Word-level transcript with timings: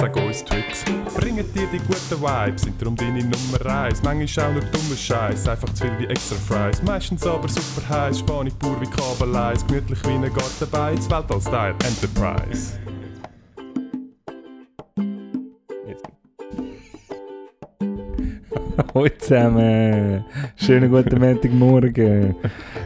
Sag 0.00 0.16
uns 0.16 0.42
Tricks, 0.42 0.82
bringen 1.14 1.44
dir 1.52 1.66
die 1.66 1.78
guten 1.78 2.22
Vibes, 2.22 2.62
sind 2.62 2.80
darum 2.80 2.96
deine 2.96 3.22
Nummer 3.22 3.66
1. 3.66 4.02
Manchmal 4.02 4.46
auch 4.46 4.52
nur 4.52 4.62
dummer 4.62 4.96
Scheiß, 4.96 5.46
einfach 5.46 5.68
zu 5.74 5.82
viel 5.82 5.98
wie 5.98 6.06
extra 6.06 6.36
Fries. 6.36 6.82
Meistens 6.82 7.26
aber 7.26 7.46
super 7.46 7.86
heiß, 7.86 8.20
Spanisch 8.20 8.54
pur 8.58 8.80
wie 8.80 8.86
Kabeleis, 8.86 9.66
gemütlich 9.66 10.02
wie 10.04 10.12
ein 10.12 10.32
Gartenbein, 10.32 10.96
das 10.96 11.10
Weltall-Style 11.10 11.74
Enterprise. 11.84 12.89
Hallo 18.92 19.08
zusammen, 19.18 20.24
schönen 20.56 20.90
guten 20.90 21.20
Montagmorgen. 21.20 22.34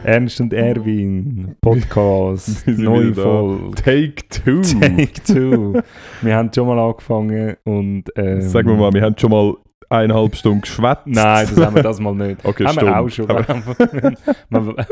Ernst 0.03 0.39
und 0.39 0.53
Erwin, 0.53 1.55
Podcast, 1.61 2.67
neue. 2.67 3.11
Folge. 3.15 3.73
Take 3.73 4.15
two! 4.29 4.61
Take 4.61 5.13
two. 5.23 5.81
Wir 6.21 6.35
haben 6.35 6.51
schon 6.53 6.67
mal 6.67 6.77
angefangen 6.77 7.55
und. 7.63 8.03
Ähm, 8.15 8.41
Sagen 8.41 8.67
wir 8.69 8.75
mal, 8.75 8.93
wir 8.93 9.01
haben 9.01 9.17
schon 9.17 9.31
mal 9.31 9.55
eineinhalb 9.89 10.35
Stunden 10.35 10.61
geschwätzt. 10.61 11.07
Nein, 11.07 11.47
das 11.49 11.65
haben 11.65 11.75
wir 11.75 11.81
das 11.89 11.99
mal 11.99 12.13
nicht. 12.13 12.45
Okay, 12.45 12.65
haben 12.65 12.73
stimmt. 12.73 12.91
wir 12.91 12.99
auch 12.99 13.09
schon. 13.09 13.27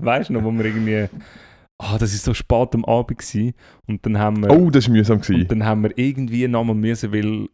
Weißt 0.00 0.28
du 0.28 0.34
noch, 0.34 0.44
wo 0.44 0.52
wir 0.52 0.64
irgendwie. 0.66 1.08
Ah, 1.80 1.96
das 1.98 2.14
ist 2.14 2.24
so 2.24 2.34
spät 2.34 2.74
am 2.74 2.84
Abend 2.84 3.18
gewesen, 3.18 3.54
und 3.88 4.06
dann 4.06 4.18
haben 4.18 4.44
wir. 4.44 4.50
Oh, 4.50 4.70
das 4.70 4.86
war 4.86 4.94
mühsam. 4.94 5.20
Gewesen. 5.20 5.42
Und 5.42 5.50
dann 5.50 5.64
haben 5.64 5.82
wir 5.82 5.90
irgendwie 5.96 6.46
nochmal 6.46 6.76
müssen, 6.76 7.12
weil 7.12 7.48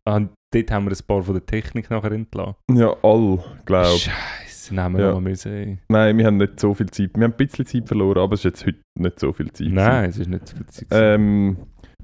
dort 0.54 0.70
haben 0.70 0.84
wir 0.86 0.92
ein 0.92 1.06
paar 1.06 1.22
von 1.22 1.34
der 1.34 1.44
Technik 1.44 1.90
nachher 1.90 2.12
entlassen. 2.12 2.54
Ja, 2.72 2.94
all, 3.02 3.38
glaube 3.64 3.88
Scheiße, 3.98 4.74
dann 4.74 4.84
haben 4.84 4.96
wir 4.98 5.04
Ja. 5.12 5.20
müssen. 5.20 5.78
Nein, 5.88 6.16
wir 6.18 6.26
haben 6.26 6.36
nicht 6.36 6.58
so 6.60 6.72
viel 6.74 6.88
Zeit. 6.90 7.10
Wir 7.14 7.24
haben 7.24 7.32
ein 7.32 7.36
bisschen 7.36 7.66
Zeit 7.66 7.86
verloren, 7.88 8.18
aber 8.18 8.34
es 8.34 8.40
ist 8.40 8.44
jetzt 8.44 8.66
heute 8.66 8.78
nicht 8.98 9.20
so 9.20 9.32
viel 9.32 9.52
Zeit. 9.52 9.68
Nein, 9.68 10.10
es 10.10 10.18
ist 10.18 10.28
nicht 10.28 10.48
so 10.48 10.56
viel 10.56 10.66
Zeit. 10.66 10.88
Ähm, 10.90 11.56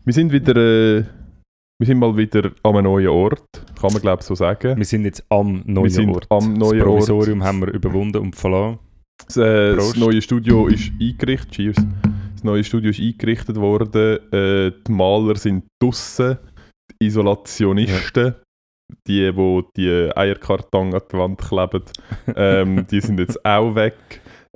wir 0.05 0.13
sind 0.13 0.33
wieder... 0.33 0.57
Äh, 0.57 1.05
wir 1.79 1.87
sind 1.87 1.99
mal 1.99 2.15
wieder 2.15 2.51
an 2.63 2.75
einem 2.77 2.85
neuen 2.85 3.09
Ort, 3.09 3.47
kann 3.81 3.91
man 3.95 4.03
glaube 4.03 4.21
ich 4.21 4.27
so 4.27 4.35
sagen. 4.35 4.77
wir 4.77 4.85
sind 4.85 5.07
jetzt 5.07 5.25
am 5.31 5.63
neuen 5.65 5.85
wir 5.85 5.91
sind 5.91 6.11
Ort. 6.11 6.27
am 6.29 6.53
neuen 6.53 6.79
das 6.79 6.85
Provisorium 6.87 7.41
Ort. 7.41 7.49
haben 7.49 7.61
wir 7.63 7.69
überwunden 7.73 8.19
und 8.19 8.37
verloren. 8.37 8.79
Das, 9.27 9.39
äh, 9.39 9.77
das 9.77 9.97
neue 9.97 10.21
Studio 10.21 10.67
ist 10.67 10.93
eingerichtet. 11.01 11.53
Cheers. 11.53 11.77
Das 12.35 12.45
neue 12.45 12.65
Studio 12.65 12.91
ist 12.91 13.01
eingerichtet 13.01 13.57
worden. 13.57 14.19
Äh, 14.31 14.73
die 14.87 14.93
Maler 14.93 15.37
sind 15.37 15.65
draussen. 15.83 16.37
Die 17.03 17.07
Isolationisten, 17.07 18.35
die, 19.07 19.35
wo 19.35 19.63
die 19.77 20.11
Eierkarton 20.15 20.95
an 20.95 21.01
die 21.11 21.17
Wand 21.17 21.39
kleben, 21.41 21.83
ähm, 22.37 22.87
die 22.91 23.01
sind 23.01 23.19
jetzt 23.21 23.45
auch 23.45 23.75
weg. 23.75 23.95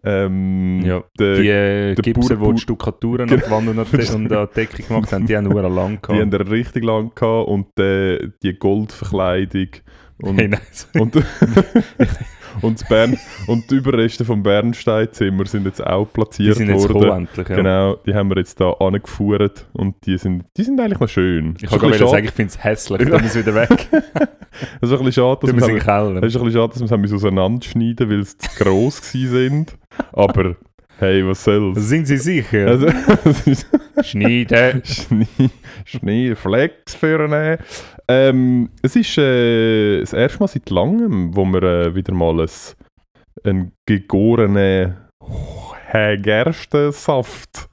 Ähm, 0.06 0.82
Ja, 0.84 1.02
der- 1.18 1.36
die 1.40 1.48
äh, 1.48 1.94
Gipser, 1.94 2.36
die 2.36 2.52
die 2.52 2.60
Stuckaturen 2.60 3.30
an 3.30 3.40
die 3.40 3.50
Wand 3.50 3.68
und 3.70 3.78
an 3.78 3.86
die, 3.90 3.96
und 4.14 4.30
an 4.32 4.48
die 4.48 4.54
Decke 4.54 4.82
gemacht 4.82 5.10
haben, 5.12 5.26
die 5.26 5.34
haben 5.34 5.44
nur 5.48 5.62
lang 5.62 5.98
die 6.08 6.12
haben 6.20 6.30
gehabt. 6.30 6.50
richtig 6.50 6.84
lang 6.84 7.12
gehabt 7.14 7.48
und 7.48 7.80
äh, 7.80 8.28
die 8.42 8.52
Goldverkleidung 8.58 9.68
und, 10.20 10.38
Hey, 10.38 10.48
nein, 10.48 10.60
und, 10.98 11.16
und, 12.62 12.80
das 12.80 12.88
Bern, 12.88 13.16
und 13.46 13.70
die 13.70 13.76
Überreste 13.76 14.24
vom 14.24 14.42
Bernsteinzimmer 14.42 15.46
sind 15.46 15.66
jetzt 15.66 15.84
auch 15.84 16.06
die 16.06 16.12
platziert 16.12 16.56
sind 16.56 16.68
jetzt 16.68 16.92
worden. 16.92 17.10
endlich. 17.10 17.48
Ja. 17.48 17.56
Genau, 17.56 17.96
die 18.06 18.14
haben 18.14 18.28
wir 18.28 18.36
jetzt 18.36 18.60
da 18.60 18.70
angeführt 18.72 19.66
und 19.72 19.94
die 20.06 20.18
sind, 20.18 20.44
die 20.56 20.62
sind 20.62 20.80
eigentlich 20.80 21.00
noch 21.00 21.08
schön. 21.08 21.54
Ich 21.60 21.68
kann 21.68 21.80
bisschen 21.80 22.08
sagen, 22.08 22.24
ich 22.24 22.32
finde 22.32 22.50
es 22.50 22.64
hässlich, 22.64 23.08
dann 23.08 23.24
ist 23.24 23.36
es 23.36 23.46
wieder 23.46 23.54
weg. 23.54 23.88
es 23.92 24.90
ist 24.90 24.92
ein 24.92 25.04
bisschen 25.04 25.12
schade, 25.12 25.40
dass 25.40 25.52
wir 26.90 27.04
es 27.04 27.12
auseinanderschneiden 27.12 28.10
weil 28.10 28.24
sie 28.24 28.38
zu 28.38 28.62
gross 28.62 29.00
gewesen 29.00 29.32
sind. 29.32 29.78
Aber 30.12 30.56
hey, 31.04 31.26
was 31.26 31.44
soll's? 31.44 31.88
Sind 31.88 32.06
Sie 32.06 32.16
sicher? 32.16 32.66
Also, 32.66 32.88
Schneiden. 34.02 34.82
Schnee, 34.84 35.50
Schneeflex 35.84 36.94
für 36.94 37.20
einen. 37.20 37.58
Ähm, 38.08 38.70
es 38.82 38.96
ist 38.96 39.18
äh, 39.18 40.00
das 40.00 40.12
erste 40.12 40.38
Mal 40.40 40.48
seit 40.48 40.70
langem, 40.70 41.36
wo 41.36 41.44
wir 41.44 41.62
äh, 41.62 41.94
wieder 41.94 42.14
mal 42.14 42.40
ein, 42.40 42.48
einen 43.44 43.72
gegorenen 43.86 44.96
Gerstensaft 45.92 47.68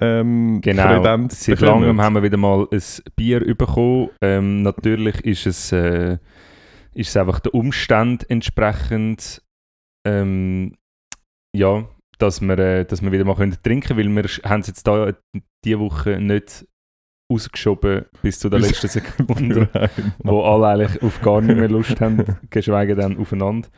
ähm, 0.00 0.60
Genau, 0.62 1.28
seit 1.28 1.58
bekommen. 1.58 1.82
langem 1.82 2.00
haben 2.00 2.14
wir 2.14 2.22
wieder 2.22 2.38
mal 2.38 2.66
ein 2.70 2.82
Bier 3.16 3.40
bekommen. 3.54 4.10
Ähm, 4.22 4.62
natürlich 4.62 5.24
ist 5.24 5.46
es, 5.46 5.72
äh, 5.72 6.18
ist 6.94 7.10
es 7.10 7.16
einfach 7.16 7.40
der 7.40 7.54
Umstand 7.54 8.28
entsprechend, 8.30 9.42
ähm, 10.06 10.74
ja, 11.54 11.84
dass 12.22 12.40
wir, 12.40 12.58
äh, 12.58 12.84
dass 12.84 13.02
wir 13.02 13.12
wieder 13.12 13.24
mal 13.24 13.34
können 13.36 13.56
trinken 13.62 13.96
können, 13.96 14.14
weil 14.16 14.24
wir 14.24 14.30
haben 14.50 14.60
es 14.60 14.66
jetzt 14.68 14.86
da 14.86 15.12
diese 15.64 15.78
Woche 15.80 16.20
nicht 16.20 16.66
ausgeschoben 17.32 18.06
bis 18.22 18.40
zu 18.40 18.48
der 18.48 18.58
letzten 18.60 18.88
Sekunde, 18.88 19.68
wo 20.24 20.42
alle 20.42 20.66
eigentlich 20.68 21.02
auf 21.02 21.20
gar 21.22 21.40
nicht 21.40 21.56
mehr 21.56 21.68
Lust 21.68 22.00
haben, 22.00 22.24
geschweige 22.50 22.94
denn 22.96 23.18
aufeinander. 23.18 23.68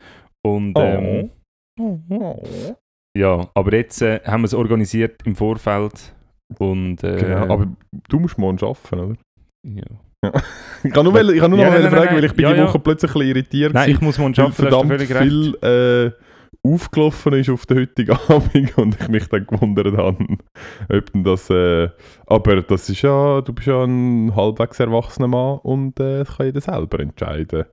Und 0.45 0.75
ähm, 0.79 1.31
ja, 3.17 3.49
aber 3.55 3.75
jetzt 3.75 4.01
äh, 4.03 4.21
haben 4.25 4.43
wir 4.43 4.47
es 4.47 4.55
organisiert 4.55 5.21
im 5.27 5.37
Vorfeld 5.37 6.15
und 6.59 7.03
äh, 7.05 7.17
Genau, 7.17 7.53
aber 7.53 7.69
du 8.09 8.19
musst 8.21 8.39
morgen 8.39 8.59
arbeiten, 8.63 8.99
oder? 9.01 9.17
ja. 9.67 9.85
Ich 10.85 10.93
kann 10.93 11.05
nur, 11.05 11.15
weil- 11.15 11.31
ich 11.31 11.39
kann 11.41 11.51
nur 11.51 11.61
Ja, 11.61 11.67
noch 11.67 11.73
nein, 11.75 11.83
mal 11.83 11.91
nein, 11.91 11.93
fragen, 11.93 12.07
nein, 12.07 12.17
weil 12.17 12.25
ich 12.25 12.33
bin 12.35 12.45
ja, 12.45 12.55
die. 12.55 12.61
Woche 12.63 12.79
plötzlich 12.81 13.11
ein 13.11 13.19
bisschen 13.19 13.29
irritiert 13.37 13.75
Nein, 13.75 13.91
ich 13.91 14.01
muss 14.01 14.19
morgen 14.19 14.35
arbeiten, 14.41 14.53
verdammt 14.55 15.01
viel 15.01 15.55
äh, 15.63 16.11
aufgelaufen 16.65 17.33
ist 17.35 17.51
auf 17.51 17.67
den 17.67 17.79
heutigen 17.79 18.17
Abend 18.29 18.79
und 18.79 19.01
ich 19.01 19.09
mich 19.09 19.27
dann 19.29 19.47
gewundert 19.47 19.97
habe, 19.97 20.25
ob 20.89 21.13
denn 21.13 21.25
das... 21.25 21.51
Äh, 21.51 21.89
aber 22.27 22.63
das 22.63 22.89
ist 22.89 23.03
ja... 23.03 23.41
Du 23.41 23.53
bist 23.53 23.67
ja 23.67 23.83
ein 23.85 24.35
halbwegs 24.35 24.79
erwachsener 24.81 25.29
Mann 25.29 25.59
und 25.63 25.99
äh, 25.99 26.25
kann 26.25 26.47
jeder 26.47 26.61
selber 26.61 27.01
entscheiden, 27.01 27.65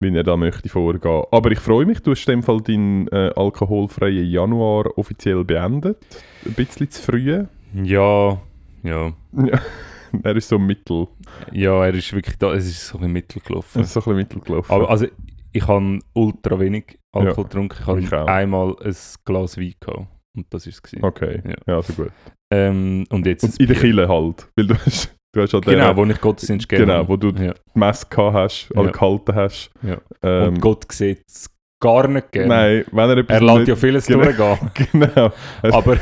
wie 0.00 0.14
er 0.16 0.22
da 0.22 0.36
möchte 0.36 0.68
vorgehen. 0.68 1.24
Aber 1.32 1.50
ich 1.50 1.58
freue 1.58 1.86
mich, 1.86 2.00
du 2.00 2.12
hast 2.12 2.26
in 2.28 2.36
dem 2.38 2.42
Fall 2.42 2.60
deinen 2.60 3.08
äh, 3.08 3.32
alkoholfreien 3.34 4.26
Januar 4.30 4.96
offiziell 4.96 5.44
beendet. 5.44 5.98
Ein 6.46 6.54
bisschen 6.54 6.90
zu 6.90 7.02
früh. 7.02 7.44
Ja, 7.74 8.40
ja. 8.84 9.12
Ja, 9.32 9.60
er 10.22 10.36
ist 10.36 10.48
so 10.48 10.58
mittel. 10.58 11.08
Ja, 11.52 11.84
er 11.84 11.94
ist 11.94 12.12
wirklich 12.12 12.38
da, 12.38 12.54
es 12.54 12.66
ist 12.66 12.86
so 12.86 12.98
ein 12.98 13.12
Mittel 13.12 13.42
Er 13.42 13.48
gelaufen. 13.48 13.82
ist 13.82 13.92
so 13.92 14.00
ein 14.00 14.04
bisschen 14.04 14.16
mittel 14.16 14.40
gelaufen. 14.40 14.72
Aber 14.72 14.88
also, 14.88 15.06
ich 15.52 15.66
habe 15.66 15.98
ultra 16.14 16.60
wenig 16.60 16.97
Alkohol 17.14 17.44
getrunken. 17.44 17.98
Ich 17.98 18.04
ich 18.06 18.12
habe 18.12 18.30
einmal 18.30 18.76
ein 18.84 18.96
Glas 19.24 19.56
Wein 19.58 19.74
gehabt. 19.80 20.06
Und 20.36 20.46
das 20.54 20.66
war 20.66 20.72
es. 20.72 21.02
okay, 21.02 21.42
Ja. 21.44 21.54
ja, 21.66 21.76
also 21.76 21.92
gut. 21.94 22.12
Ähm, 22.52 23.04
und 23.10 23.26
jetzt 23.26 23.44
Und 23.44 23.60
in 23.60 23.66
der. 23.66 23.76
Kille 23.76 24.08
halt. 24.08 24.48
Weil 24.56 24.66
du 24.68 24.74
hast, 24.74 25.14
du 25.34 25.42
hast 25.42 25.52
ja 25.52 25.60
Genau, 25.60 25.96
wo 25.96 26.04
ich 26.04 26.20
Gottesdienst 26.20 26.68
gegeben 26.68 26.88
Genau, 26.90 27.08
wo 27.08 27.16
du 27.16 27.28
ja. 27.30 27.52
die 27.74 27.78
Messe 27.78 28.06
gehabt 28.08 28.34
hast, 28.34 28.70
alle 28.76 28.86
Ja. 28.86 28.92
gehalten 28.92 29.34
hast. 29.34 29.70
Ja. 29.82 29.96
Ähm, 30.22 30.48
Und 30.54 30.60
Gott 30.60 30.90
sieht 30.92 31.22
es 31.26 31.50
gar 31.80 32.06
nicht 32.08 32.30
gerne. 32.32 32.48
Nein, 32.48 32.84
wenn 32.92 33.10
er 33.10 33.16
etwas 33.18 33.40
Er 33.40 33.42
lässt 33.42 33.68
ja 33.68 33.76
vieles 33.76 34.06
genau. 34.06 34.24
durchgehen. 34.24 34.88
Genau. 34.92 35.32
Aber, 35.62 35.96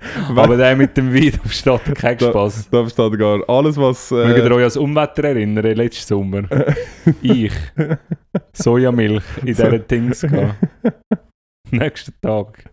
aber 0.28 0.56
der 0.56 0.76
mit 0.76 0.96
dem 0.96 1.12
Wein, 1.14 1.32
da 1.42 1.48
versteht 1.48 1.94
kein 1.96 2.18
Da- 2.18 2.30
Spaß. 2.30 2.70
Da 2.70 2.80
versteht 2.86 3.18
gar 3.18 3.48
alles, 3.48 3.76
was... 3.76 4.10
Mögt 4.10 4.38
ihr 4.38 4.44
Äh, 4.44 4.52
euch 4.52 4.52
an 4.54 4.60
das 4.62 4.76
Unwetter 4.76 5.24
erinnern, 5.24 5.64
letzten 5.64 6.06
Sommer? 6.06 6.42
ich. 7.22 7.52
Sojamilch 8.52 9.22
in 9.44 9.54
So. 9.54 9.62
diesen 9.64 9.88
Dings 9.88 10.20
gehabt. 10.22 10.56
Nächsten 11.70 12.14
Tag. 12.20 12.64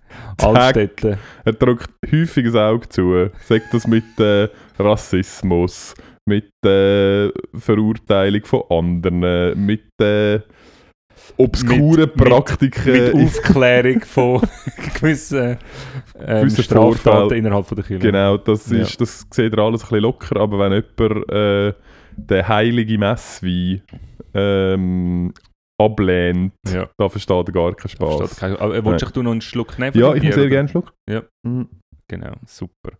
Altstädte. 0.42 1.18
er 1.46 1.54
drückt 1.54 1.90
häufig 2.12 2.46
das 2.46 2.56
Auge 2.56 2.90
zu. 2.90 3.30
Sagt 3.44 3.74
das 3.74 3.86
mit 3.86 4.20
äh, 4.20 4.48
Rassismus, 4.80 5.94
mit 6.28 6.50
äh, 6.66 7.30
Verurteilung 7.54 8.44
von 8.46 8.64
anderen, 8.70 9.66
mit... 9.66 9.84
Äh, 10.02 10.40
obskuren 11.38 12.00
mit- 12.02 12.16
Praktiken. 12.16 12.92
mit 12.94 13.14
Aufklärung 13.16 14.02
von 14.06 14.42
gewissen 15.00 15.58
ähm, 16.20 16.42
Gewissen 16.42 16.64
Straftaten 16.64 17.34
innerhalb 17.38 17.66
von 17.68 17.76
der 17.76 17.86
Kirche. 17.86 18.08
Genau, 18.08 18.38
das, 18.38 18.70
Ja. 18.72 18.80
ist, 18.80 19.00
das 19.02 19.26
sieht 19.32 19.54
ihr 19.54 19.60
alles 19.60 19.82
ein 19.84 19.88
bisschen 19.90 20.00
locker, 20.02 20.40
aber 20.40 20.60
wenn 20.60 20.72
jemand 20.74 21.30
äh, 21.32 21.74
den 22.16 22.48
heiligen 22.48 23.00
Messwein 23.00 23.82
ähm, 24.34 25.34
ablehnt, 25.80 26.54
Ja. 26.68 26.90
da 26.98 27.10
versteht 27.10 27.48
er 27.48 27.52
gar 27.54 27.76
keinen 27.76 27.90
Spaß. 27.90 28.36
kein- 28.40 28.56
Aber, 28.58 28.76
äh, 28.76 28.84
willst 28.84 29.16
du 29.16 29.22
noch 29.24 29.32
einen 29.32 29.42
Schluck 29.42 29.78
nehmen? 29.78 29.96
Ja, 29.98 30.14
ich 30.16 30.24
muss 30.24 30.34
sehr 30.36 30.48
gerne 30.48 30.60
einen 30.62 30.68
Schluck. 30.70 30.94
Ja. 31.10 31.24
Mhm. 31.46 31.68
Genau, 32.10 32.34
super. 32.46 32.98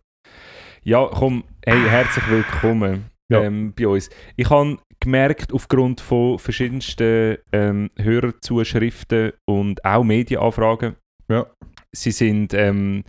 Ja, 0.84 1.06
komm, 1.12 1.44
hey, 1.66 1.80
herzlich 1.88 2.28
willkommen 2.30 3.06
Ja. 3.30 3.42
ähm, 3.42 3.74
bei 3.76 3.86
uns. 3.86 4.08
Ich 4.36 4.48
habe 4.50 4.78
gemerkt, 5.00 5.52
aufgrund 5.52 6.00
von 6.00 6.38
verschiedensten 6.38 7.36
ähm, 7.52 7.90
Hörerzuschriften 7.98 9.32
und 9.48 9.84
auch 9.84 10.02
Medienanfragen, 10.04 10.96
Ja. 11.30 11.46
sie 11.92 12.10
sind, 12.10 12.54
ähm, 12.54 13.04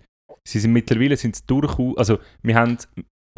sie 0.48 0.60
sind 0.60 0.74
mittlerweile 0.74 1.16
durchaus, 1.48 1.98
also 1.98 2.20
wir 2.44 2.56
haben 2.56 2.78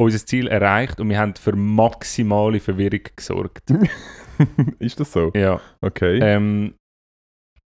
unser 0.00 0.26
Ziel 0.26 0.48
erreicht 0.48 1.00
und 1.00 1.08
wir 1.08 1.18
haben 1.18 1.34
für 1.36 1.54
maximale 1.54 2.60
Verwirrung 2.60 3.00
gesorgt. 3.14 3.62
ist 4.80 4.98
das 4.98 5.12
so? 5.12 5.30
ja. 5.34 5.60
Okay. 5.80 6.18
Ähm, 6.20 6.74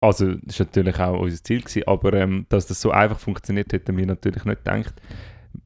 also, 0.02 0.34
das 0.42 0.58
war 0.60 0.66
natürlich 0.66 0.98
auch 1.00 1.18
unser 1.20 1.42
Ziel, 1.42 1.62
gewesen, 1.62 1.82
aber 1.86 2.12
ähm, 2.12 2.44
dass 2.50 2.66
das 2.66 2.80
so 2.80 2.90
einfach 2.90 3.18
funktioniert, 3.18 3.72
hätten 3.72 3.96
wir 3.96 4.06
natürlich 4.06 4.44
nicht 4.44 4.62
gedacht. 4.64 4.94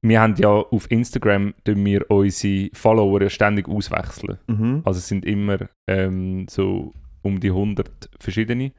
Wir 0.03 0.21
haben 0.21 0.35
ja 0.37 0.49
auf 0.49 0.91
Instagram 0.91 1.55
tun 1.65 1.85
wir 1.85 2.11
unsere 2.11 2.71
Follower 2.73 3.23
ja 3.23 3.31
ständig 3.31 3.69
auswechseln. 3.69 4.39
Mhm. 4.47 4.83
Also 4.85 4.99
es 4.99 5.09
sind 5.09 5.25
immer 5.25 5.59
ähm, 5.89 6.47
so 6.49 6.93
um 7.23 7.41
die 7.41 7.51
100 7.51 8.11
verschiedene, 8.19 8.73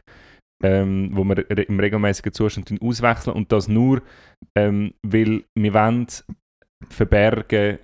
ähm, 0.64 1.10
wo 1.14 1.24
wir 1.24 1.50
im 1.70 1.80
regelmäßigen 1.80 2.34
Zustand 2.34 2.82
auswechseln 2.82 3.36
und 3.36 3.52
das 3.52 3.68
nur, 3.68 4.02
ähm, 4.56 4.94
weil 5.04 5.44
wir 5.56 5.74
wollen 5.74 6.08
verbergen, 6.90 7.80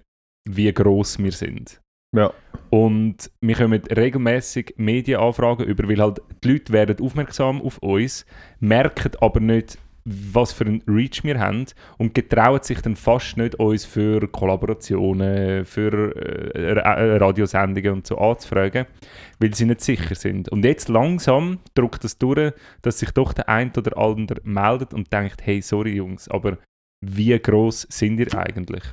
wie 0.50 0.71
groß 0.71 1.19
wir 1.19 1.31
sind. 1.31 1.81
Ja. 2.15 2.33
Und 2.69 3.31
wir 3.41 3.56
kommen 3.56 3.81
regelmäßig 3.83 4.74
Medienanfragen 4.77 5.65
über, 5.65 5.88
weil 5.88 6.00
halt 6.00 6.21
die 6.44 6.53
Leute 6.53 6.74
werden 6.74 7.00
aufmerksam 7.00 7.62
auf 7.62 7.77
uns, 7.79 8.25
merken 8.59 9.12
aber 9.21 9.39
nicht, 9.39 9.77
was 10.09 10.54
für 10.54 10.65
einen 10.65 10.81
Reach 10.88 11.24
wir 11.24 11.38
haben 11.39 11.65
und 11.98 12.13
getrauen 12.13 12.63
sich 12.63 12.80
dann 12.81 12.95
fast 12.95 13.36
nicht, 13.36 13.56
uns 13.56 13.83
für 13.83 14.25
Kollaborationen, 14.30 15.65
für 15.65 16.15
äh, 16.56 16.74
äh, 16.75 17.18
Radiosendungen 17.18 17.92
und 17.94 18.07
so 18.07 18.18
anzufragen, 18.18 18.86
weil 19.39 19.54
sie 19.54 19.65
nicht 19.65 19.81
sicher 19.81 20.15
sind. 20.15 20.48
Und 20.50 20.63
jetzt 20.63 20.88
langsam 20.88 21.59
drückt 21.74 22.06
es 22.06 22.18
durch, 22.18 22.54
dass 22.83 23.00
sich 23.00 23.12
doch 23.12 23.33
der 23.33 23.50
ein 23.50 23.71
oder 23.77 23.98
andere 23.98 24.39
meldet 24.44 24.94
und 24.94 25.12
denkt, 25.12 25.42
hey, 25.45 25.62
sorry 25.62 25.95
Jungs, 25.95 26.30
aber 26.30 26.57
wie 27.06 27.38
groß 27.38 27.88
sind 27.89 28.19
ihr 28.19 28.33
eigentlich? 28.33 28.83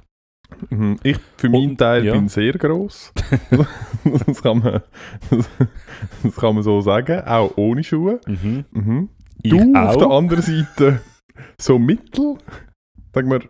Mhm. 0.70 0.98
Ich 1.02 1.18
für 1.36 1.48
meinen 1.48 1.70
Und- 1.70 1.78
Teil 1.78 2.04
ja. 2.04 2.12
bin 2.12 2.28
sehr 2.28 2.52
gross. 2.54 3.12
das, 4.26 4.42
kann 4.42 4.58
man, 4.58 4.82
das 6.22 6.36
kann 6.36 6.54
man 6.54 6.62
so 6.64 6.80
sagen, 6.80 7.20
auch 7.24 7.56
ohne 7.56 7.82
Schuhe. 7.84 8.20
Mhm. 8.26 8.64
Mhm. 8.72 9.08
Ich 9.44 9.50
Du 9.50 9.58
auf 9.76 9.96
der 9.98 10.06
auch. 10.06 10.18
anderen 10.18 10.42
Seite 10.42 11.00
so 11.60 11.78
mittel. 11.78 12.38
Sag 13.14 13.26
mal, 13.26 13.40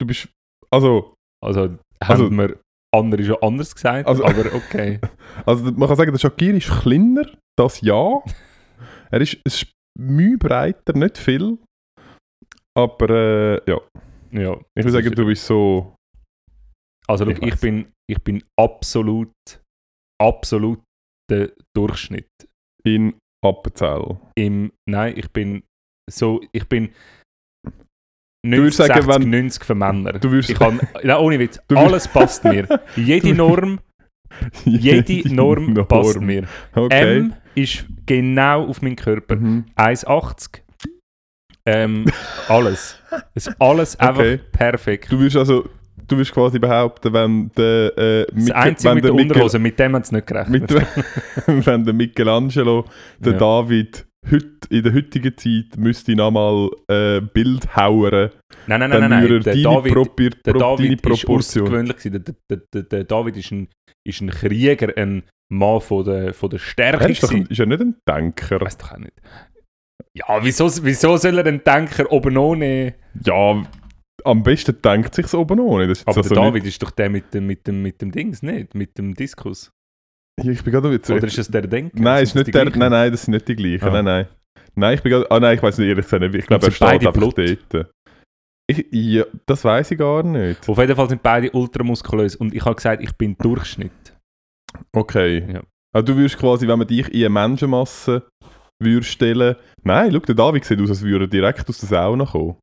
du 0.00 0.06
bist. 0.06 0.28
Also, 0.70 1.14
Also, 1.42 1.78
Also- 2.00 2.24
haben 2.26 2.36
wir 2.38 2.60
andere 2.94 3.24
schon 3.24 3.36
anders 3.42 3.74
gesagt, 3.74 4.06
Also- 4.08 4.24
aber 4.24 4.54
okay. 4.54 5.00
also 5.46 5.64
man 5.72 5.88
kann 5.88 5.96
sagen, 5.96 6.12
der 6.12 6.18
Shakir 6.18 6.54
ist 6.54 6.70
kleiner, 6.82 7.26
das 7.58 7.80
ja. 7.80 8.20
Er 9.10 9.20
ist, 9.20 9.38
es 9.44 9.62
ist 9.62 9.72
Mühe 9.98 10.36
breiter, 10.38 10.92
nicht 10.96 11.18
viel. 11.18 11.58
Aber 12.76 13.08
äh, 13.10 13.70
ja, 13.70 13.80
Ja, 14.32 14.54
ich 14.76 14.84
würde 14.84 14.90
sagen, 14.90 15.14
du 15.14 15.26
bist 15.26 15.46
so. 15.46 15.94
Also 17.06 17.26
Ich 17.28 17.38
ich, 17.38 17.54
ich, 17.54 17.60
bin, 17.60 17.92
ich 18.10 18.22
bin 18.22 18.42
absolut, 18.58 19.30
absolut 20.20 20.80
der 21.30 21.52
Durchschnitt. 21.76 22.26
in 22.84 23.14
Appenzell. 23.44 24.16
Im, 24.36 24.72
nein, 24.88 25.14
ich 25.16 25.30
bin 25.30 25.62
so, 26.10 26.40
ich 26.52 26.66
bin 26.68 26.90
würdest 28.46 28.78
90, 28.78 28.86
sagen, 28.86 29.02
60, 29.02 29.22
wenn- 29.24 29.30
90 29.30 29.64
für 29.64 29.74
Männer. 29.74 30.12
Du 30.14 30.30
würdest- 30.30 30.50
ich 30.50 30.58
kann, 30.58 30.80
nein, 31.02 31.16
ohne 31.18 31.38
Witz, 31.38 31.58
alles 31.74 32.08
passt 32.08 32.44
mir. 32.44 32.66
Jede 32.96 33.34
Norm, 33.34 33.80
jede 34.64 35.32
Norm, 35.34 35.74
passt 35.86 36.20
mir. 36.20 36.46
Okay. 36.74 37.18
M 37.18 37.34
ist 37.54 37.84
genau 38.04 38.66
auf 38.66 38.82
meinen 38.82 38.96
Körper. 38.96 39.36
Mhm. 39.36 39.64
1,80. 39.76 40.60
Ähm, 41.66 42.04
alles. 42.48 42.98
Es 43.34 43.46
ist 43.46 43.56
alles 43.60 43.96
einfach 43.98 44.20
Okay. 44.20 44.40
perfekt. 44.52 45.10
Du 45.10 45.18
würdest 45.18 45.36
also, 45.36 45.68
du 46.08 46.16
würdest 46.16 46.32
quasi 46.32 46.58
behaupten, 46.58 47.12
wenn 47.12 47.50
der, 47.56 47.96
äh, 47.98 48.26
das 48.26 48.34
Miche- 48.44 48.54
Einzige 48.56 48.88
wenn 48.90 48.94
mit 48.96 49.04
der 49.04 49.10
der 49.10 49.14
Michel- 49.14 49.30
Unterhose, 49.32 49.58
mit 49.58 49.78
dem 49.78 49.94
hat 49.96 50.04
es 50.04 50.12
nicht 50.12 50.26
gerechnet. 50.26 50.70
mit, 50.70 50.86
wenn 51.66 51.84
der 51.84 51.94
Michelangelo, 51.94 52.84
der 53.18 53.32
Ja. 53.32 53.38
David, 53.38 54.06
heut, 54.30 54.66
in 54.70 54.82
der 54.82 54.94
heutigen 54.94 55.36
Zeit 55.36 55.76
müsste 55.78 56.14
nochmal 56.16 56.70
äh, 56.88 57.20
Bild 57.20 57.76
hauen, 57.76 58.10
nein, 58.10 58.30
nein, 58.66 58.80
nein, 58.80 58.90
dann 58.90 59.00
nein, 59.00 59.10
nein. 59.10 59.30
er 59.32 59.40
Der 59.40 59.56
David, 59.56 59.92
Propi 59.92 60.30
der 60.30 60.54
David 60.54 61.04
deine 61.04 61.14
ist 61.14 61.28
außergewöhnlich. 61.28 61.96
Der, 62.04 62.20
der, 62.20 62.34
der, 62.72 62.82
der 62.82 63.04
David 63.04 63.36
ist 63.36 63.50
ein, 63.52 63.68
ist 64.06 64.20
ein 64.20 64.30
Krieger, 64.30 64.96
ein 64.96 65.22
Mann 65.52 65.80
von 65.80 66.04
der, 66.04 66.32
von 66.34 66.48
der 66.50 66.58
Stärke. 66.58 67.04
Er 67.04 67.10
ist, 67.10 67.22
doch, 67.22 67.32
ist 67.32 67.58
er 67.60 67.66
nicht 67.66 67.80
ein 67.80 67.96
Denker? 68.08 68.60
Weiß 68.60 68.78
doch 68.78 68.92
auch 68.92 68.98
nicht. 68.98 69.12
Ja, 70.16 70.24
wieso, 70.42 70.70
wieso 70.84 71.16
soll 71.16 71.38
er 71.38 71.46
einen 71.46 71.62
Denker 71.62 72.10
oben 72.10 72.36
ohne? 72.36 72.94
Ja, 73.24 73.62
am 74.24 74.42
besten 74.42 74.80
denkt 74.82 75.14
sich 75.14 75.32
oben 75.34 75.60
ohne. 75.60 75.86
Das 75.86 75.98
ist 75.98 76.08
Aber 76.08 76.16
jetzt 76.16 76.30
der 76.30 76.38
also 76.38 76.50
David 76.50 76.64
ist 76.64 76.82
doch 76.82 76.90
der 76.90 77.10
mit 77.10 77.32
dem, 77.34 77.46
mit 77.46 77.66
dem, 77.66 77.82
mit 77.82 78.00
dem 78.00 78.10
Dings, 78.10 78.42
nicht? 78.42 78.74
Mit 78.74 78.96
dem 78.98 79.14
Diskus. 79.14 79.70
nicht, 80.40 80.58
ich 80.58 80.64
bin 80.64 80.72
gerade 80.72 80.90
jetzt, 80.92 81.10
Oder 81.10 81.26
ist 81.26 81.38
es 81.38 81.48
der 81.48 81.62
Denker? 81.62 82.00
Nein, 82.00 82.24
ist 82.24 82.34
das 82.34 82.44
nicht 82.46 82.54
der, 82.54 82.64
gleichen? 82.64 82.78
nein, 82.78 82.90
nein, 82.90 83.12
das 83.12 83.22
sind 83.22 83.32
nicht 83.32 83.48
die 83.48 83.56
gleichen. 83.56 83.84
Ah. 83.84 83.90
Nein, 83.90 84.04
nein. 84.04 84.28
Nein, 84.76 84.94
ich 84.94 85.02
bin 85.02 85.12
gerade, 85.12 85.30
ah 85.30 85.38
nein, 85.38 85.56
ich 85.56 85.62
weiß 85.62 85.78
nicht, 85.78 85.88
ehrlich 85.88 86.04
gesagt 86.04 86.22
nicht. 86.22 86.34
Ich 86.34 86.46
glaube, 86.46 86.66
er 86.66 86.72
steht 86.72 86.88
einfach 86.88 87.12
blut? 87.12 87.38
dort. 87.38 87.92
Ich, 88.66 88.86
ja, 88.90 89.24
das 89.46 89.62
weiß 89.62 89.90
ich 89.90 89.98
gar 89.98 90.22
nicht. 90.22 90.68
Auf 90.68 90.78
jeden 90.78 90.96
Fall 90.96 91.08
sind 91.08 91.22
beide 91.22 91.50
ultramuskulös 91.50 92.34
und 92.36 92.54
ich 92.54 92.64
habe 92.64 92.74
gesagt, 92.74 93.02
ich 93.02 93.12
bin 93.12 93.36
Durchschnitt. 93.36 94.16
Okay. 94.92 95.44
Ja. 95.52 95.62
Also 95.94 96.06
du 96.06 96.16
würdest 96.16 96.38
quasi, 96.38 96.66
wenn 96.66 96.78
man 96.78 96.88
dich 96.88 97.06
in 97.12 97.20
eine 97.20 97.28
Menschenmasse 97.28 98.26
würde 98.82 99.04
stellen... 99.04 99.56
Nein, 99.82 100.10
schau, 100.12 100.18
der 100.20 100.34
David 100.34 100.64
sieht 100.64 100.80
aus, 100.80 100.88
als 100.88 101.02
würde 101.02 101.26
er 101.26 101.28
direkt 101.28 101.68
aus 101.68 101.78
der 101.78 101.88
Sauna 101.88 102.24
kommen. 102.24 102.56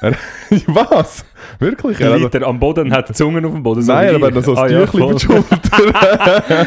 Was? 0.66 1.24
Wirklich? 1.58 2.00
Er 2.00 2.12
hat- 2.12 2.18
Liegt 2.20 2.34
er 2.34 2.46
am 2.46 2.58
Boden 2.60 2.92
hat 2.92 3.08
die 3.08 3.12
Zungen 3.14 3.44
auf 3.44 3.52
dem 3.52 3.62
Boden. 3.62 3.82
so 3.82 3.92
Nein, 3.92 4.14
aber 4.14 4.30
dann 4.30 4.42
so 4.42 4.54
Ah, 4.54 4.64
ein 4.64 4.72
ja, 4.72 4.80
Tüchlein 4.86 5.02
über 5.10 5.14
die. 5.14 5.24
Schulter. 5.24 5.58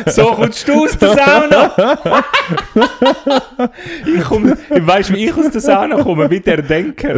So 0.11 0.25
kommst 0.31 0.67
du 0.67 0.83
aus 0.83 0.97
der 0.97 1.09
Sauna! 1.15 1.71
Ich 4.05 4.23
komme, 4.23 4.57
weißt 4.69 5.09
du, 5.09 5.13
wie 5.13 5.25
ich 5.25 5.37
aus 5.37 5.49
der 5.51 5.61
Sauna 5.61 6.01
komme? 6.01 6.29
Wie 6.29 6.39
der 6.39 6.61
Denker. 6.61 7.15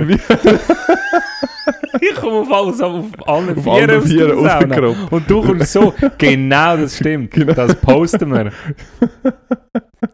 Ich 2.01 2.15
komme 2.15 2.37
auf 2.39 2.51
alles 2.51 2.81
auf 2.81 3.05
allen 3.27 3.57
Auf 3.57 3.67
allen 3.67 3.91
aus 4.01 4.09
der 4.09 4.35
Sauna. 4.35 4.95
Und 5.11 5.29
du 5.29 5.41
kommst 5.41 5.71
so. 5.71 5.93
Genau, 6.17 6.77
das 6.77 6.95
stimmt. 6.97 7.31
Genau. 7.31 7.53
Das 7.53 7.75
posten 7.75 8.31
wir. 8.33 8.51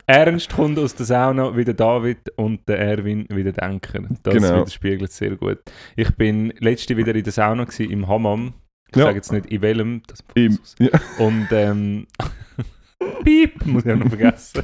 Ernst 0.06 0.50
kommt 0.54 0.78
aus 0.80 0.96
der 0.96 1.06
Sauna 1.06 1.56
wie 1.56 1.64
der 1.64 1.74
David 1.74 2.30
und 2.36 2.68
der 2.68 2.80
Erwin 2.80 3.26
wie 3.30 3.44
der 3.44 3.54
Denker. 3.54 4.02
Das 4.24 4.34
Genau. 4.34 4.56
widerspiegelt 4.62 5.12
sehr 5.12 5.36
gut. 5.36 5.60
Ich 5.96 6.14
bin 6.16 6.54
letzte 6.60 6.98
wieder 6.98 7.16
in 7.16 7.24
der 7.24 7.32
Sauna 7.34 7.64
gewesen, 7.64 7.90
im 7.92 8.08
Hammam. 8.08 8.54
Ich 8.90 8.98
Ja. 8.98 9.04
sage 9.06 9.16
jetzt 9.16 9.32
nicht 9.32 9.46
in 9.48 9.62
welchem. 9.62 10.02
Das 10.08 10.20
Im, 10.36 10.60
ja. 10.80 10.90
und 11.20 11.48
ähm. 11.52 12.08
Piep, 13.24 13.66
muss 13.66 13.86
ich 13.86 13.92
auch 13.92 13.98
noch 13.98 14.10
vergessen. 14.10 14.64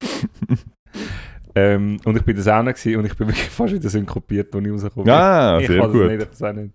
ähm, 1.54 1.98
und 2.04 2.16
ich 2.16 2.22
bin 2.24 2.30
in 2.32 2.36
der 2.36 2.44
Sauna 2.44 2.72
gewesen 2.72 2.96
und 2.96 3.04
ich 3.06 3.16
bin 3.16 3.28
wirklich 3.28 3.48
fast 3.50 3.74
wieder 3.74 3.88
synkopiert, 3.88 4.54
als 4.54 4.64
ich 4.64 4.72
rauskomme. 4.72 5.12
Ah, 5.12 5.58
ich 5.60 5.66
sehr 5.66 5.86
gut. 5.88 6.10
Nicht, 6.10 6.42
auch 6.42 6.52
nicht. 6.52 6.74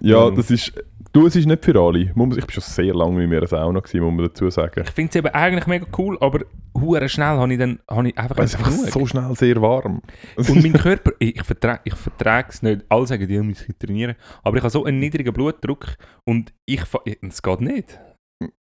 Ja, 0.00 0.28
Ähm. 0.28 0.34
das 0.36 0.50
ist... 0.50 0.72
Du, 1.14 1.26
es 1.26 1.36
ist 1.36 1.44
nicht 1.44 1.62
für 1.62 1.78
alle. 1.78 1.98
Ich 1.98 2.14
bin 2.14 2.32
schon 2.32 2.62
sehr 2.62 2.94
lange 2.94 3.18
nicht 3.18 3.28
mehr 3.28 3.38
in 3.38 3.44
einer 3.44 3.46
Sauna 3.46 3.80
gewesen, 3.80 4.00
muss 4.00 4.14
man 4.14 4.24
dazu 4.28 4.48
sagen. 4.48 4.82
Ich 4.82 4.90
finde 4.92 5.10
es 5.10 5.16
eben 5.16 5.28
eigentlich 5.28 5.66
mega 5.66 5.86
cool, 5.98 6.16
aber 6.20 6.40
hure 6.74 7.06
schnell 7.06 7.36
habe 7.36 7.52
ich 7.52 7.58
dann 7.58 7.80
habe 7.90 8.08
ich 8.08 8.16
einfach 8.16 8.38
es 8.38 8.54
ist 8.54 8.56
einfach 8.56 8.72
so 8.72 9.04
schnell 9.04 9.34
sehr 9.36 9.60
warm. 9.60 10.00
Und 10.36 10.62
mein 10.62 10.72
Körper, 10.72 11.10
ich, 11.18 11.42
vertrage 11.42 11.80
ich 11.84 11.94
vertrage 11.94 12.48
es 12.48 12.62
nicht. 12.62 12.86
Alle 12.88 13.06
sagen, 13.06 13.28
die 13.28 13.38
müssen 13.40 13.78
trainieren. 13.78 14.16
Aber 14.42 14.56
ich 14.56 14.62
habe 14.62 14.70
so 14.70 14.86
einen 14.86 15.00
niedrigen 15.00 15.34
Blutdruck 15.34 15.96
und 16.24 16.54
ich, 16.64 16.80
es 17.20 17.42
geht 17.42 17.60
nicht. 17.60 18.00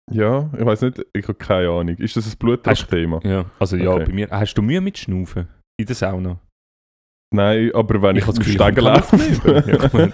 Ja, 0.09 0.49
ich 0.57 0.65
weiß 0.65 0.83
nicht, 0.83 1.05
ich 1.11 1.23
habe 1.27 1.37
keine 1.37 1.69
Ahnung. 1.69 1.97
Ist 1.97 2.15
das 2.15 2.31
ein 2.31 2.37
Blutdruckthema? 2.39 3.19
Ja, 3.25 3.45
also 3.59 3.75
ja, 3.75 3.91
Okay. 3.91 4.05
bei 4.05 4.13
mir. 4.13 4.29
Hast 4.31 4.53
du 4.53 4.61
Mühe 4.61 4.79
mit 4.79 4.97
Schnaufen 4.97 5.49
in 5.77 5.85
der 5.85 5.95
Sauna? 5.95 6.39
Nein, 7.35 7.71
aber 7.73 8.01
wenn 8.01 8.15
ich, 8.15 8.23
Stegen 8.23 8.41
ich 8.41 8.57
komme 8.57 8.81
laufe... 8.81 10.13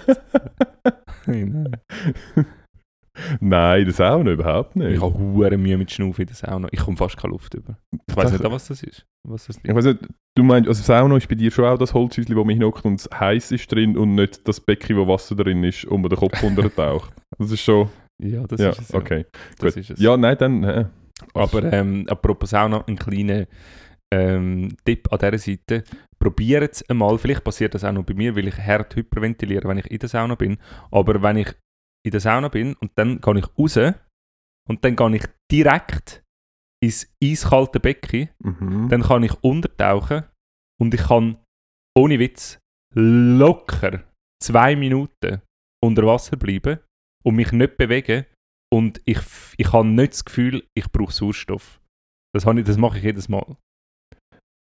nein. 1.26 1.76
Nein, 3.40 3.86
das 3.86 4.00
auch 4.00 4.22
nicht, 4.22 4.32
überhaupt 4.32 4.74
nicht. 4.74 4.96
Ich 4.96 5.00
habe 5.00 5.16
hure 5.16 5.56
Mühe 5.56 5.78
mit 5.78 5.90
Schnaufen 5.90 6.22
in 6.22 6.26
der 6.26 6.36
Sauna. 6.36 6.68
Ich 6.72 6.80
komme 6.80 6.96
fast 6.96 7.16
keine 7.16 7.32
Luft 7.32 7.54
über. 7.54 7.78
Ich 8.08 8.16
weiß 8.16 8.32
nicht, 8.32 8.42
was 8.42 8.66
das 8.66 8.82
ist. 8.82 9.06
Was 9.26 9.46
das 9.46 9.58
Ich 9.62 9.74
weiß 9.74 9.84
nicht, 9.84 10.00
du 10.36 10.42
meinst, 10.42 10.68
also 10.68 10.82
Sauna 10.82 11.16
ist 11.16 11.28
bei 11.28 11.36
dir 11.36 11.50
schon 11.50 11.64
auch 11.64 11.78
das 11.78 11.94
Holzhäuschen, 11.94 12.34
wo 12.34 12.44
man 12.44 12.54
hinockt 12.54 12.84
und 12.84 13.00
es 13.00 13.08
heiß 13.12 13.52
ist 13.52 13.70
drin 13.70 13.96
und 13.96 14.16
nicht 14.16 14.46
das 14.48 14.60
Becken, 14.60 14.96
wo 14.96 15.06
Wasser 15.06 15.36
drin 15.36 15.62
ist 15.62 15.84
und 15.84 16.02
man 16.02 16.10
den 16.10 16.18
Kopf 16.18 16.42
untertaucht. 16.42 17.12
Das 17.38 17.52
ist 17.52 17.60
schon... 17.60 17.88
ja, 18.20 18.46
das 18.46 18.60
ja, 18.60 18.70
ist 18.70 18.80
es. 18.80 18.88
Ja. 18.90 18.98
okay. 18.98 19.26
Das 19.58 19.74
gut. 19.74 19.82
ist 19.82 19.90
es. 19.90 20.00
Ja, 20.00 20.16
nein, 20.16 20.36
dann... 20.38 20.64
Äh, 20.64 20.84
Aber 21.34 21.72
ähm, 21.72 22.06
apropos 22.08 22.50
Sauna, 22.50 22.84
ein 22.86 22.96
kleiner 22.96 23.46
ähm, 24.12 24.76
Tipp 24.84 25.12
an 25.12 25.18
dieser 25.18 25.38
Seite. 25.38 25.84
Probiert 26.24 26.72
es 26.72 26.88
einmal, 26.88 27.18
vielleicht 27.18 27.44
passiert 27.44 27.74
das 27.74 27.84
auch 27.84 27.92
noch 27.92 28.02
bei 28.02 28.14
mir, 28.14 28.34
weil 28.34 28.48
ich 28.48 28.56
hart 28.56 28.96
hyperventiliere, 28.96 29.68
wenn 29.68 29.76
ich 29.76 29.90
in 29.90 29.98
der 29.98 30.08
Sauna 30.08 30.36
bin. 30.36 30.56
Aber 30.90 31.20
wenn 31.20 31.36
ich 31.36 31.54
in 32.02 32.12
der 32.12 32.20
Sauna 32.20 32.48
bin 32.48 32.74
und 32.76 32.92
dann 32.94 33.20
gehe 33.20 33.38
ich 33.40 33.58
raus 33.58 33.76
und 34.66 34.82
dann 34.82 34.96
gehe 34.96 35.16
ich 35.16 35.26
direkt 35.52 36.24
ins 36.82 37.14
eiskalte 37.22 37.78
Becken, 37.78 38.30
mhm. 38.38 38.88
dann 38.88 39.02
kann 39.02 39.22
ich 39.22 39.34
untertauchen 39.44 40.24
und 40.80 40.94
ich 40.94 41.02
kann 41.02 41.36
ohne 41.94 42.18
Witz 42.18 42.58
locker 42.94 44.02
zwei 44.42 44.76
Minuten 44.76 45.42
unter 45.84 46.06
Wasser 46.06 46.38
bleiben 46.38 46.78
und 47.22 47.34
mich 47.34 47.52
nicht 47.52 47.76
bewegen 47.76 48.24
und 48.72 49.02
ich, 49.04 49.20
ich 49.58 49.70
habe 49.74 49.86
nicht 49.86 50.14
das 50.14 50.24
Gefühl, 50.24 50.66
ich 50.74 50.90
brauche 50.90 51.12
Sauerstoff. 51.12 51.82
Das, 52.34 52.46
habe 52.46 52.60
ich, 52.60 52.66
das 52.66 52.78
mache 52.78 52.96
ich 52.96 53.04
jedes 53.04 53.28
Mal. 53.28 53.58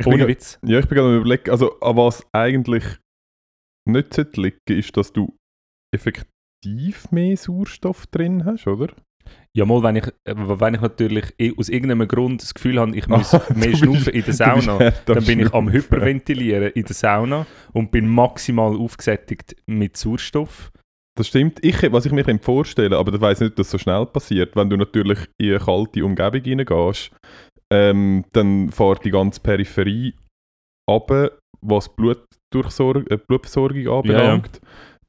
Ich 0.00 0.04
bin 0.04 0.14
Ohne 0.14 0.24
gra- 0.24 0.28
Witz. 0.28 0.58
Ja, 0.64 0.78
ich 0.78 0.86
bin 0.88 0.96
gerade 0.96 1.16
überlegen, 1.16 1.50
also 1.50 1.78
an 1.80 1.96
was 1.96 2.24
eigentlich 2.32 2.84
nicht 3.88 4.36
liegen, 4.36 4.58
ist, 4.68 4.96
dass 4.96 5.12
du 5.12 5.36
effektiv 5.94 7.10
mehr 7.10 7.36
Sauerstoff 7.36 8.06
drin 8.06 8.44
hast, 8.44 8.66
oder? 8.66 8.88
Ja, 9.56 9.64
mal, 9.64 9.82
wenn 9.82 9.96
ich, 9.96 10.06
äh, 10.24 10.34
wenn 10.34 10.74
ich 10.74 10.80
natürlich 10.80 11.24
aus 11.56 11.68
irgendeinem 11.68 12.08
Grund 12.08 12.42
das 12.42 12.54
Gefühl 12.54 12.80
habe, 12.80 12.96
ich 12.96 13.06
muss 13.08 13.34
Ah, 13.34 13.42
mehr 13.54 13.76
schnaufen 13.76 14.12
in 14.12 14.24
der 14.24 14.34
Sauna, 14.34 14.90
dann 15.04 15.24
bin 15.24 15.40
ich 15.40 15.52
am. 15.52 15.70
Hyperventilieren 15.70 16.72
in 16.72 16.84
der 16.84 16.94
Sauna 16.94 17.46
und 17.72 17.90
bin 17.92 18.08
maximal 18.08 18.74
aufgesättigt 18.76 19.54
mit 19.66 19.96
Sauerstoff. 19.96 20.72
Das 21.16 21.28
stimmt. 21.28 21.62
Ich, 21.64 21.82
was 21.92 22.06
ich 22.06 22.12
mir 22.12 22.24
vorstellen 22.40 22.94
aber 22.94 23.12
ich 23.14 23.20
weiß 23.20 23.40
nicht, 23.40 23.58
dass 23.58 23.66
das 23.66 23.70
so 23.72 23.78
schnell 23.78 24.06
passiert, 24.06 24.56
wenn 24.56 24.70
du 24.70 24.76
natürlich 24.78 25.18
in 25.38 25.50
eine 25.50 25.58
kalte 25.58 26.04
Umgebung 26.04 26.40
reingehst, 26.58 27.10
ähm, 27.72 28.24
dann 28.32 28.70
fährt 28.70 29.04
die 29.04 29.10
ganze 29.10 29.40
Peripherie 29.40 30.14
runter, 30.90 31.30
was 31.60 31.88
Blutdurchsor 31.88 32.96
äh, 33.10 33.16
Blutversorgung 33.16 33.88
anbelangt. 33.88 34.60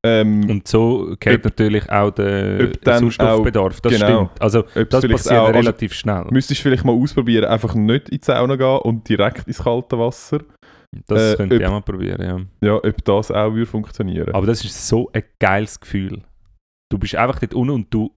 Ähm, 0.06 0.50
Und 0.50 0.68
so 0.68 1.16
geht 1.20 1.38
Ob- 1.40 1.46
natürlich 1.46 1.90
auch 1.90 2.12
der 2.12 2.72
Sauerstoffbedarf. 2.84 3.80
Das 3.82 3.94
genau. 3.94 4.26
stimmt. 4.26 4.42
Also 4.42 4.66
es 4.76 4.90
das 4.90 5.08
passiert 5.08 5.40
auch- 5.40 5.48
also, 5.48 5.60
relativ 5.60 5.94
schnell. 5.94 6.26
Müsstest 6.30 6.60
du 6.60 6.64
vielleicht 6.64 6.84
mal 6.84 6.92
ausprobieren, 6.94 7.46
einfach 7.46 7.74
nicht 7.74 8.10
in 8.10 8.18
die 8.20 8.24
Sauna 8.26 8.56
gehen 8.58 8.80
und 8.80 9.08
direkt 9.08 9.48
ins 9.48 9.60
kalte 9.64 9.98
Wasser. 9.98 10.40
Das 11.08 11.34
äh, 11.34 11.38
könnte 11.38 11.56
ich 11.56 11.62
ob- 11.62 11.68
auch 11.68 11.72
mal 11.72 11.82
probieren, 11.82 12.22
ja. 12.22 12.68
Ja, 12.68 12.76
ob 12.76 13.06
das 13.06 13.32
auch 13.32 13.54
würde 13.54 13.66
funktionieren. 13.66 14.34
Aber 14.36 14.46
das 14.46 14.64
ist 14.64 14.88
so 14.88 15.10
ein 15.14 15.24
geiles 15.40 15.80
Gefühl. 15.80 16.22
Du 16.92 16.98
bist 17.00 17.16
einfach 17.16 17.40
dort 17.40 17.54
unten 17.54 17.72
und 17.74 17.94
du 17.94 18.12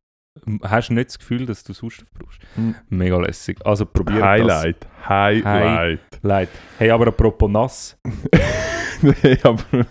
hast 0.62 0.90
nicht 0.90 1.08
das 1.08 1.18
Gefühl, 1.18 1.46
dass 1.46 1.64
du 1.64 1.72
Sauerstoff 1.72 2.08
brauchst. 2.12 2.40
Hm. 2.54 2.74
Mega 2.88 3.18
lässig. 3.18 3.58
Also 3.64 3.86
probier 3.86 4.24
Highlight. 4.24 4.86
Highlight. 5.08 6.00
das. 6.12 6.20
Leid. 6.22 6.48
Hey, 6.78 6.90
aber 6.90 7.08
apropos 7.08 7.50
nass. 7.50 7.98
nee, 9.02 9.38
aber 9.42 9.64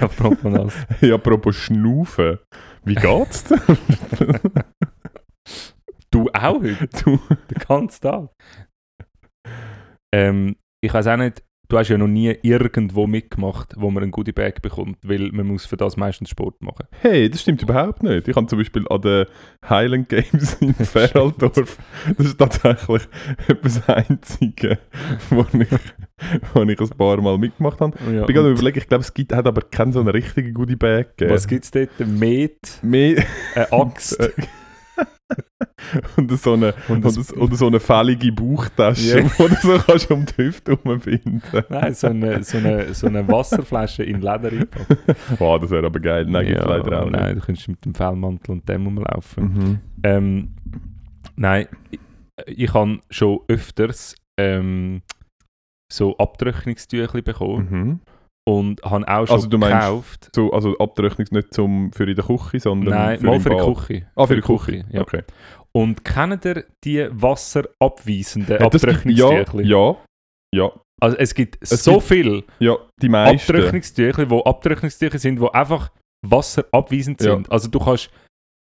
apropos 0.00 0.44
nass. 0.44 0.86
hey, 1.00 1.12
apropos 1.12 1.56
Schnaufen. 1.56 2.38
Wie 2.84 2.94
geht's 2.94 3.44
dir? 3.44 3.60
Du 6.10 6.28
auch 6.32 6.62
heute? 6.62 6.86
du, 7.04 7.18
Den 7.50 7.58
ganzen 7.66 8.00
Tag? 8.02 8.28
Ähm, 10.14 10.54
ich 10.80 10.94
weiß 10.94 11.08
auch 11.08 11.16
nicht, 11.16 11.42
du 11.74 11.78
hast 11.80 11.88
ja 11.88 11.98
noch 11.98 12.06
nie 12.06 12.32
irgendwo 12.42 13.08
mitgemacht, 13.08 13.74
wo 13.76 13.90
man 13.90 14.04
einen 14.04 14.12
Goodie 14.12 14.30
Bag 14.30 14.62
bekommt, 14.62 14.96
weil 15.02 15.32
man 15.32 15.48
muss 15.48 15.66
für 15.66 15.76
das 15.76 15.96
meistens 15.96 16.30
Sport 16.30 16.62
machen. 16.62 16.86
hey, 17.00 17.28
das 17.28 17.40
stimmt 17.40 17.62
überhaupt 17.62 18.04
nicht. 18.04 18.28
Ich 18.28 18.36
habe 18.36 18.46
zum 18.46 18.60
Beispiel 18.60 18.86
an 18.88 19.00
den 19.00 19.26
Highland 19.68 20.08
Games 20.08 20.54
in 20.60 20.72
Feraldorf, 20.84 21.76
das 22.16 22.26
ist 22.26 22.38
tatsächlich 22.38 23.02
etwas 23.48 23.88
Einzige, 23.88 24.78
wo 25.30 25.40
ich, 25.58 25.68
wo 26.54 26.62
ich 26.62 26.80
ein 26.80 26.88
paar 26.90 27.20
Mal 27.20 27.38
mitgemacht 27.38 27.80
habe. 27.80 27.98
Ja, 28.12 28.20
Ich 28.20 28.26
bin 28.26 28.36
gerade 28.36 28.48
und 28.50 28.54
überlegen, 28.54 28.78
ich 28.78 28.86
glaube, 28.88 29.02
es 29.02 29.12
gibt, 29.12 29.32
hat 29.32 29.46
aber 29.48 29.62
keinen 29.62 29.92
so 29.92 29.98
einen 29.98 30.10
richtigen 30.10 30.54
Goodie 30.54 30.76
Bag 30.76 31.16
gegeben. 31.16 31.34
was 31.34 31.48
gibt 31.48 31.64
es 31.64 31.72
dort? 31.72 31.90
Met, 32.06 32.78
Mehr 32.82 33.24
eine 33.56 33.72
Axt 33.72 34.20
Äh, 34.20 34.30
und 36.16 36.30
so 36.38 36.52
eine, 36.54 36.74
und 36.88 37.04
oder, 37.04 37.18
ein, 37.18 37.56
so- 37.56 37.66
eine 37.66 37.80
fällige 37.80 38.30
Bauchtasche, 38.32 39.20
Ja. 39.20 39.30
wo 39.38 39.48
du 39.48 39.54
so 39.56 39.78
kannst 39.78 40.10
um 40.10 40.24
die 40.26 40.36
Hüfte 40.44 40.72
herumbinden. 40.72 41.42
Nein, 41.68 41.94
so 41.94 42.08
eine, 42.08 42.42
so, 42.44 42.58
eine, 42.58 42.94
so 42.94 43.06
eine 43.06 43.26
Wasserflasche 43.28 44.02
in 44.04 44.20
Leder. 44.20 44.66
Wow, 45.38 45.60
das 45.60 45.70
wäre 45.70 45.86
aber 45.86 46.00
geil. 46.00 46.26
Nein, 46.26 46.46
gibt's 46.46 46.64
leider 46.64 47.02
auch 47.04 47.10
Nein, 47.10 47.36
du 47.36 47.40
könntest 47.40 47.68
mit 47.68 47.84
dem 47.84 47.94
Fellmantel 47.94 48.50
und 48.52 48.68
dem 48.68 48.84
rumlaufen. 48.84 49.52
nicht. 49.52 49.66
Mhm. 49.66 49.78
Ähm, 50.02 50.54
nein, 51.36 51.66
ich, 51.90 52.00
ich 52.46 52.74
habe 52.74 52.98
schon 53.10 53.40
öfters 53.48 54.14
ähm, 54.38 55.02
so 55.92 56.16
Abtrocknungstücher 56.18 57.22
bekommen 57.22 57.68
Mhm. 57.70 58.00
Und 58.46 58.82
habe 58.82 59.08
auch 59.08 59.26
schon 59.26 59.36
Also 59.36 59.48
du 59.48 59.58
meinst- 59.58 59.80
gekauft. 59.86 60.30
So, 60.34 60.52
also 60.52 60.76
Abtrocknung 60.78 61.26
nicht 61.30 61.54
zum, 61.54 61.92
für 61.92 62.08
in 62.08 62.14
der 62.16 62.24
Küche, 62.24 62.60
sondern 62.60 62.94
Nein, 62.94 63.18
für 63.18 63.26
mal 63.26 63.40
für 63.40 63.50
die. 63.50 63.56
Küche. 63.56 64.06
Ah, 64.14 64.26
für 64.26 64.36
die 64.36 64.42
Küche. 64.42 64.84
ja. 64.90 65.00
Okay. 65.00 65.22
Und 65.72 66.04
kennt 66.04 66.44
ihr 66.44 66.64
die 66.84 67.08
wasserabweisenden 67.10 68.58
Ja, 68.60 69.42
gibt- 69.42 69.54
ja, 69.66 69.96
ja, 70.54 70.72
Also 71.00 71.16
es 71.18 71.34
gibt 71.34 71.58
Es 71.60 71.82
so 71.82 71.94
gibt 71.94 72.04
viele 72.04 72.44
ja, 72.60 72.76
die 73.02 73.08
meisten. 73.08 73.56
Abtrocknungstücher, 73.56 75.10
die 75.10 75.18
sind, 75.18 75.40
die 75.40 75.54
einfach 75.54 75.90
wasserabweisend 76.24 77.22
Ja. 77.22 77.34
sind. 77.34 77.50
Also 77.50 77.68
du 77.68 77.78
kannst 77.78 78.10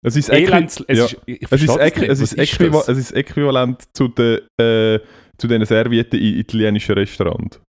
Es 0.05 0.17
ist, 0.17 0.31
Elends... 0.31 0.83
Es 0.89 0.99
ja. 0.99 1.05
ist, 1.05 1.17
es 1.27 1.63
ist, 1.63 1.77
es, 1.79 2.21
ist 2.21 2.39
äquiva 2.39 2.79
das? 2.79 2.89
es 2.89 2.99
ist 2.99 3.13
äquivalent 3.13 3.85
zu 3.95 4.09
den 4.09 4.41
äh, 4.61 4.99
zu 5.39 5.47
den 5.49 5.65
Servietten 5.65 6.19
in 6.19 6.39
italienischen 6.39 6.95
Restaurants. 6.95 7.61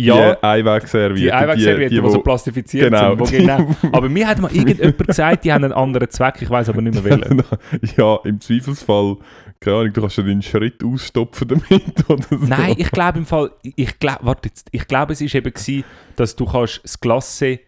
Ja, 0.00 0.34
die 0.36 0.42
Einwegservietten. 0.44 1.16
die 1.22 1.32
Einwegservietten, 1.32 1.90
die, 1.96 2.02
wo- 2.02 2.08
so 2.10 2.20
plastifiziert 2.20 2.84
genau, 2.84 3.10
sind. 3.10 3.20
Wo 3.20 3.24
die- 3.24 3.36
genau. 3.38 3.74
Aber 3.92 4.08
mir 4.08 4.28
hat 4.28 4.38
mal 4.40 4.54
irgendjemand 4.54 5.06
gesagt, 5.06 5.44
die 5.44 5.52
haben 5.52 5.64
einen 5.64 5.72
anderen 5.72 6.08
Zweck, 6.10 6.40
ich 6.40 6.48
weiß 6.48 6.68
aber 6.68 6.80
nicht 6.82 6.94
mehr 7.02 7.04
welchen. 7.20 7.42
ja, 7.96 8.18
im 8.24 8.40
Zweifelsfall, 8.40 9.16
keine 9.58 9.76
Ahnung, 9.76 9.92
du 9.92 10.00
kannst 10.02 10.16
ja 10.18 10.22
deinen 10.22 10.42
Schritt 10.42 10.84
ausstopfen 10.84 11.48
damit 11.48 11.72
oder 12.08 12.22
so. 12.30 12.36
Nein, 12.36 12.76
ich 12.78 12.90
glaube 12.92 13.18
im 13.18 13.26
Fall, 13.26 13.50
ich 13.62 13.98
glaube, 13.98 14.20
warte 14.22 14.48
jetzt, 14.48 14.68
ich 14.70 14.86
glaube 14.86 15.14
es 15.14 15.20
ist 15.20 15.34
eben 15.34 15.52
gewesen, 15.52 15.84
dass 16.14 16.36
du 16.36 16.46
kannst 16.46 16.80
das 16.84 17.00
Glasse 17.00 17.58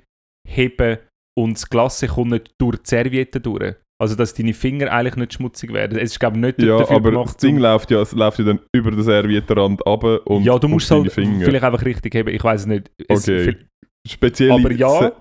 heben 0.49 0.99
und 1.37 1.55
das 1.55 1.69
Glasse 1.69 2.07
kommt 2.07 2.31
nicht 2.31 2.55
durch 2.61 2.77
die 2.77 2.89
Serviette 2.91 3.41
durch. 3.41 3.75
Also 4.01 4.15
dass 4.17 4.33
deine 4.33 4.55
Finger 4.55 4.91
eigentlich 4.91 5.17
nicht 5.17 5.35
schmutzig 5.35 5.73
werden. 5.75 5.99
Es 5.99 6.13
ist 6.13 6.21
glaube 6.21 6.37
ich 6.37 6.43
nicht 6.43 6.63
Ja, 6.63 6.79
dafür 6.79 6.97
aber 6.97 7.11
gemacht, 7.11 7.27
das 7.29 7.37
Ding 7.37 7.57
um- 7.57 7.63
läuft 7.63 7.91
ja, 7.91 8.01
es 8.01 8.13
läuft 8.13 8.39
ja 8.39 8.45
dann 8.47 8.61
über 8.73 8.91
den 8.91 9.03
Serviettenrand 9.03 9.85
runter 9.87 10.27
und 10.27 10.43
ja, 10.43 10.59
du 10.59 10.69
musst 10.69 10.91
auf 10.91 11.03
halt 11.03 11.13
Finger. 11.13 11.45
vielleicht 11.45 11.65
einfach 11.65 11.85
richtig 11.85 12.15
heben, 12.15 12.35
ich 12.35 12.43
weiß 12.43 12.63
es 12.63 12.67
nicht. 12.67 12.91
Es, 13.09 13.29
Okay. 13.29 13.57
Speziell 14.09 14.53
Aber 14.53 14.73
ja. 14.73 15.13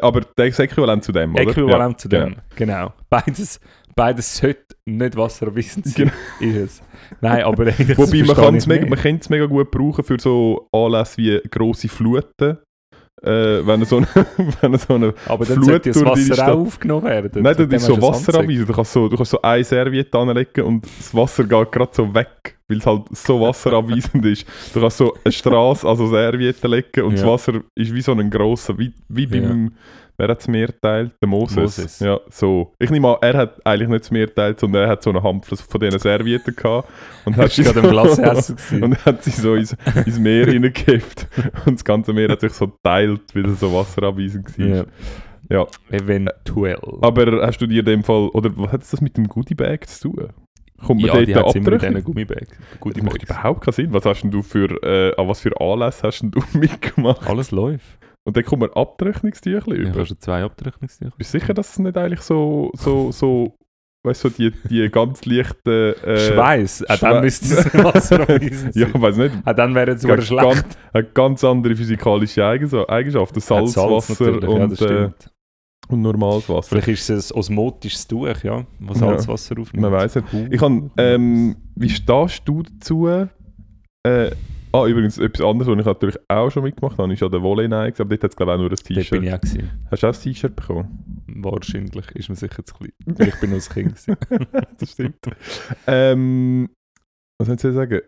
aber 0.00 0.20
der 0.38 0.46
ist 0.46 0.58
äquivalent 0.58 1.04
zu 1.04 1.12
dem, 1.12 1.34
oder? 1.34 1.42
Äquivalent 1.42 1.92
ja, 1.92 1.98
zu 1.98 2.08
dem. 2.08 2.36
Genau. 2.56 2.92
Beides, 3.10 3.60
beides 3.94 4.36
sollte 4.38 4.74
nicht 4.86 5.16
wasserabweisend 5.16 5.86
sein, 5.86 6.10
ist 6.40 6.56
es. 6.56 6.82
Nein, 7.20 7.44
aber 7.44 7.64
Genau. 7.72 7.98
Wobei 7.98 8.18
man, 8.24 8.26
mega, 8.66 8.96
kann 8.96 9.16
es 9.20 9.28
mega 9.28 9.44
gut 9.46 9.70
brauchen 9.70 10.02
für 10.02 10.18
so 10.18 10.66
Anlässe 10.72 11.18
wie 11.18 11.40
grosse 11.50 11.88
Fluten. 11.88 12.56
Äh, 13.22 13.66
wenn 13.66 13.80
er 13.80 13.86
so 13.86 13.98
eine, 13.98 14.06
wenn 14.60 14.76
so 14.78 14.94
eine 14.94 15.14
Aber 15.26 15.44
dann 15.46 15.62
Flut 15.62 15.86
das 15.86 15.94
durch 15.94 16.04
deine 16.04 16.10
Wasser 16.10 16.34
Stadt- 16.34 16.50
auch 16.50 16.58
aufgenommen 16.66 17.04
werden. 17.06 17.42
Nein, 17.42 17.54
das 17.56 17.66
ist 17.82 17.86
so 17.86 17.96
hast 17.96 18.28
du 18.28 18.72
kannst 18.72 18.92
so, 18.92 19.08
du 19.08 19.16
kannst 19.16 19.30
so 19.30 19.40
eine 19.40 19.64
Serviette 19.64 20.18
anlegen 20.18 20.64
und 20.64 20.84
das 20.84 21.14
Wasser 21.14 21.44
geht 21.44 21.72
gerade 21.72 21.90
so 21.94 22.12
weg, 22.12 22.58
weil 22.68 22.78
es 22.78 22.86
halt 22.86 23.02
so 23.12 23.40
wasserabweisend 23.40 24.24
ist. 24.26 24.46
Du 24.74 24.80
kannst 24.80 24.98
so 24.98 25.14
eine 25.24 25.32
Straße, 25.32 25.88
also 25.88 26.06
Serviette 26.08 26.68
legen 26.68 27.02
und 27.04 27.12
das 27.14 27.22
Ja. 27.22 27.28
Wasser 27.28 27.52
ist 27.74 27.94
wie 27.94 28.02
so 28.02 28.12
ein 28.12 28.28
grosser, 28.28 28.76
wie, 28.78 28.92
wie 29.08 29.26
beim, 29.26 29.72
wer 30.16 30.28
hat 30.28 30.38
das 30.38 30.48
Meer 30.48 30.68
geteilt? 30.68 31.12
Der 31.20 31.28
Moses. 31.28 31.56
Moses. 31.56 32.00
Ja, 32.00 32.20
so. 32.30 32.72
Ich 32.78 32.90
nehme 32.90 33.08
an, 33.08 33.16
er 33.20 33.36
hat 33.36 33.66
eigentlich 33.66 33.88
nicht 33.88 34.04
das 34.04 34.10
Meer 34.10 34.26
geteilt, 34.26 34.60
sondern 34.60 34.84
er 34.84 34.88
hat 34.88 35.02
so 35.02 35.10
eine 35.10 35.22
Hampfel 35.22 35.58
von 35.58 35.80
diesen 35.80 35.98
Servietten 35.98 36.54
gehabt 36.54 36.88
und 37.24 37.36
hat 37.36 37.50
Glasessen. 37.52 38.56
gewesen. 38.56 38.82
und 38.82 39.04
hat 39.04 39.22
sie 39.24 39.30
so 39.30 39.54
ins, 39.54 39.76
ins 40.06 40.18
Meer 40.18 40.46
hineingekippt 40.46 41.26
und 41.66 41.74
das 41.74 41.84
ganze 41.84 42.12
Meer 42.12 42.28
hat 42.28 42.40
sich 42.40 42.52
so 42.52 42.68
geteilt, 42.68 43.22
weil 43.34 43.46
es 43.46 43.60
so 43.60 43.72
wasserabweisend 43.72 44.58
war. 44.58 44.66
Ja. 44.66 44.84
Ja. 45.50 45.66
Eventuell. 45.90 46.80
Aber 47.02 47.46
hast 47.46 47.58
du 47.58 47.66
dir 47.66 47.80
in 47.80 47.86
dem 47.86 48.02
Fall, 48.02 48.28
oder 48.28 48.50
was 48.56 48.72
hat 48.72 48.80
das 48.80 49.00
mit 49.00 49.16
dem 49.16 49.28
Goodie 49.28 49.54
Bag 49.54 49.86
zu 49.86 50.10
tun? 50.10 50.28
Kommt 50.84 51.00
man 51.00 51.08
ja, 51.08 51.14
dort 51.14 51.28
die 51.28 51.34
hat 51.34 51.46
abdrücken? 51.46 51.94
diesen 51.94 52.04
Gummibags. 52.04 52.48
Das 52.82 53.02
macht 53.02 53.22
überhaupt 53.22 53.60
keinen 53.62 53.72
Sinn. 53.72 53.92
Was 53.92 54.04
hast 54.04 54.22
denn 54.22 54.30
du 54.30 54.42
für, 54.42 54.70
äh, 54.82 55.14
an 55.16 55.28
was 55.28 55.40
für 55.40 55.58
Anlässe 55.60 56.02
hast 56.02 56.20
denn 56.20 56.30
du 56.30 56.42
mitgemacht? 56.58 57.26
Alles 57.28 57.50
läuft. 57.50 57.98
Und 58.26 58.36
dann 58.36 58.44
kommt 58.44 58.60
man 58.60 58.70
Abtrocknungstücher 58.72 59.68
Ich 59.68 59.78
über. 59.80 59.90
habe 59.90 60.06
schon 60.06 60.18
zwei 60.18 60.42
Abtrocknungstücher. 60.42 61.12
Bist 61.18 61.34
du 61.34 61.38
sicher, 61.40 61.52
dass 61.54 61.72
es 61.72 61.78
nicht 61.78 61.96
eigentlich 61.96 62.20
so, 62.22 62.70
so, 62.74 63.12
so 63.12 63.54
weißt 64.02 64.24
du, 64.24 64.28
so 64.30 64.34
die, 64.36 64.50
die 64.70 64.88
ganz 64.90 65.24
leichten... 65.26 65.94
Äh, 66.04 66.16
Schweiß, 66.32 66.84
Schwe- 66.88 67.00
dann 67.00 67.22
müsste 67.22 67.46
es 67.54 67.74
Wasser. 67.84 68.26
Ja, 68.74 68.86
ich 68.88 68.94
weiß 69.00 69.16
nicht. 69.18 69.34
Auch 69.44 69.52
dann 69.54 69.74
wäre 69.74 69.92
es 69.92 70.02
sogar 70.02 70.20
schlecht. 70.22 70.42
ganz, 70.42 70.64
hat 70.94 71.14
ganz 71.14 71.44
andere 71.44 71.76
physikalische 71.76 72.44
Eigens- 72.46 72.74
Eigenschaften. 72.74 73.36
Hat 73.36 73.42
Salzwasser 73.42 74.40
ja, 74.42 74.48
und, 74.48 74.70
das 74.72 74.80
äh, 74.80 75.10
und 75.88 76.00
normales 76.00 76.48
Wasser. 76.48 76.68
Vielleicht 76.70 76.88
ist 76.88 77.10
es 77.10 77.30
ein 77.32 77.38
osmotisches 77.38 78.06
Tuch, 78.08 78.26
ja, 78.42 78.64
Ja. 78.80 78.94
Salzwasser 78.94 79.58
aufnimmt. 79.58 79.82
Man 79.82 79.92
weiß 79.92 80.14
nicht. 80.16 80.26
Ich 80.50 80.58
kann, 80.60 80.90
ähm, 80.96 81.56
wie 81.76 81.90
stehst 81.90 82.42
du 82.46 82.62
dazu? 82.62 83.06
Äh, 84.06 84.30
ah, 84.74 84.86
übrigens, 84.86 85.18
etwas 85.18 85.46
anderes, 85.46 85.68
was 85.72 85.78
ich 85.80 85.86
natürlich 85.86 86.16
auch 86.28 86.50
schon 86.50 86.62
mitgemacht 86.64 86.98
habe, 86.98 87.12
ist 87.12 87.22
an 87.22 87.30
der 87.30 87.42
Volley 87.42 87.68
Night, 87.68 88.00
aber 88.00 88.10
dort 88.10 88.24
hat 88.24 88.30
es 88.32 88.36
glaube 88.36 88.52
ich 88.52 88.54
auch 88.56 88.60
nur 88.60 88.66
ein 88.70 88.76
Dort 88.76 88.84
bin 88.88 88.96
T-Shirt. 88.96 89.22
ich 89.22 89.32
auch 89.32 89.40
gewesen. 89.40 89.70
Hast 89.90 90.02
du 90.02 90.06
auch 90.08 90.14
ein 90.14 90.20
T-Shirt 90.20 90.56
bekommen? 90.56 91.24
Wahrscheinlich 91.36 92.10
ist 92.12 92.28
mir 92.28 92.34
sicher 92.36 92.64
zu 92.64 92.74
klein. 92.74 92.92
Ich 93.06 93.40
bin 93.40 93.50
noch 93.50 93.56
ein 93.56 93.60
Kind. 93.62 93.94
gewesen. 93.94 94.16
das 94.78 94.90
stimmt. 94.90 95.16
ähm, 95.86 96.68
was 97.38 97.46
soll 97.48 97.56
ich 97.56 97.76
sagen? 97.76 98.00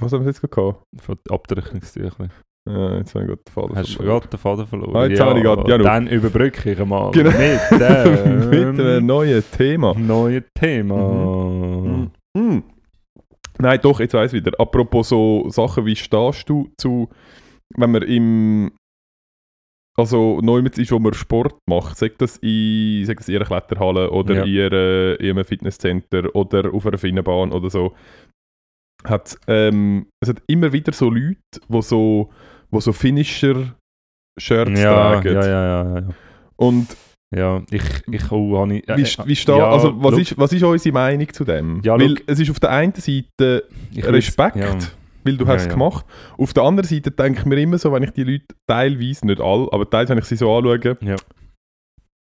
Was 0.00 0.12
haben 0.12 0.20
wir 0.24 0.28
jetzt 0.28 0.40
gehabt? 0.42 0.82
Von 1.00 1.18
Abdeckungstüchern. 1.28 2.30
Äh, 2.68 2.98
jetzt 2.98 3.14
habe 3.14 3.24
ich 3.24 3.28
gerade 3.30 3.42
den 3.46 3.52
Faden 3.52 3.76
Hast 3.76 3.88
du 3.90 3.96
verloren. 3.96 4.18
gerade 4.20 4.28
den 4.28 4.38
Faden 4.38 4.66
verloren? 4.66 4.96
Ah, 4.96 5.06
jetzt 5.06 5.20
habe 5.20 5.38
ich 5.38 5.44
gerade- 5.44 5.70
ja, 5.70 5.78
dann 5.78 6.06
überbrücke 6.06 6.72
ich 6.72 6.78
mal 6.84 7.10
Genau. 7.12 7.30
mit 7.30 7.70
dem 7.80 8.50
Mit 8.50 8.80
einem 8.80 9.06
neuen 9.06 9.42
Thema. 9.50 9.94
neuen 9.94 10.44
Thema. 10.54 10.94
Mhm. 10.96 12.10
Hm. 12.36 12.62
Nein, 13.60 13.80
doch, 13.82 14.00
jetzt 14.00 14.14
weiß 14.14 14.32
ich 14.32 14.40
wieder. 14.44 14.58
Apropos 14.60 15.08
so 15.08 15.48
Sachen, 15.50 15.84
wie 15.86 15.96
stehst 15.96 16.48
du 16.48 16.70
zu, 16.78 17.08
wenn 17.76 17.90
man 17.90 18.02
im. 18.02 18.72
Also, 19.96 20.40
neu 20.42 20.60
ist, 20.60 20.92
wo 20.92 21.00
man 21.00 21.12
Sport 21.12 21.56
macht, 21.68 21.96
sagt 21.98 22.22
das 22.22 22.36
in, 22.36 23.04
sagt 23.04 23.18
das 23.18 23.28
in 23.28 23.34
ihrer 23.34 23.46
Kletterhalle 23.46 24.10
oder 24.12 24.34
Ja. 24.36 24.42
in, 24.44 24.48
ihrer, 24.48 25.18
in 25.20 25.30
einem 25.30 25.44
Fitnesscenter 25.44 26.34
oder 26.36 26.72
auf 26.72 26.86
einer 26.86 26.98
Finnenbahn 26.98 27.50
oder 27.52 27.68
so. 27.68 27.94
Hat, 29.04 29.36
ähm, 29.48 30.06
es 30.20 30.28
hat 30.28 30.40
immer 30.46 30.72
wieder 30.72 30.92
so 30.92 31.10
Leute, 31.10 31.38
die 31.68 31.82
so, 31.82 32.30
wo 32.70 32.78
so 32.80 32.92
Finisher-Shirts 32.92 34.80
Ja, 34.80 35.20
tragen. 35.20 35.34
ja, 35.34 35.46
ja, 35.46 35.84
ja, 35.84 35.98
ja. 36.00 36.08
Und 36.56 36.96
Ja, 37.34 37.62
ich, 37.70 37.82
ich 38.10 38.32
auch, 38.32 38.58
habe 38.60 38.76
ich, 38.76 38.88
äh, 38.88 38.96
wie, 38.96 39.02
äh, 39.02 39.26
wie 39.26 39.36
steht, 39.36 39.56
ja, 39.56 39.70
also, 39.70 40.02
was, 40.02 40.12
look, 40.12 40.20
ist, 40.20 40.38
was 40.38 40.52
ist 40.52 40.62
unsere 40.62 40.92
Meinung 40.94 41.30
zu 41.32 41.44
dem? 41.44 41.80
Ja, 41.82 41.98
Weil 41.98 42.08
look. 42.10 42.22
es 42.26 42.40
ist 42.40 42.50
auf 42.50 42.58
der 42.58 42.70
einen 42.70 42.94
Seite 42.94 43.64
Respekt, 43.96 44.56
Ja. 44.56 44.78
weil 45.24 45.36
du 45.36 45.44
Ja, 45.44 45.52
hast 45.52 45.62
es 45.66 45.68
gemacht. 45.68 46.06
Auf 46.38 46.54
der 46.54 46.62
anderen 46.62 46.88
Seite 46.88 47.10
denke 47.10 47.40
ich 47.40 47.44
mir 47.44 47.56
immer 47.58 47.76
so, 47.76 47.92
wenn 47.92 48.02
ich 48.02 48.12
die 48.12 48.24
Leute 48.24 48.46
teilweise, 48.66 49.26
nicht 49.26 49.40
alle, 49.40 49.68
aber 49.70 49.88
teilweise, 49.90 50.10
wenn 50.12 50.18
ich 50.18 50.24
sie 50.24 50.36
so 50.36 50.56
anschaue, 50.56 50.96
Ja. 51.02 51.16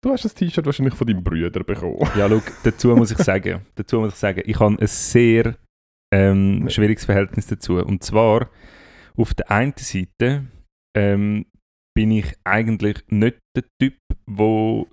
du 0.02 0.12
hast 0.12 0.24
das 0.24 0.34
T-Shirt 0.34 0.66
wahrscheinlich 0.66 0.94
von 0.96 1.08
deinem 1.08 1.24
Bruder 1.24 1.64
bekommen. 1.64 1.98
Ja, 2.18 2.30
schau, 2.30 2.42
dazu 2.64 2.96
muss 2.96 3.12
ich 3.12 3.18
sagen, 3.18 3.66
dazu 3.76 4.00
muss 4.00 4.14
ich 4.14 4.20
sagen, 4.20 4.44
ich 4.46 4.58
habe 4.62 4.76
ein 4.80 4.88
sehr 4.88 5.56
ähm, 6.14 6.70
schwieriges 6.70 7.04
Verhältnis 7.04 7.48
dazu. 7.48 7.80
Und 7.80 8.02
zwar, 8.02 8.50
auf 9.18 9.34
der 9.34 9.52
einen 9.52 9.74
Seite 9.76 10.46
ähm, 10.96 11.48
bin 11.94 12.12
ich 12.12 12.34
eigentlich 12.46 13.04
nicht 13.10 13.40
der 13.58 13.64
Typ, 13.82 13.96
wo 14.28 14.88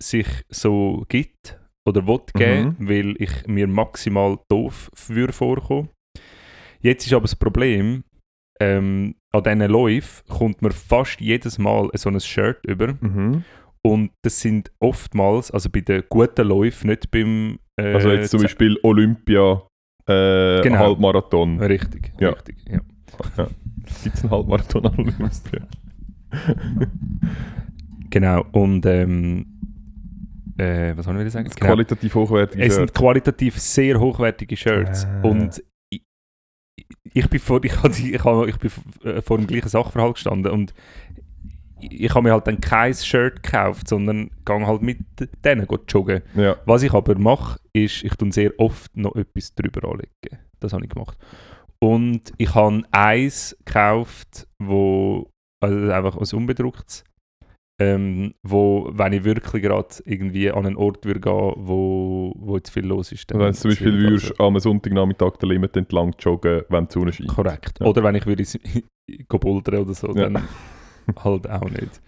sich 0.00 0.26
so 0.48 1.04
gibt 1.08 1.58
oder 1.86 2.06
will 2.06 2.20
geben, 2.34 2.76
weil 2.80 3.14
ich 3.18 3.46
mir 3.46 3.66
maximal 3.66 4.38
doof 4.50 4.90
für 4.94 5.32
vorkomme. 5.32 5.88
Jetzt 6.80 7.06
ist 7.06 7.12
aber 7.12 7.22
das 7.22 7.36
Problem, 7.36 8.04
ähm, 8.60 9.14
an 9.32 9.42
diesen 9.44 9.70
Läufen 9.70 10.26
kommt 10.28 10.62
mir 10.62 10.72
fast 10.72 11.20
jedes 11.20 11.58
Mal 11.58 11.88
so 11.94 12.08
ein 12.08 12.20
Shirt 12.20 12.64
über. 12.66 12.94
Mhm. 13.00 13.44
Und 13.84 14.12
das 14.22 14.40
sind 14.40 14.70
oftmals, 14.80 15.50
also 15.50 15.68
bei 15.70 15.80
den 15.80 16.04
guten 16.08 16.46
Läufen, 16.46 16.90
nicht 16.90 17.10
beim. 17.10 17.58
Äh, 17.76 17.94
Also 17.94 18.10
jetzt 18.10 18.30
zum 18.30 18.42
Beispiel 18.42 18.78
Olympia, 18.82 19.62
äh, 20.06 20.60
Genau. 20.62 20.78
Halbmarathon. 20.78 21.60
Richtig, 21.60 22.12
Ja. 22.20 22.30
richtig. 22.30 22.56
Ja. 22.68 22.80
Gibt 24.04 24.16
es 24.16 24.22
einen 24.22 24.30
Halbmarathon 24.30 24.86
an 24.86 24.94
Olympia? 24.98 25.30
Genau. 28.12 28.44
Und 28.52 28.84
ähm, 28.86 29.46
äh, 30.58 30.96
was 30.96 31.06
soll 31.06 31.14
ich 31.16 31.20
wieder 31.22 31.30
sagen? 31.30 31.46
Das 31.46 31.56
Genau. 31.56 31.68
qualitativ 31.72 32.14
hochwertige 32.14 32.62
Es 32.62 32.74
Shirt. 32.74 32.88
sind 32.88 32.94
qualitativ 32.94 33.58
sehr 33.58 33.98
hochwertige 33.98 34.56
Shirts. 34.56 35.06
Ah. 35.06 35.22
Und 35.22 35.62
ich, 35.90 36.02
ich 37.14 37.28
bin 37.28 37.40
vor, 37.40 37.64
ich, 37.64 37.82
hab 37.82 37.92
die- 37.92 38.14
ich, 38.14 38.22
hab, 38.24 38.46
ich 38.46 38.56
bin 38.58 38.70
äh, 39.04 39.22
vor 39.22 39.38
dem 39.38 39.46
gleichen 39.46 39.68
Sachverhalt 39.68 40.14
gestanden 40.14 40.52
und 40.52 40.74
ich 41.80 42.10
habe 42.14 42.22
mir 42.22 42.32
halt 42.32 42.46
dann 42.46 42.60
kein 42.60 42.94
Shirt 42.94 43.42
gekauft, 43.42 43.88
sondern 43.88 44.30
gehe 44.44 44.66
halt 44.66 44.82
mit 44.82 44.98
denen 45.44 45.66
go 45.66 45.78
joggen. 45.88 46.22
Ja. 46.36 46.56
Was 46.64 46.82
ich 46.84 46.92
aber 46.92 47.18
mache, 47.18 47.58
ist, 47.72 48.04
ich 48.04 48.14
tue 48.14 48.30
sehr 48.30 48.52
oft 48.58 48.96
noch 48.96 49.16
etwas 49.16 49.54
drüber 49.54 49.88
anlegen. 49.90 50.38
Das 50.60 50.72
habe 50.74 50.84
ich 50.84 50.90
gemacht. 50.90 51.18
Und 51.80 52.32
ich 52.38 52.54
habe 52.54 52.82
eins 52.92 53.56
gekauft, 53.64 54.46
wo, 54.60 55.28
also 55.60 55.90
einfach 55.90 56.14
aus 56.16 56.32
unbedrucktes, 56.32 57.02
ähm, 57.82 58.34
wo, 58.42 58.88
wenn 58.92 59.12
ich 59.12 59.24
wirklich 59.24 59.62
gerade 59.62 59.88
irgendwie 60.04 60.50
an 60.50 60.66
einen 60.66 60.76
Ort 60.76 61.04
würde 61.04 61.20
gehen, 61.20 61.52
wo, 61.56 62.32
wo 62.36 62.56
jetzt 62.56 62.70
viel 62.70 62.86
los 62.86 63.10
ist. 63.12 63.30
dann 63.30 63.40
Also 63.40 63.44
wenn 63.44 63.52
du 63.52 63.58
zum 63.60 63.70
Beispiel 63.70 64.10
würdest 64.10 64.40
am 64.40 64.58
Sonntagnachmittag 64.58 65.36
den 65.38 65.48
Limit 65.50 65.76
entlang 65.76 66.14
joggen, 66.18 66.62
wenn 66.68 66.86
die 66.86 66.92
Sonne 66.92 67.06
also- 67.06 67.16
scheint. 67.16 67.28
Korrekt. 67.34 67.80
Ja. 67.80 67.86
Oder 67.86 68.02
wenn 68.04 68.14
ich 68.14 68.26
würde 68.26 68.44
bouldern 69.28 69.82
oder 69.82 69.94
so, 69.94 70.08
Ja. 70.08 70.28
dann 70.28 70.42
halt 71.24 71.50
auch 71.50 71.68
nicht. 71.68 72.00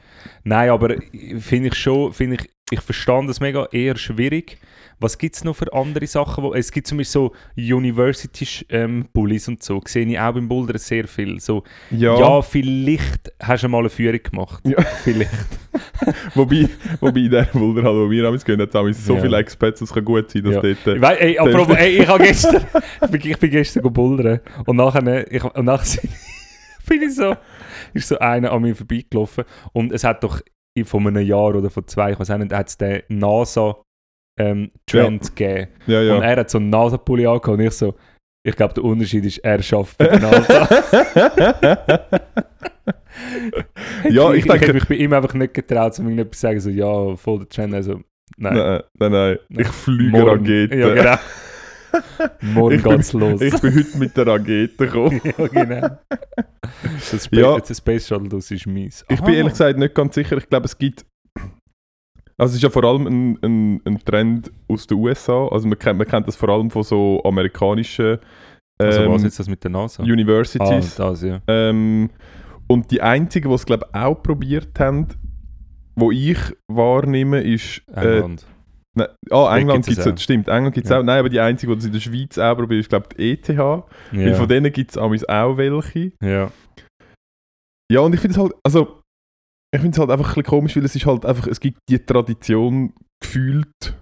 Nein, 0.44 0.70
aber 0.70 0.94
finde 1.38 1.68
ich 1.68 1.74
schon, 1.74 2.12
finde 2.12 2.36
ich, 2.36 2.50
ich 2.74 2.80
verstand 2.80 3.28
das 3.28 3.40
mega 3.40 3.66
eher 3.72 3.96
schwierig. 3.96 4.58
Was 5.00 5.18
gibt 5.18 5.34
es 5.36 5.44
noch 5.44 5.56
für 5.56 5.72
andere 5.72 6.06
Sachen? 6.06 6.44
Wo, 6.44 6.54
es 6.54 6.70
gibt 6.70 6.86
zum 6.86 6.98
Beispiel 6.98 7.12
so 7.12 7.32
University-Bullies 7.56 9.48
und 9.48 9.62
so, 9.62 9.80
sehe 9.86 10.06
ich 10.06 10.18
auch 10.18 10.32
beim 10.34 10.48
Bouldern 10.48 10.78
sehr 10.78 11.06
viel. 11.08 11.40
So, 11.40 11.64
Ja, 11.90 12.18
ja. 12.18 12.42
vielleicht 12.42 13.32
hast 13.42 13.64
du 13.64 13.68
mal 13.68 13.80
eine 13.80 13.90
Führung 13.90 14.20
gemacht. 14.22 14.62
Ja. 14.66 14.80
Vielleicht. 15.02 15.30
wobei, 16.34 16.68
wobei 17.00 17.20
in 17.20 17.30
der 17.30 17.44
Boulderhalle, 17.52 18.06
wo 18.06 18.10
wir 18.10 18.22
damals 18.22 18.44
gehen, 18.44 18.60
hat 18.60 18.68
es 18.68 18.72
damals 18.72 19.04
so 19.04 19.16
Ja. 19.16 19.22
viele 19.22 19.36
Expats, 19.38 19.80
es 19.80 19.92
kann 19.92 20.04
gut 20.04 20.30
sein, 20.30 20.42
dass 20.44 20.54
Ja. 20.54 20.60
dort... 20.62 20.86
Äh, 20.86 20.94
Ich 20.96 21.02
wei- 21.02 21.14
ey, 21.16 21.38
apropos, 21.40 21.76
ey, 21.76 21.98
ich, 22.02 22.06
habe 22.08 22.24
gestern, 22.24 22.64
ich, 23.02 23.10
bin, 23.10 23.20
ich 23.30 23.38
bin 23.38 23.50
gestern 23.50 23.92
bouldern 23.92 24.40
und 24.66 24.76
nachher, 24.76 25.32
ich, 25.32 25.42
und 25.44 25.64
nachher 25.64 26.00
bin 26.86 27.02
ich 27.02 27.14
so, 27.14 27.34
ist 27.94 28.08
so 28.08 28.18
einer 28.18 28.52
an 28.52 28.62
mir 28.62 28.76
vorbeigelaufen 28.76 29.44
und 29.72 29.92
es 29.92 30.04
hat 30.04 30.22
doch 30.22 30.40
von 30.82 31.06
einem 31.06 31.24
Jahr 31.24 31.54
oder 31.54 31.70
von 31.70 31.86
zwei, 31.86 32.12
ich 32.12 32.18
weiß 32.18 32.30
auch 32.32 32.38
nicht, 32.38 32.52
hat 32.52 32.68
es 32.68 32.76
den 32.76 33.02
NASA-Trend 33.08 34.72
gegeben. 35.36 35.68
ja, 35.86 36.00
Und 36.00 36.06
ja. 36.06 36.20
er 36.22 36.36
hat 36.40 36.50
so 36.50 36.58
einen 36.58 36.70
NASA-Pulli 36.70 37.26
angehabt 37.26 37.48
und 37.48 37.60
ich 37.60 37.72
so, 37.72 37.94
ich 38.46 38.56
glaube, 38.56 38.74
der 38.74 38.82
Unterschied 38.84 39.24
ist, 39.24 39.38
er 39.38 39.62
schafft 39.62 39.96
bei 39.98 40.08
der 40.08 40.18
NASA. 40.30 40.68
Ja, 44.10 44.32
ich 44.32 44.38
ich, 44.40 44.44
denke- 44.50 44.56
ich 44.64 44.68
habe 44.68 44.72
mich 44.74 44.88
bei 44.88 44.94
ihm 44.96 45.12
einfach 45.12 45.34
nicht 45.34 45.54
getraut, 45.54 45.96
um 45.98 46.06
irgendetwas 46.06 46.38
zu 46.40 46.46
sagen, 46.46 46.60
so, 46.60 46.70
ja, 46.70 47.16
voll 47.16 47.38
der 47.40 47.48
Trend, 47.48 47.72
also, 47.74 48.00
nein. 48.36 48.54
nein, 48.56 48.82
nein, 48.98 49.12
nein. 49.12 49.38
Ich 49.48 49.68
fliege 49.68 50.26
Raketen. 50.26 50.78
Ja, 50.80 50.94
genau. 50.94 51.14
Morgen 52.40 52.74
Ich 52.76 52.82
bin- 52.82 52.92
geht's 52.96 53.12
los. 53.12 53.40
Ich 53.40 53.60
bin 53.60 53.74
heute 53.74 53.98
mit 53.98 54.16
der 54.16 54.26
Rakete 54.26 54.86
gekommen. 54.86 55.20
ja, 55.38 55.46
genau. 55.48 55.98
Das, 57.10 57.24
Spa 57.24 57.36
Ja. 57.36 57.58
das 57.58 57.76
Space 57.76 58.06
Shuttle, 58.08 58.28
das 58.28 58.50
ist 58.50 58.66
mies. 58.66 59.04
Ich 59.08 59.20
bin 59.20 59.34
ehrlich 59.34 59.52
gesagt 59.52 59.78
nicht 59.78 59.94
ganz 59.94 60.14
sicher. 60.14 60.36
Ich 60.36 60.48
glaube, 60.48 60.66
es 60.66 60.76
gibt. 60.76 61.04
Also 62.36 62.50
es 62.52 62.56
ist 62.56 62.62
ja 62.62 62.70
vor 62.70 62.82
allem 62.84 63.06
ein, 63.06 63.38
ein, 63.42 63.80
ein 63.84 63.98
Trend 64.04 64.50
aus 64.68 64.86
den 64.88 64.98
USA. 64.98 65.46
Also 65.48 65.68
man 65.68 65.78
kennt, 65.78 65.98
man 65.98 66.06
kennt 66.08 66.26
das 66.26 66.34
vor 66.36 66.48
allem 66.48 66.68
von 66.70 66.82
so 66.82 67.22
amerikanischen 67.24 68.18
Also 68.76 69.02
ähm, 69.02 69.12
was 69.12 69.22
jetzt 69.22 69.38
das 69.38 69.48
mit 69.48 69.62
der 69.62 69.70
NASA? 69.70 70.02
Ah, 70.02 70.06
Universities. 70.06 70.96
das, 70.96 71.22
ja. 71.22 71.40
Ähm, 71.46 72.10
und 72.66 72.90
die 72.90 73.00
einzigen, 73.00 73.48
die 73.50 73.54
es 73.54 73.64
glaube 73.64 73.86
auch 73.92 74.20
probiert 74.20 74.78
haben, 74.80 75.06
wo 75.94 76.10
ich 76.10 76.38
wahrnehme, 76.66 77.40
ist 77.40 77.82
äh, 77.94 78.16
England. 78.16 78.44
Nein, 78.96 79.08
ah, 79.30 79.56
England 79.56 79.86
gibt 79.86 79.98
es 79.98 80.06
auch. 80.06 80.16
stimmt, 80.18 80.48
England 80.48 80.74
gibt 80.74 80.86
es 80.86 80.90
Ja. 80.90 81.00
auch. 81.00 81.02
Nein, 81.02 81.18
aber 81.18 81.28
die 81.28 81.40
einzige, 81.40 81.72
die 81.72 81.78
es 81.78 81.84
in 81.86 81.92
der 81.92 82.00
Schweiz 82.00 82.38
auch 82.38 82.54
probiert, 82.56 82.80
ist 82.80 82.88
glaube 82.88 83.08
ich 83.16 83.42
die 83.42 83.52
ETH. 83.52 83.58
Weil 83.58 83.84
ja. 84.12 84.34
von 84.34 84.48
denen 84.48 84.72
gibt 84.72 84.90
es 84.92 84.98
auch 84.98 85.10
welche. 85.56 86.12
ja. 86.22 86.50
Ja, 87.92 88.00
und 88.00 88.14
ich 88.14 88.20
finde 88.20 88.34
es 88.36 88.42
halt, 88.42 88.52
also, 88.64 89.02
ich 89.74 89.80
finde 89.80 89.94
es 89.94 89.98
halt 89.98 90.10
einfach 90.10 90.24
ein 90.24 90.34
bisschen 90.34 90.42
komisch, 90.44 90.74
weil 90.76 90.84
es 90.86 90.96
ist 90.96 91.04
halt 91.04 91.26
einfach, 91.26 91.46
es 91.48 91.60
gibt 91.60 91.78
die 91.90 91.98
Tradition 91.98 92.94
gefühlt 93.20 93.94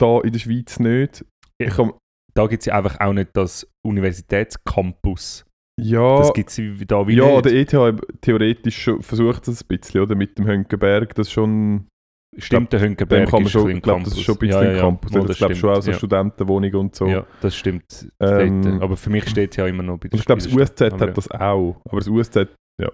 da 0.00 0.20
in 0.20 0.32
der 0.32 0.38
Schweiz 0.38 0.78
nicht. 0.78 1.24
Ich 1.60 1.74
kann, 1.74 1.92
Da 2.34 2.46
gibt 2.46 2.60
es 2.62 2.66
ja 2.66 2.76
einfach 2.76 3.00
auch 3.00 3.12
nicht 3.12 3.30
das 3.34 3.66
Universitätscampus. 3.84 5.44
ja, 5.80 6.18
Das 6.18 6.32
gibt 6.32 6.50
es 6.50 6.60
da 6.86 7.06
wie 7.08 7.16
ja, 7.16 7.40
nicht. 7.40 7.44
der 7.46 7.52
ETH 7.92 8.20
theoretisch 8.20 8.82
schon, 8.82 9.02
versucht 9.02 9.48
es 9.48 9.62
ein 9.64 9.66
bisschen, 9.66 10.00
oder? 10.02 10.14
Mit 10.14 10.38
dem 10.38 10.46
Hönkenberg, 10.46 11.14
das 11.16 11.30
schon, 11.32 11.88
Stimmt, 12.38 12.72
der 12.72 12.80
dem 12.80 12.90
Hünkenberg 12.90 13.28
kann 13.28 13.40
man 13.40 13.46
ist 13.46 13.52
schon, 13.52 13.68
ein 13.70 13.76
ich 13.76 13.82
glaube, 13.82 14.04
das 14.04 14.12
ist 14.14 14.22
schon 14.22 14.36
ein 14.36 14.38
bisschen 14.38 14.62
ja, 14.62 14.72
ja, 14.72 14.80
Campus. 14.80 15.12
Mal, 15.12 15.26
das 15.26 15.36
glaube 15.38 15.54
schon 15.56 15.70
auch 15.70 15.82
so 15.82 15.90
ja. 15.90 15.96
Studentenwohnung 15.96 16.74
und 16.74 16.94
so. 16.94 17.06
Ja, 17.06 17.26
das 17.40 17.56
stimmt. 17.56 18.08
Ähm, 18.20 18.62
dort. 18.62 18.82
Aber 18.82 18.96
für 18.96 19.10
mich 19.10 19.28
steht 19.28 19.50
es 19.50 19.56
ja 19.56 19.66
immer 19.66 19.82
noch 19.82 19.98
bei 19.98 20.08
der 20.08 20.14
Und 20.14 20.20
ich 20.20 20.26
glaube, 20.26 20.40
das 20.40 20.52
USZ 20.52 20.80
hat 20.80 20.92
Aber 20.94 21.08
das 21.08 21.30
auch. 21.30 21.80
Aber 21.84 21.98
das 21.98 22.08
USZ, 22.08 22.36
ja. 22.80 22.90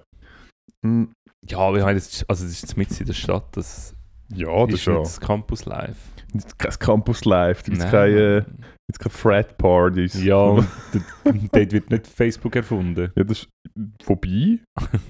Hm, 0.82 1.12
Ja, 1.48 1.58
aber 1.58 1.76
ich 1.78 1.84
meine, 1.84 1.98
das 1.98 2.08
ist, 2.08 2.30
also 2.30 2.44
das 2.44 2.52
ist 2.52 2.62
jetzt 2.62 2.76
mit 2.78 2.98
in 2.98 3.06
der 3.06 3.12
Stadt. 3.12 3.44
Das 3.52 3.94
Ja, 4.34 4.64
das 4.64 4.76
ist 4.76 4.82
schon. 4.82 4.96
das 5.02 5.20
Campus 5.20 5.66
Live. 5.66 5.98
Kein 6.56 6.72
Campus 6.78 7.24
Live, 7.26 7.62
gibt 7.62 7.76
es 7.76 7.82
Nein. 7.84 7.90
keine, 7.92 8.46
gibt's 8.86 8.98
keine 8.98 9.12
Frat 9.12 9.58
Partys. 9.58 10.22
Ja, 10.22 10.64
dort 11.24 11.72
wird 11.72 11.90
nicht 11.90 12.06
Facebook 12.06 12.54
erfunden. 12.56 13.10
Ja, 13.16 13.24
das 13.24 13.40
ist 13.40 13.48
vorbei. 14.02 14.28
ich 14.28 14.62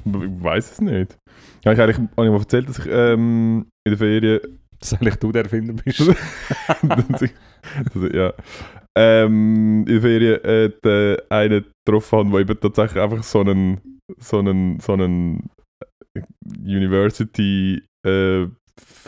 weiß 0.05 0.73
es 0.73 0.81
nicht. 0.81 1.19
Ja, 1.65 1.73
ich 1.73 1.81
eigentlich 1.81 1.97
habe 1.97 2.09
ich 2.09 2.17
mal 2.17 2.39
erzählt, 2.39 2.69
dass 2.69 2.79
ich 2.79 2.87
ähm, 2.89 3.67
in 3.85 3.91
der 3.91 3.99
Ferien. 3.99 4.41
Dass 4.79 4.95
eigentlich 4.95 5.17
du 5.17 5.33
der 5.33 5.45
Erfinder 5.45 5.73
bist. 5.73 6.01
dass 6.83 7.23
ich, 7.23 7.33
dass 7.93 8.13
ja. 8.13 8.33
Ähm, 8.99 9.85
in 9.87 9.93
der 9.93 10.01
Ferien 10.01 10.45
äh, 10.45 10.71
den 10.83 11.17
einen 11.29 11.67
getroffen 11.85 12.19
habe, 12.19 12.31
der 12.31 12.41
eben 12.41 12.61
tatsächlich 12.61 13.03
einfach 13.03 13.23
so 13.23 13.41
einen, 13.41 14.01
so 14.19 14.39
einen, 14.39 14.81
so 14.81 14.95
einen 14.95 15.51
äh, 16.15 16.23
University 16.61 17.83
äh, 18.07 18.47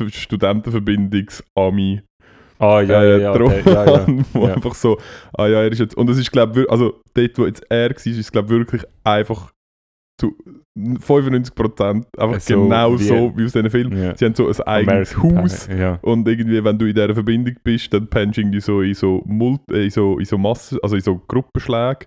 Studentenverbindungs-Ami 0.07 2.02
Ah, 2.59 2.81
ja, 2.81 3.03
ja, 3.05 3.16
äh, 3.16 3.23
ja. 3.23 3.33
getroffen 3.33 3.62
der, 3.64 3.73
ja, 3.75 3.85
ja. 3.99 4.07
wo 4.33 4.47
Ja. 4.47 4.55
einfach 4.55 4.75
so, 4.75 4.99
ah 5.37 5.47
ja, 5.47 5.62
er 5.62 5.73
ist 5.73 5.79
jetzt, 5.79 5.97
und 5.97 6.09
es 6.11 6.18
ist 6.18 6.31
glaube 6.33 6.62
ich, 6.62 6.71
also 6.71 7.01
dort, 7.14 7.38
wo 7.38 7.47
jetzt 7.47 7.64
er 7.71 7.90
war, 7.90 7.97
ist 7.97 8.07
es 8.07 8.33
glaube 8.33 8.49
wirklich 8.51 8.83
einfach 9.05 9.53
zu 10.21 10.35
95% 10.77 12.05
einfach 12.18 12.40
So 12.40 12.62
genau 12.64 12.99
wie- 12.99 13.03
so 13.05 13.33
wie 13.37 13.44
aus 13.44 13.53
diesen 13.53 13.71
Filmen. 13.71 14.03
Ja. 14.03 14.16
Sie 14.16 14.25
haben 14.25 14.35
so 14.35 14.49
ein 14.49 14.61
eigenes 14.66 15.14
American 15.14 15.38
Haus 15.42 15.68
Ja. 15.68 15.99
und 16.03 16.27
irgendwie, 16.29 16.62
wenn 16.64 16.79
du 16.79 16.87
in 16.87 16.94
dieser 16.94 17.14
Verbindung 17.14 17.55
bist, 17.62 17.92
dann 17.92 18.07
pennst 18.09 18.38
du 18.38 18.61
so 18.61 18.81
in 18.83 18.94
so, 18.94 19.25
äh, 19.71 19.85
in 19.85 19.90
so, 19.90 20.18
in 20.18 20.25
so 20.25 20.38
Massen, 20.38 20.79
also 20.83 20.97
in 20.97 21.03
so 21.03 21.21
Gruppenschläge. 21.29 22.07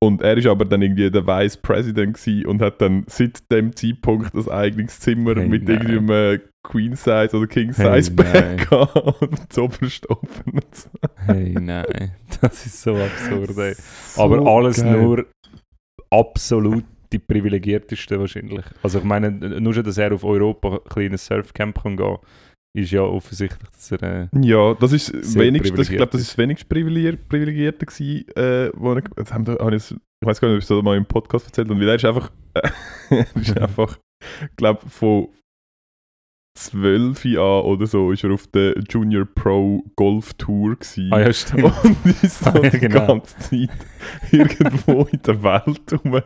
Und 0.00 0.20
er 0.22 0.36
ist 0.36 0.48
aber 0.48 0.64
dann 0.64 0.82
irgendwie 0.82 1.08
der 1.08 1.24
Vice 1.24 1.56
President 1.58 2.18
und 2.46 2.60
hat 2.60 2.80
dann 2.82 3.04
seit 3.06 3.48
dem 3.52 3.74
Zeitpunkt 3.76 4.34
ein 4.34 4.48
eigenes 4.48 4.98
Zimmer 4.98 5.36
Hey, 5.36 5.46
mit 5.48 5.62
nein. 5.68 5.76
irgendwie 5.80 5.98
einem 5.98 6.40
Queen 6.62 6.94
Size 6.94 7.30
oder 7.32 7.46
King 7.46 7.72
Size 7.72 8.12
nein. 8.14 8.16
Bett 8.16 8.72
und 9.20 9.52
so 9.52 9.68
verstopfen 9.68 10.52
und 10.52 10.74
so. 10.74 10.88
Hey, 11.26 11.54
nein. 11.60 12.12
Das 12.40 12.64
ist 12.66 12.82
so 12.82 12.96
absurd, 12.96 13.56
ey. 13.58 13.74
So 13.74 14.22
Aber 14.22 14.46
alles 14.46 14.82
geil. 14.82 15.00
nur 15.00 15.26
absolut 16.10 16.84
die 17.12 17.18
privilegiertesten 17.18 18.20
wahrscheinlich. 18.20 18.64
Also 18.82 18.98
ich 18.98 19.04
meine, 19.04 19.30
nur 19.30 19.74
schon, 19.74 19.84
dass 19.84 19.98
er 19.98 20.14
auf 20.14 20.24
Europa 20.24 20.74
ein 20.76 20.84
kleines 20.88 21.26
Surfcamp 21.26 21.82
kann 21.82 21.96
gehen 21.96 22.18
ist 22.74 22.90
ja 22.90 23.02
offensichtlich, 23.02 23.68
dass 23.70 23.92
er... 23.92 24.02
Äh, 24.02 24.28
Ja, 24.40 24.74
das 24.74 24.92
ist 24.92 25.06
Sehr 25.06 25.42
wenigst, 25.42 25.72
das, 25.72 25.80
ich 25.80 25.88
privilegiert 25.88 25.96
glaube, 25.98 26.12
das 26.12 26.20
ist 26.22 26.30
das 26.30 26.38
wenigst 26.38 26.68
privilegier, 26.68 27.16
privilegierte 27.16 27.84
gewesen, 27.84 28.26
äh, 28.34 28.70
wo 28.74 28.96
ich, 28.96 29.04
das 29.14 29.32
haben, 29.32 29.46
habe 29.46 29.76
ich, 29.76 29.90
ich 29.90 29.98
weiß 30.22 30.40
gar 30.40 30.48
nicht, 30.48 30.56
ob 30.56 30.62
ich 30.62 30.70
es 30.70 30.82
mal 30.82 30.96
im 30.96 31.04
Podcast 31.04 31.46
erzählt 31.46 31.68
habe, 31.68 31.78
weil 31.78 31.88
er 31.88 31.94
ist 31.96 32.04
einfach, 32.06 32.32
äh, 32.54 32.70
er 33.10 33.36
ist 33.36 33.58
einfach, 33.60 33.98
ich 34.42 34.56
glaube, 34.56 34.88
von 34.88 35.28
12 36.54 37.24
an 37.36 37.64
oder 37.64 37.86
so 37.86 38.12
ist 38.12 38.24
er 38.24 38.32
auf 38.32 38.46
der 38.48 38.74
Junior 38.88 39.24
Pro 39.24 39.82
Golf 39.96 40.34
Tour 40.34 40.76
gewesen. 40.76 41.10
ah 41.12 41.20
ja, 41.20 41.32
stimmt. 41.32 41.64
Und 41.84 42.06
ist 42.22 42.40
so 42.44 42.50
Ah, 42.50 42.60
ja, 42.62 42.70
die 42.70 42.78
genau. 42.78 43.06
ganze 43.06 43.38
Zeit 43.38 43.70
irgendwo 44.30 45.02
in 45.10 45.22
der 45.22 45.42
Welt 45.42 45.92
rum, 46.04 46.20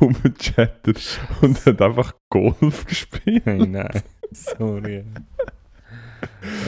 rumgechattert 0.00 1.20
und 1.42 1.66
hat 1.66 1.82
einfach 1.82 2.14
Golf 2.30 2.86
gespielt. 2.86 3.42
hey, 3.44 3.66
nein. 3.66 4.02
Sorry. 4.32 5.04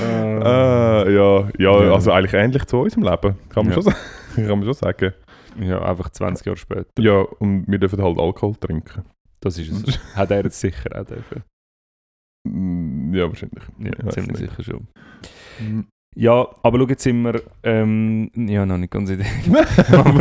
Ah, 0.01 1.05
ja, 1.09 1.49
ja, 1.59 1.85
Ja. 1.85 1.93
also 1.95 2.13
eigentlich 2.13 2.35
ähnlich 2.35 2.65
zu 2.67 2.79
unserem 2.81 3.05
Leben, 3.05 3.37
kann 3.49 3.65
man, 3.65 3.69
Ja. 3.69 3.73
schon, 3.75 3.83
sa- 3.85 3.95
kann 4.35 4.47
man 4.59 4.65
schon 4.65 4.75
sagen. 4.75 5.13
Ja, 5.61 5.83
einfach 5.83 6.11
20 6.11 6.47
Jahre 6.47 6.57
später. 6.57 6.87
Ja, 6.99 7.21
und 7.23 7.65
wir 7.67 7.79
dürfen 7.79 8.01
halt 8.03 8.19
Alkohol 8.19 8.55
trinken. 8.57 9.05
Das 9.41 9.59
ist 9.59 9.71
es. 9.89 9.99
Hat 10.15 10.31
er 10.31 10.45
jetzt 10.45 10.61
sicher 10.61 10.91
auch 11.01 11.05
dürfen. 11.05 11.43
Ja, 13.19 13.29
wahrscheinlich. 13.29 13.65
Ja, 13.79 13.91
Ich 14.07 14.15
ziemlich 14.15 14.41
nicht. 14.41 14.57
sicher 14.57 14.63
schon. 14.63 14.87
Mm. 15.61 15.81
Ja, 16.17 16.49
aber 16.63 16.79
schau, 16.79 16.87
jetzt 16.89 17.03
sind 17.03 17.23
wir... 17.23 17.43
Ähm, 17.63 18.31
ja, 18.35 18.65
noch 18.67 18.79
nicht 18.79 18.91
ganz 18.91 19.11
in 19.11 19.21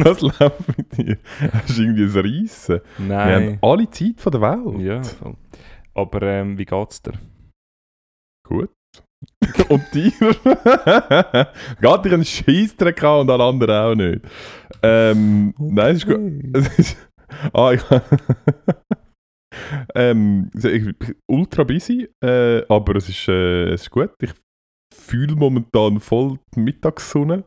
Was 0.03 0.21
läuft 0.21 0.77
mit 0.77 0.97
dir? 0.97 1.17
Hast 1.51 1.77
du 1.77 1.81
irgendwie 1.83 2.03
ein 2.03 2.11
Reissen? 2.43 2.81
Wir 2.97 3.17
haben 3.17 3.45
Nein. 3.45 3.59
alle 3.61 3.89
Zeit 3.89 4.19
von 4.19 4.31
der 4.31 4.41
Welt. 4.41 4.79
Ja, 4.81 5.01
voll. 5.03 5.35
Aber 5.95 6.21
ähm, 6.23 6.57
wie 6.57 6.65
geht's 6.65 7.01
dir? 7.01 7.13
Gut. 8.47 8.69
und 9.69 9.83
dir? 9.93 10.11
Geht 11.81 12.05
dir 12.05 12.13
einen 12.13 12.25
Scheissdreck 12.25 13.03
an 13.03 13.21
und 13.21 13.29
alle 13.31 13.43
anderen 13.43 13.75
auch 13.75 13.95
nicht. 13.95 14.21
Ähm, 14.83 15.53
Nein, 15.57 15.95
es 15.95 16.03
ist 16.03 16.95
gut. 16.95 17.07
Ah, 17.53 17.71
ich, 17.73 17.81
ähm, 19.95 20.49
ich 20.55 20.97
bin 20.97 21.15
ultra 21.29 21.63
busy, 21.63 22.07
äh, 22.23 22.63
aber 22.67 22.95
es 22.95 23.09
ist, 23.09 23.27
äh, 23.27 23.69
es 23.73 23.83
ist 23.83 23.91
gut. 23.91 24.11
Ich 24.21 24.31
fühle 24.93 25.35
momentan 25.35 25.99
voll 25.99 26.39
die 26.55 26.59
Mittagssonne. 26.61 27.43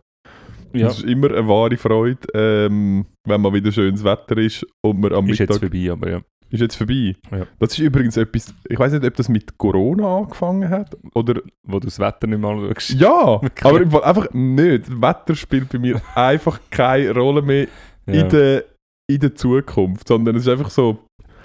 Ja, 0.72 0.86
Es 0.88 0.98
ist 0.98 1.04
immer 1.04 1.30
eine 1.30 1.48
wahre 1.48 1.76
Freude, 1.76 2.20
ähm, 2.32 3.04
wenn 3.26 3.40
mal 3.40 3.52
wieder 3.52 3.72
schönes 3.72 4.04
Wetter 4.04 4.38
ist 4.38 4.64
und 4.84 5.00
man 5.00 5.12
am 5.12 5.24
ist 5.28 5.40
Mittag... 5.40 5.48
jetzt 5.54 5.58
vorbei, 5.58 5.90
aber 5.90 6.10
ja. 6.10 6.20
ist 6.50 6.60
jetzt 6.60 6.76
vorbei. 6.76 7.16
Ja. 7.32 7.46
Das 7.58 7.72
ist 7.72 7.78
übrigens 7.80 8.16
etwas, 8.16 8.54
ich 8.68 8.78
weiß 8.78 8.92
nicht, 8.92 9.04
ob 9.04 9.14
das 9.16 9.28
mit 9.28 9.58
Corona 9.58 10.18
angefangen 10.18 10.68
hat 10.68 10.96
oder... 11.14 11.40
Wo 11.66 11.80
du 11.80 11.86
das 11.86 11.98
Wetter 11.98 12.28
nicht 12.28 12.40
mal 12.40 12.56
schaust. 12.72 12.90
Ja, 12.90 13.42
Wirklich? 13.42 13.64
aber 13.64 13.80
im 13.80 13.90
Fall 13.90 14.04
einfach 14.04 14.32
nicht. 14.32 14.86
Das 14.88 15.02
Wetter 15.02 15.34
spielt 15.34 15.68
bei 15.70 15.78
mir 15.80 16.00
einfach 16.14 16.60
keine 16.70 17.14
Rolle 17.14 17.42
mehr 17.42 17.66
Ja. 18.06 18.22
in, 18.22 18.28
der, 18.28 18.64
in 19.10 19.18
der 19.20 19.34
Zukunft, 19.34 20.06
sondern 20.06 20.36
es 20.36 20.42
ist 20.42 20.48
einfach 20.48 20.70
so... 20.70 20.98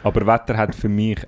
Aber 0.05 0.27
Wetter 0.27 0.55
hat 0.55 0.75
für 0.75 0.89
mich, 0.89 1.19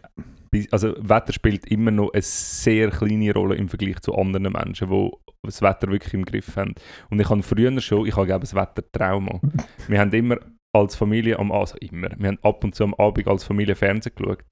also 0.71 0.93
Wetter 0.97 1.33
spielt 1.33 1.65
immer 1.67 1.91
noch 1.91 2.13
eine 2.13 2.21
sehr 2.21 2.91
kleine 2.91 3.33
Rolle 3.33 3.55
im 3.55 3.69
Vergleich 3.69 3.99
zu 4.01 4.13
anderen 4.15 4.51
Menschen, 4.53 4.89
die 4.89 5.11
das 5.43 5.61
Wetter 5.61 5.89
wirklich 5.91 6.13
im 6.13 6.25
Griff 6.25 6.55
haben. 6.55 6.75
Und 7.09 7.19
ich 7.19 7.29
habe 7.29 7.41
früher 7.41 7.79
schon, 7.81 8.05
ich 8.05 8.15
habe 8.15 8.27
glaube 8.27 8.41
das 8.41 8.53
Wettertrauma. 8.53 9.39
wir 9.87 9.99
haben 9.99 10.13
immer 10.13 10.37
als 10.75 10.95
Familie 10.95 11.39
am 11.39 11.51
also 11.51 11.75
immer, 11.79 12.09
wir 12.17 12.27
haben 12.27 12.39
ab 12.43 12.63
und 12.63 12.75
zu 12.75 12.83
am 12.83 12.93
Abend 12.95 13.27
als 13.27 13.43
Familie 13.43 13.75
Fernsehen 13.75 14.13
geschaut. 14.15 14.43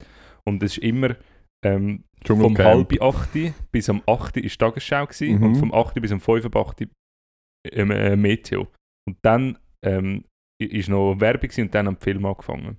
Und 0.44 0.62
es 0.62 0.76
ist 0.76 0.82
immer 0.82 1.14
ähm, 1.64 2.04
vom 2.24 2.58
halb 2.58 3.00
acht 3.00 3.30
bis 3.72 3.88
um 3.88 4.02
8 4.06 4.36
ist 4.38 4.58
Tagesschau 4.58 5.06
gewesen, 5.06 5.36
Mhm. 5.38 5.42
und 5.42 5.54
vom 5.56 5.72
8 5.74 6.00
bis 6.00 6.12
um 6.12 6.20
5 6.20 6.46
ab 6.46 6.56
8 6.56 6.88
ähm, 7.72 7.90
äh, 7.90 8.16
Meteo. 8.16 8.68
Und 9.08 9.18
dann 9.22 9.58
ähm, 9.84 10.24
ist 10.60 10.88
noch 10.88 11.20
Werbung 11.20 11.50
und 11.58 11.74
dann 11.74 11.86
haben 11.86 11.98
die 11.98 12.04
Filme 12.04 12.28
angefangen. 12.28 12.76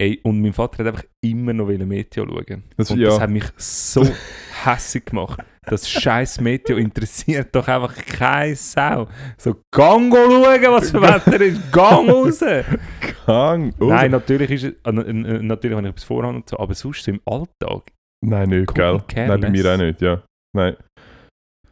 Ey, 0.00 0.18
und 0.22 0.40
mein 0.40 0.54
Vater 0.54 0.78
hat 0.78 0.94
einfach 0.94 1.04
immer 1.22 1.52
noch 1.52 1.66
Meteo 1.66 2.26
schauen. 2.26 2.64
Das- 2.74 2.90
und 2.90 3.00
ja. 3.00 3.10
das 3.10 3.20
hat 3.20 3.28
mich 3.28 3.44
so 3.58 4.02
hässig 4.64 5.04
gemacht. 5.04 5.44
Das 5.66 5.86
scheiß 5.86 6.40
Meteo 6.40 6.78
interessiert 6.78 7.54
doch 7.54 7.68
einfach 7.68 7.94
keine 7.94 8.56
Sau. 8.56 9.08
So, 9.36 9.56
gang 9.70 10.10
schauen, 10.10 10.62
was 10.72 10.90
für 10.90 11.02
Wetter 11.02 11.38
ist. 11.42 11.70
Gang 11.70 12.08
raus! 12.08 12.40
Gang. 13.26 13.74
Oh. 13.78 13.84
Nein, 13.84 14.12
natürlich 14.12 14.50
ist 14.50 14.64
äh, 14.64 14.90
natürlich 14.90 15.76
habe 15.76 15.86
ich 15.86 15.92
etwas 15.92 16.04
vorhand 16.04 16.36
und 16.36 16.48
so, 16.48 16.58
aber 16.58 16.72
sonst 16.74 17.04
so 17.04 17.10
im 17.10 17.20
Alltag. 17.26 17.92
Nein, 18.24 18.48
nicht, 18.48 18.74
gell? 18.74 19.02
Nein, 19.14 19.40
bei 19.40 19.50
mir 19.50 19.74
auch 19.74 19.76
nicht, 19.76 20.00
ja. 20.00 20.22
Nein, 20.56 20.76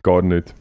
gar 0.02 0.20
nicht. 0.20 0.54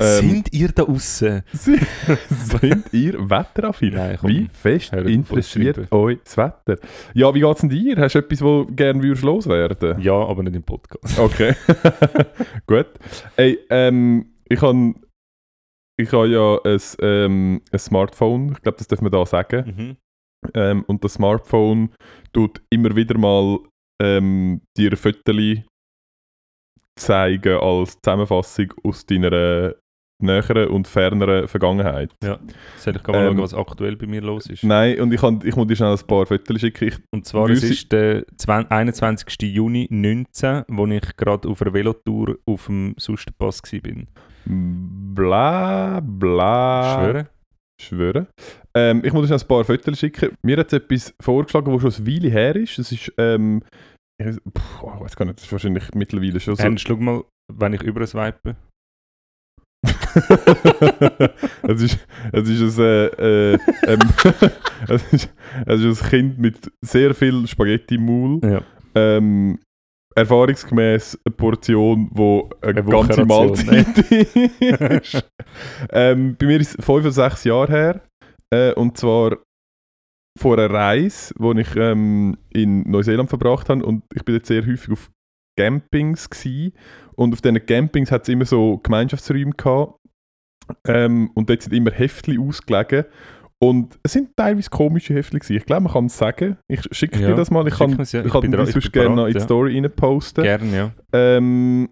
Ähm, 0.00 0.20
Sind 0.20 0.52
ihr 0.52 0.68
da 0.68 0.84
außen? 0.84 1.42
sind 1.52 2.92
ihr 2.92 3.30
wetteraffin? 3.30 3.94
Nein, 3.94 4.16
komm. 4.20 4.30
Wie 4.30 4.48
fest 4.52 4.92
Hör 4.92 5.04
interessiert 5.04 5.90
euch 5.90 6.18
das 6.22 6.36
Wetter? 6.36 6.76
Ja, 7.14 7.34
wie 7.34 7.40
geht's 7.40 7.60
denn 7.62 7.70
dir? 7.70 7.96
Hast 7.96 8.14
du 8.14 8.20
etwas, 8.20 8.40
wo 8.42 8.64
gerne 8.66 9.02
würdest 9.02 9.24
loswerden? 9.24 10.00
Ja, 10.00 10.12
aber 10.12 10.44
nicht 10.44 10.54
im 10.54 10.62
Podcast. 10.62 11.18
Okay. 11.18 11.54
Gut. 12.66 12.86
Ey, 13.36 13.58
ähm, 13.70 14.34
ich 14.48 14.62
habe 14.62 14.94
ich 15.96 16.12
ha 16.12 16.24
ja 16.26 16.60
ein, 16.62 16.80
ähm, 17.00 17.60
ein 17.72 17.78
Smartphone, 17.78 18.52
ich 18.52 18.62
glaube, 18.62 18.78
das 18.78 18.86
dürfen 18.86 19.04
wir 19.04 19.10
da 19.10 19.26
sagen. 19.26 19.74
Mhm. 19.76 19.96
Ähm, 20.54 20.84
und 20.86 21.02
das 21.02 21.14
Smartphone 21.14 21.90
tut 22.32 22.62
immer 22.70 22.94
wieder 22.94 23.18
mal 23.18 23.58
ähm, 24.00 24.60
dir 24.76 24.96
Fotos 24.96 25.64
zeigen 26.96 27.58
als 27.58 28.00
Zusammenfassung 28.00 28.72
aus 28.84 29.06
deiner 29.06 29.74
näheren 30.20 30.68
und 30.68 30.88
ferneren 30.88 31.46
Vergangenheit. 31.48 32.12
Soll 32.76 32.96
ich 32.96 33.06
mal 33.06 33.14
Ähm, 33.16 33.26
schauen, 33.28 33.38
was 33.42 33.54
aktuell 33.54 33.96
bei 33.96 34.06
mir 34.06 34.20
los 34.20 34.46
ist? 34.46 34.64
Nein, 34.64 35.00
und 35.00 35.12
ich, 35.12 35.20
kann, 35.20 35.40
ich 35.44 35.54
muss 35.56 35.66
dir 35.66 35.76
schnell 35.76 35.92
ein 35.92 36.06
paar 36.06 36.26
Fotos 36.26 36.60
schicken. 36.60 36.88
Ich, 36.88 36.96
Und 37.14 37.24
zwar, 37.26 37.48
es 37.50 37.62
ist 37.62 37.92
der 37.92 38.24
20 38.36 38.70
21. 38.72 39.42
Juni 39.42 39.86
19, 39.90 40.64
wo 40.68 40.86
ich 40.86 41.16
gerade 41.16 41.48
auf 41.48 41.62
einer 41.62 41.72
Velotour 41.72 42.36
auf 42.46 42.66
dem 42.66 42.94
Sustenpass 42.98 43.62
war. 43.62 44.04
bla 45.14 46.00
bla. 46.00 46.94
Schwöre? 47.00 47.26
Schwören. 47.80 48.26
Ähm, 48.74 49.02
ich 49.04 49.12
muss 49.12 49.22
dir 49.22 49.28
schnell 49.28 49.40
ein 49.40 49.48
paar 49.48 49.64
Fotos 49.64 49.98
schicken. 49.98 50.30
Mir 50.44 50.56
hat 50.56 50.66
es 50.72 50.72
etwas 50.72 51.14
vorgeschlagen, 51.20 51.72
das 51.72 51.80
schon 51.94 52.04
eine 52.06 52.12
Weile 52.14 52.28
her 52.28 52.56
ist. 52.56 52.76
Das 52.78 52.90
ist, 52.90 53.12
ähm, 53.18 53.62
ich 54.20 54.26
weiß, 54.26 54.36
pff, 54.36 54.82
ich 54.94 55.00
weiß 55.00 55.16
gar 55.16 55.26
nicht, 55.26 55.38
das 55.38 55.44
ist 55.44 55.52
wahrscheinlich 55.52 55.84
mittlerweile 55.94 56.40
schon 56.40 56.56
so. 56.56 56.62
Ernst, 56.62 56.88
schau 56.88 56.96
mal, 56.96 57.22
wenn 57.52 57.74
ich 57.74 57.82
über 57.82 58.00
es 61.62 61.82
ist, 61.82 62.06
es 62.32 62.48
ist 62.48 62.78
ein, 62.78 62.84
äh, 62.84 63.52
äh, 63.52 63.58
ähm, 63.86 63.98
es 64.88 65.12
ist, 65.12 65.34
es 65.66 65.80
ist 65.82 66.02
ein 66.02 66.08
Kind 66.08 66.38
mit 66.38 66.72
sehr 66.80 67.14
viel 67.14 67.46
Spaghetti 67.46 67.94
im 67.94 68.06
Maul. 68.06 68.40
Ja. 68.42 68.62
Ähm, 68.94 69.58
erfahrungsgemäß 70.16 71.18
eine 71.24 71.34
Portion, 71.34 72.08
wo 72.12 72.50
eine, 72.60 72.80
Eine 72.80 72.90
ganze 72.90 73.24
Mahlzeit 73.24 73.98
ist. 75.02 75.30
ähm, 75.90 76.36
bei 76.38 76.46
mir 76.46 76.60
ist 76.60 76.78
es 76.78 76.84
fünf 76.84 77.04
oder 77.04 77.12
sechs 77.12 77.44
Jahre 77.44 77.72
her. 77.72 78.00
Äh, 78.50 78.72
und 78.74 78.96
zwar 78.96 79.38
vor 80.38 80.58
einer 80.58 80.70
Reise, 80.70 81.34
die 81.38 81.60
ich 81.60 81.76
ähm, 81.76 82.36
in 82.50 82.82
Neuseeland 82.90 83.28
verbracht 83.28 83.68
habe. 83.68 83.84
Und 83.84 84.04
ich 84.14 84.24
bin 84.24 84.36
jetzt 84.36 84.48
sehr 84.48 84.66
häufig 84.66 84.90
auf 84.90 85.10
Campings 85.58 86.30
gsi 86.30 86.72
Und 87.18 87.32
auf 87.32 87.40
diesen 87.40 87.66
Campings 87.66 88.12
hat 88.12 88.22
es 88.22 88.28
immer 88.28 88.44
so 88.44 88.78
Gemeinschaftsräume 88.78 89.50
gehabt. 89.50 89.98
Ähm, 90.86 91.30
und 91.34 91.50
dort 91.50 91.62
sind 91.62 91.72
immer 91.72 91.90
Heftli 91.90 92.38
ausgelegen. 92.38 93.06
Und 93.60 93.98
es 94.04 94.12
sind 94.12 94.36
teilweise 94.36 94.70
komische 94.70 95.14
Heftli. 95.14 95.40
Ich 95.56 95.66
glaube, 95.66 95.82
man 95.82 95.92
kann 95.92 96.06
es 96.06 96.16
sagen. 96.16 96.58
Ich 96.68 96.80
schicke 96.92 97.18
Ja, 97.18 97.28
dir 97.28 97.34
das 97.34 97.50
mal. 97.50 97.66
Ich 97.66 97.74
kann, 97.74 97.90
ja. 97.90 98.24
ich 98.24 98.32
kann 98.32 98.52
das 98.52 98.70
sonst 98.70 98.92
gerne 98.92 99.16
noch 99.16 99.26
in 99.26 99.32
die 99.32 99.38
ja. 99.38 99.44
Story 99.44 99.80
rein 99.80 99.90
posten. 99.90 100.44
Gerne, 100.44 100.76
ja. 100.76 100.92
Ähm, 101.12 101.88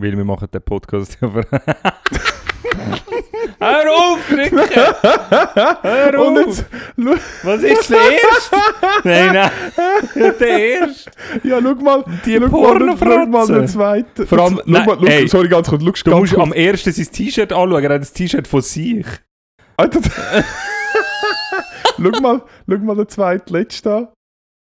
Weil 0.00 0.16
wir 0.16 0.24
machen 0.24 0.48
den 0.52 0.62
Podcast 0.62 1.18
ja. 1.20 1.28
Hör 3.58 3.90
auf, 3.92 4.30
Ricky! 4.30 4.56
Hör 4.56 6.18
auf! 6.18 6.36
jetzt, 6.46 6.64
Was 7.42 7.62
ist 7.62 7.90
der 7.90 7.98
Erste? 7.98 8.56
nein, 9.04 9.32
nein, 9.34 9.50
der 10.38 10.48
Erste. 10.80 11.10
ja, 11.42 11.60
schau 11.62 11.74
mal, 11.76 12.04
Die 12.24 12.38
mal, 12.38 12.48
schau 12.50 12.60
mal 12.60 12.76
Pornofratze. 12.78 13.52
den 13.54 13.68
zweiten. 13.68 14.26
Vor 14.26 14.38
allem- 14.38 14.54
mal, 14.54 14.62
nein, 14.66 14.84
schau, 14.86 15.06
ey. 15.06 15.28
sorry, 15.28 15.48
ganz 15.48 15.68
kurz, 15.68 15.82
schau 15.82 15.88
Du 16.04 16.10
ganz 16.10 16.20
musst 16.20 16.34
kurz. 16.34 16.42
am 16.46 16.52
ersten 16.52 16.92
sein 16.92 17.08
T-Shirt 17.12 17.52
anschauen, 17.52 17.84
er 17.84 17.94
hat 17.94 18.00
das 18.02 18.12
T-Shirt 18.12 18.46
von 18.48 18.60
sich. 18.62 19.06
Alter, 19.76 20.00
schau 21.96 22.10
mal, 22.20 22.42
schau 22.68 22.76
mal 22.78 22.96
den 22.96 23.08
zweiten 23.08 23.52
letzten 23.54 23.88
an. 23.88 24.08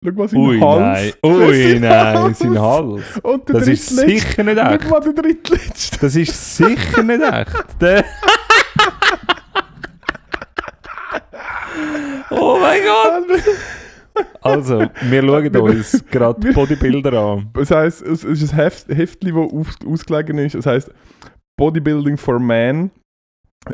Schau 0.04 0.12
mal 0.14 0.28
seinen 0.28 0.48
Ui, 0.48 0.60
Hals. 0.60 1.16
nein. 1.24 1.32
Ui, 1.32 1.80
nein, 1.80 2.34
sein 2.34 2.60
Hals. 2.60 3.20
Und 3.22 3.48
der 3.48 3.60
Das 3.60 3.68
ist 3.68 3.88
sicher 3.88 4.44
nicht 4.44 4.58
Schau 4.58 4.70
echt. 4.74 4.90
mal 4.90 5.00
den 5.00 5.16
drittletzten. 5.16 6.00
Das 6.02 6.16
ist 6.16 6.58
sicher 6.58 7.04
nicht 7.04 7.22
echt. 7.22 7.82
Der 7.82 8.04
oh 12.32 12.58
mein 12.60 12.82
Gott! 12.82 13.44
Also, 14.42 14.86
wir 15.02 15.22
schauen 15.22 15.56
uns 15.58 16.04
gerade 16.10 16.52
Bodybuilder 16.52 17.14
an. 17.14 17.50
Das 17.54 17.70
heisst, 17.72 18.02
es 18.02 18.24
ist 18.24 18.52
ein 18.52 18.56
Heft, 18.56 18.88
Heftli, 18.90 19.32
das 19.32 19.88
ausgelegen 19.88 20.40
ist. 20.40 20.56
Das 20.56 20.66
heisst 20.66 20.92
Bodybuilding 21.58 22.18
for 22.18 22.40
Man. 22.40 22.90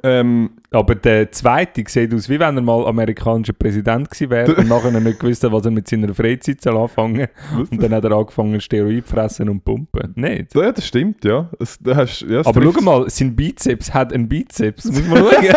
Ähm, 0.04 0.50
Aber 0.71 0.95
der 0.95 1.32
zweite 1.32 1.84
sieht 1.88 2.13
aus, 2.13 2.28
wie 2.28 2.39
wenn 2.39 2.58
er 2.58 2.62
mal 2.62 2.86
amerikanischer 2.86 3.54
Präsident 3.54 4.10
gewesen 4.12 4.30
wäre 4.30 4.54
und 4.56 4.67
nachher 4.67 4.91
nicht 5.00 5.19
gewusst 5.19 5.43
hat, 5.45 5.54
was 5.54 5.63
er 5.63 5.71
mit 5.71 5.88
seiner 5.88 6.13
Freizeit 6.13 6.62
soll 6.62 6.78
anfangen 6.78 7.28
was? 7.56 7.69
Und 7.71 7.82
dann 7.82 7.93
hat 7.93 8.04
er 8.04 8.12
angefangen, 8.12 8.60
Steroid 8.60 9.08
fressen 9.08 9.47
und 9.47 9.63
pumpen. 9.63 10.12
Nicht? 10.15 10.54
ja, 10.56 10.71
das 10.73 10.86
stimmt, 10.86 11.23
ja. 11.23 11.50
Das, 11.58 11.78
da 11.80 11.95
hast, 11.95 12.21
ja 12.21 12.39
das 12.39 12.47
Aber 12.47 12.60
trifft's. 12.60 12.84
schau 12.84 13.00
mal, 13.00 13.10
sein 13.10 13.34
Bizeps 13.36 13.93
hat 13.93 14.12
einen 14.12 14.28
Bizeps. 14.28 14.86
Muss 14.86 15.08
man 15.08 15.17
schauen. 15.19 15.45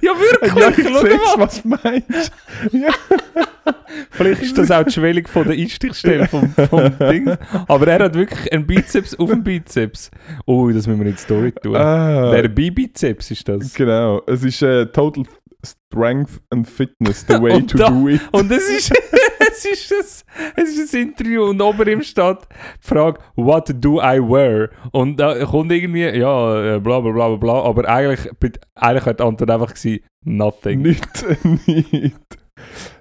ja, 0.00 0.12
wirklich. 0.18 0.54
Ja, 0.54 0.68
ich 0.70 0.76
sehe, 0.76 1.20
was 1.36 1.62
du 1.62 1.68
meinst. 1.68 2.32
ja. 2.72 2.90
Vielleicht 4.10 4.42
ist 4.42 4.58
das 4.58 4.70
auch 4.70 4.84
die 4.84 4.92
Schwellung 4.92 5.26
von 5.26 5.44
der 5.46 5.56
Einstichstelle 5.56 6.26
vom, 6.28 6.50
vom 6.52 6.98
Ding. 7.10 7.36
Aber 7.68 7.86
er 7.88 8.04
hat 8.04 8.14
wirklich 8.14 8.52
einen 8.52 8.66
Bizeps 8.66 9.14
auf 9.14 9.30
dem 9.30 9.42
Bizeps. 9.42 10.10
Oh, 10.46 10.68
das 10.70 10.86
müssen 10.86 11.00
wir 11.00 11.06
in 11.06 11.12
die 11.14 11.18
Story 11.20 11.52
tun. 11.52 11.76
Ah, 11.76 12.30
Der 12.32 12.48
Bibizeps 12.48 13.30
ist 13.30 13.48
das. 13.48 13.72
genau. 13.74 14.22
Es 14.26 14.42
ist 14.44 14.60
äh, 14.62 14.86
Total 14.86 15.24
Strength 15.64 16.40
and 16.50 16.68
Fitness, 16.68 17.24
the 17.26 17.40
way 17.40 17.62
to 17.62 17.78
da- 17.78 17.88
do 17.88 18.08
it. 18.08 18.20
Und 18.32 18.50
es 18.52 18.68
ist, 18.68 18.92
es 19.54 19.64
ist, 19.64 19.92
ein, 19.92 20.54
es 20.56 20.76
ist 20.76 20.94
ein 20.94 21.02
Interview 21.08 21.44
und 21.44 21.60
oben 21.60 21.88
im 21.88 22.02
steht 22.02 22.38
die 22.42 22.88
Frage, 22.88 23.20
what 23.36 23.70
do 23.74 24.00
I 24.00 24.20
wear? 24.20 24.70
Und 24.92 25.18
da 25.18 25.44
kommt 25.44 25.72
irgendwie, 25.72 26.06
ja, 26.18 26.76
äh, 26.76 26.80
bla 26.80 27.00
bla 27.00 27.12
bla 27.12 27.36
bla, 27.36 27.62
aber 27.62 27.88
eigentlich, 27.88 28.30
eigentlich 28.74 29.06
hat 29.06 29.20
die 29.20 29.24
Antwort 29.24 29.50
einfach 29.50 29.74
gewesen, 29.74 30.04
nothing. 30.24 30.82
Nicht, 30.82 31.24
nicht. 31.66 32.16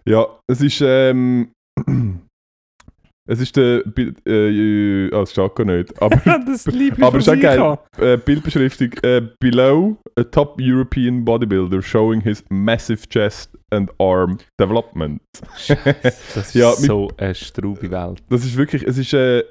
Ja, 0.05 0.27
es 0.47 0.61
ist, 0.61 0.81
ähm, 0.81 1.51
es 3.25 3.39
ist 3.39 3.55
der, 3.55 3.81
Bi- 3.83 4.13
äh, 4.25 5.09
ah, 5.13 5.21
es 5.21 5.31
steht 5.31 5.55
gar 5.55 5.65
nicht, 5.65 6.01
aber 6.01 6.15
das 6.45 6.65
liebe 6.67 7.05
Aber 7.05 7.17
ich 7.17 7.27
ist 7.27 7.29
auch 7.33 7.39
geil. 7.39 7.77
äh, 7.99 8.17
Bildbeschriftung, 8.17 8.91
äh, 9.03 9.21
below 9.39 9.97
a 10.17 10.23
top 10.23 10.57
European 10.59 11.23
bodybuilder 11.23 11.81
showing 11.81 12.21
his 12.21 12.43
massive 12.49 13.07
chest 13.09 13.57
and 13.71 13.89
arm 13.99 14.37
development. 14.59 15.21
Das 15.67 15.69
ist 16.35 16.53
Ja, 16.55 16.69
mit- 16.71 16.79
so 16.79 17.09
eine 17.17 17.33
straube 17.35 17.89
Welt. 17.89 18.21
Das 18.29 18.43
ist 18.45 18.55
wirklich, 18.57 18.83
es 18.83 18.97
ist, 18.97 19.13
äh, 19.13 19.43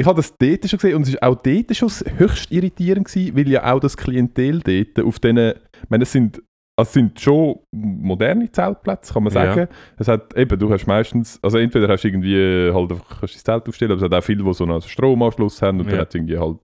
ich 0.00 0.06
habe 0.06 0.16
das 0.16 0.32
dort 0.38 0.68
schon 0.68 0.78
gesehen 0.78 0.94
und 0.96 1.02
es 1.02 1.08
ist 1.08 1.22
auch 1.22 1.34
dort 1.34 1.76
schon 1.76 1.90
höchst 2.18 2.52
irritierend 2.52 3.08
gewesen, 3.08 3.36
weil 3.36 3.48
ja 3.48 3.72
auch 3.74 3.80
das 3.80 3.96
Klientel 3.96 4.60
dort 4.60 5.04
auf 5.04 5.18
diesen, 5.18 5.38
ich 5.38 5.88
meine, 5.90 6.04
es 6.04 6.12
sind, 6.12 6.40
es 6.80 6.92
sind 6.92 7.20
schon 7.20 7.58
moderne 7.72 8.50
Zeltplätze, 8.52 9.12
kann 9.12 9.24
man 9.24 9.32
Ja. 9.32 9.52
sagen. 9.54 9.68
Es 9.98 10.08
hat 10.08 10.36
eben, 10.36 10.58
du 10.58 10.70
hast 10.70 10.86
meistens, 10.86 11.38
also 11.42 11.58
entweder 11.58 11.88
hast 11.88 12.04
du 12.04 12.08
irgendwie 12.08 12.36
äh, 12.36 12.72
halt 12.72 12.92
einfach 12.92 13.20
kannst 13.20 13.34
du 13.34 13.38
das 13.38 13.44
Zelt 13.44 13.68
aufstellen, 13.68 13.92
aber 13.92 13.98
es 13.98 14.04
hat 14.04 14.14
auch 14.14 14.24
viele, 14.24 14.44
die 14.44 14.54
so 14.54 14.64
einen 14.64 14.80
Stromanschluss 14.82 15.60
haben 15.62 15.80
und 15.80 15.86
dann 15.86 15.96
Ja. 15.96 16.00
hat 16.02 16.08
es 16.10 16.14
irgendwie 16.14 16.38
halt 16.38 16.58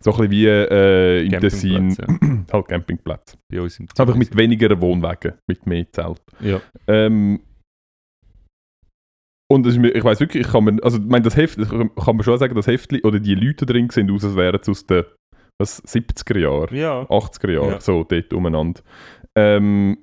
so 0.00 0.10
ein 0.12 0.16
bisschen 0.16 0.30
wie 0.30 0.46
äh, 0.46 1.24
im 1.26 1.40
Tessin 1.40 1.94
Campingplätze. 1.96 2.44
halt 2.52 2.68
Campingplätze. 2.68 3.36
Bei 3.52 3.60
uns 3.60 3.78
im 3.80 3.88
Einfach 3.98 4.16
mit 4.16 4.36
weniger 4.36 4.80
Wohnwagen, 4.80 5.34
mit 5.48 5.66
mehr 5.66 5.86
Zelt. 5.92 6.20
Ja. 6.40 6.60
Ähm, 6.88 7.40
und 9.50 9.66
es 9.66 9.74
ist 9.74 9.80
mir, 9.80 9.94
ich 9.94 10.02
weiß 10.02 10.18
wirklich, 10.20 10.46
ich 10.46 10.52
kann 10.52 10.64
mir, 10.64 10.76
also 10.82 10.98
ich 10.98 11.04
meine, 11.04 11.22
das 11.24 11.36
Heft, 11.36 11.58
kann 11.68 11.90
man 12.16 12.22
schon 12.22 12.38
sagen, 12.38 12.54
das 12.54 12.66
Heftli 12.66 13.02
oder 13.02 13.20
die 13.20 13.34
Leute 13.34 13.66
drin 13.66 13.90
sind 13.90 14.10
aus, 14.10 14.24
als 14.24 14.34
wären 14.36 14.58
es 14.60 14.68
aus 14.68 14.86
den 14.86 15.04
was, 15.60 15.82
70er 15.84 16.38
Jahren, 16.38 16.74
Ja. 16.74 17.02
80er 17.02 17.52
Jahren, 17.52 17.70
Ja. 17.72 17.80
so 17.80 18.02
dort 18.04 18.32
umeinander. 18.32 18.80
Ähm, 19.36 19.98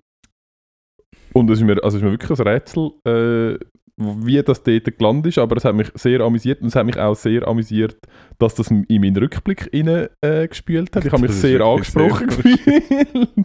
und 1.34 1.50
es 1.50 1.60
ist 1.60 1.65
mir, 1.65 1.84
also 1.84 1.98
ist 1.98 2.04
mir 2.04 2.12
wirklich 2.12 2.39
ein 2.39 2.48
Rätsel, 2.48 2.92
äh, 3.06 3.58
wie 4.00 4.42
das 4.42 4.63
dort 4.63 4.98
gelandet 4.98 5.28
ist, 5.28 5.38
aber 5.38 5.58
es 5.58 5.65
hat 5.65 5.76
mich 5.76 5.92
sehr 5.96 6.22
amüsiert 6.22 6.62
und 6.62 6.68
es 6.68 6.76
hat 6.76 6.86
mich 6.86 6.98
auch 6.98 7.15
sehr 7.15 7.48
amüsiert, 7.48 7.98
dass 8.38 8.56
das 8.56 8.72
in 8.72 8.86
meinen 8.88 9.18
Rückblick 9.18 9.70
rein, 9.74 10.08
äh, 10.22 10.48
gespielt 10.48 10.96
hat. 10.96 11.06
Ich 11.06 11.12
habe 11.12 11.24
mich 11.24 11.32
sehr 11.32 11.62
angesprochen 11.62 12.30
sehr 12.30 12.56
gefühlt. 12.56 13.38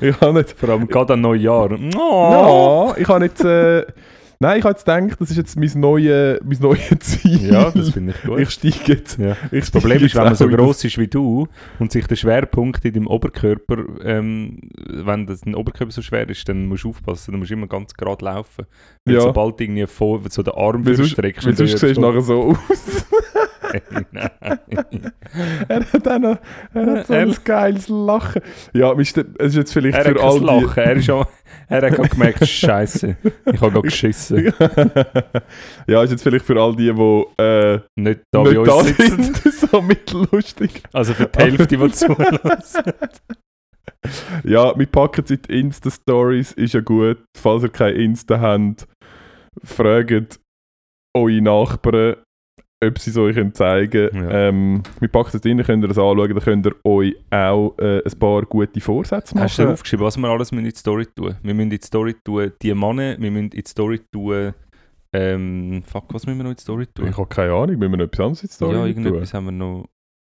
ich 0.00 0.20
habe 0.20 0.38
nicht 0.38 0.52
Vor 0.52 0.70
allem 0.70 0.88
gerade 0.88 1.12
an 1.12 1.20
Neujahr. 1.20 1.78
Oh. 1.96 2.92
ja, 2.94 2.96
ich 2.96 3.08
habe 3.08 3.24
jetzt. 3.24 3.44
Äh, 3.44 3.84
nein, 4.42 4.58
ich 4.58 4.64
habe 4.64 4.72
jetzt 4.74 4.84
gedacht, 4.84 5.20
das 5.20 5.30
ist 5.30 5.36
jetzt 5.36 5.56
mein 5.56 5.70
neues 5.80 6.40
mein 6.44 6.58
neue 6.60 6.98
Ziel. 7.00 7.50
Ja, 7.52 7.70
das 7.70 7.90
finde 7.90 8.12
ich 8.16 8.22
gut. 8.28 8.38
ich 8.40 8.50
steige 8.50 8.92
jetzt. 8.92 9.18
Ja. 9.18 9.36
Ich 9.50 9.60
Das 9.60 9.70
Problem 9.70 10.04
ist, 10.04 10.14
wenn 10.14 10.24
man 10.24 10.34
so 10.34 10.46
groß 10.48 10.84
ist 10.84 10.98
wie 10.98 11.08
du 11.08 11.48
und 11.78 11.90
sich 11.92 12.06
der 12.06 12.16
Schwerpunkt 12.16 12.84
in 12.84 12.92
deinem 12.92 13.06
Oberkörper, 13.06 13.78
ähm, 14.04 14.58
wenn 14.88 15.26
das 15.26 15.40
dein 15.40 15.54
Oberkörper 15.54 15.92
so 15.92 16.02
schwer 16.02 16.28
ist, 16.28 16.48
dann 16.48 16.66
musst 16.66 16.84
du 16.84 16.90
aufpassen, 16.90 17.32
dann 17.32 17.38
musst 17.40 17.50
du 17.50 17.54
immer 17.54 17.66
ganz 17.68 17.94
gerade 17.94 18.24
laufen. 18.24 18.66
Weil 19.04 19.14
Ja. 19.14 19.20
sobald 19.22 19.58
du 19.58 19.64
irgendwie 19.64 19.86
vor, 19.86 20.20
so 20.28 20.42
den 20.42 20.54
Arm 20.54 20.84
Weil 20.84 20.94
sonst, 20.96 20.98
durchstreckst 21.16 21.46
weil 21.46 21.56
sonst 21.56 21.78
siehst 21.78 21.96
du 21.96 22.00
nachher 22.00 22.20
so 22.20 22.42
aus. 22.68 23.01
Nein. 24.10 25.12
er 25.68 25.92
hat 25.92 26.08
auch 26.08 26.18
noch 26.18 26.38
er 26.74 26.86
hat 26.86 27.06
so 27.06 27.14
Er- 27.14 27.22
ein 27.22 27.36
geiles 27.44 27.88
Lachen. 27.88 28.42
Ja, 28.72 28.92
es 28.92 29.12
ist 29.16 29.54
jetzt 29.54 29.72
vielleicht 29.72 29.98
Er 29.98 30.04
hat 30.04 30.18
für 30.18 30.22
all 30.22 30.38
kein 30.38 30.46
Lachen, 30.46 30.82
er, 30.82 30.92
ist 30.96 31.10
auch, 31.10 31.26
er 31.68 31.82
hat 31.82 31.94
gerade 31.94 32.08
gemerkt, 32.08 32.46
Scheiße, 32.46 33.16
ich 33.22 33.60
habe 33.60 33.72
gerade 33.72 33.82
geschissen. 33.82 34.36
die. 34.38 34.52
ja, 35.92 36.02
ist 36.02 36.10
jetzt 36.10 36.22
vielleicht 36.22 36.44
für 36.44 36.60
all 36.60 36.74
die, 36.76 36.92
die 36.92 37.42
äh, 37.42 37.80
Nicht 37.96 38.20
da 38.32 38.42
bei 38.42 38.52
nicht 38.52 38.66
da 38.66 38.72
uns 38.74 38.96
sitzen. 38.96 39.34
so 39.70 39.80
mittellustig. 39.82 40.82
Also 40.92 41.14
für 41.14 41.26
die 41.26 41.38
Hälfte, 41.38 41.76
die 41.76 41.90
zuhören. 41.92 42.38
Ja, 44.44 44.76
wir 44.78 44.86
packen 44.86 45.22
es 45.24 45.30
in 45.30 45.42
die 45.42 45.60
Insta-Stories, 45.60 46.52
ist 46.52 46.74
ja 46.74 46.80
gut. 46.80 47.18
Falls 47.36 47.62
ihr 47.62 47.68
kein 47.68 47.94
Insta 47.94 48.40
habt, 48.40 48.86
fragt 49.64 50.40
eure 51.16 51.40
Nachbarn, 51.40 52.16
ob 52.82 52.98
sie 52.98 53.10
es 53.10 53.16
euch 53.16 53.36
zeigen 53.54 53.90
können. 53.90 54.30
Ja. 54.30 54.48
Ähm, 54.48 54.82
wir 55.00 55.08
packen 55.08 55.36
es 55.36 55.44
rein, 55.44 55.62
könnt 55.62 55.84
ihr 55.84 55.88
das 55.88 55.98
anschauen, 55.98 56.28
dann 56.28 56.40
könnt 56.40 56.66
ihr 56.66 56.74
euch 56.84 57.14
auch 57.30 57.74
äh, 57.78 58.02
ein 58.04 58.18
paar 58.18 58.42
gute 58.42 58.80
Vorsätze 58.80 59.38
Hast 59.38 59.58
du 59.58 59.62
machen. 59.62 59.72
aufgeschrieben, 59.72 60.04
was 60.04 60.16
wir 60.16 60.28
alles 60.28 60.52
müssen 60.52 60.66
in 60.66 60.70
die 60.72 60.78
Story 60.78 61.06
tun 61.06 61.36
Wir 61.42 61.54
müssen 61.54 61.70
in 61.70 61.78
die 61.78 61.86
Story 61.86 62.14
tun, 62.24 62.52
die 62.60 62.74
Männer, 62.74 63.16
wir 63.18 63.30
müssen 63.30 63.44
in 63.44 63.50
die 63.50 63.64
Story 63.66 64.00
tun, 64.10 64.52
ähm, 65.14 65.82
fuck, 65.86 66.12
was 66.12 66.26
müssen 66.26 66.38
wir 66.38 66.44
noch 66.44 66.50
in 66.50 66.56
die 66.56 66.62
Story 66.62 66.86
tun? 66.86 67.08
Ich 67.08 67.16
habe 67.16 67.28
keine 67.28 67.52
Ahnung, 67.52 67.78
müssen 67.78 67.92
wir 67.92 67.98
noch 67.98 68.04
etwas 68.04 68.20
anderes 68.20 68.42
in 68.42 68.48
die 68.48 68.54
Story 68.54 68.72
ja, 68.72 68.78
tun? 68.80 68.88
irgendetwas 68.88 69.34
haben 69.34 69.44
wir 69.44 69.52
noch, 69.52 69.88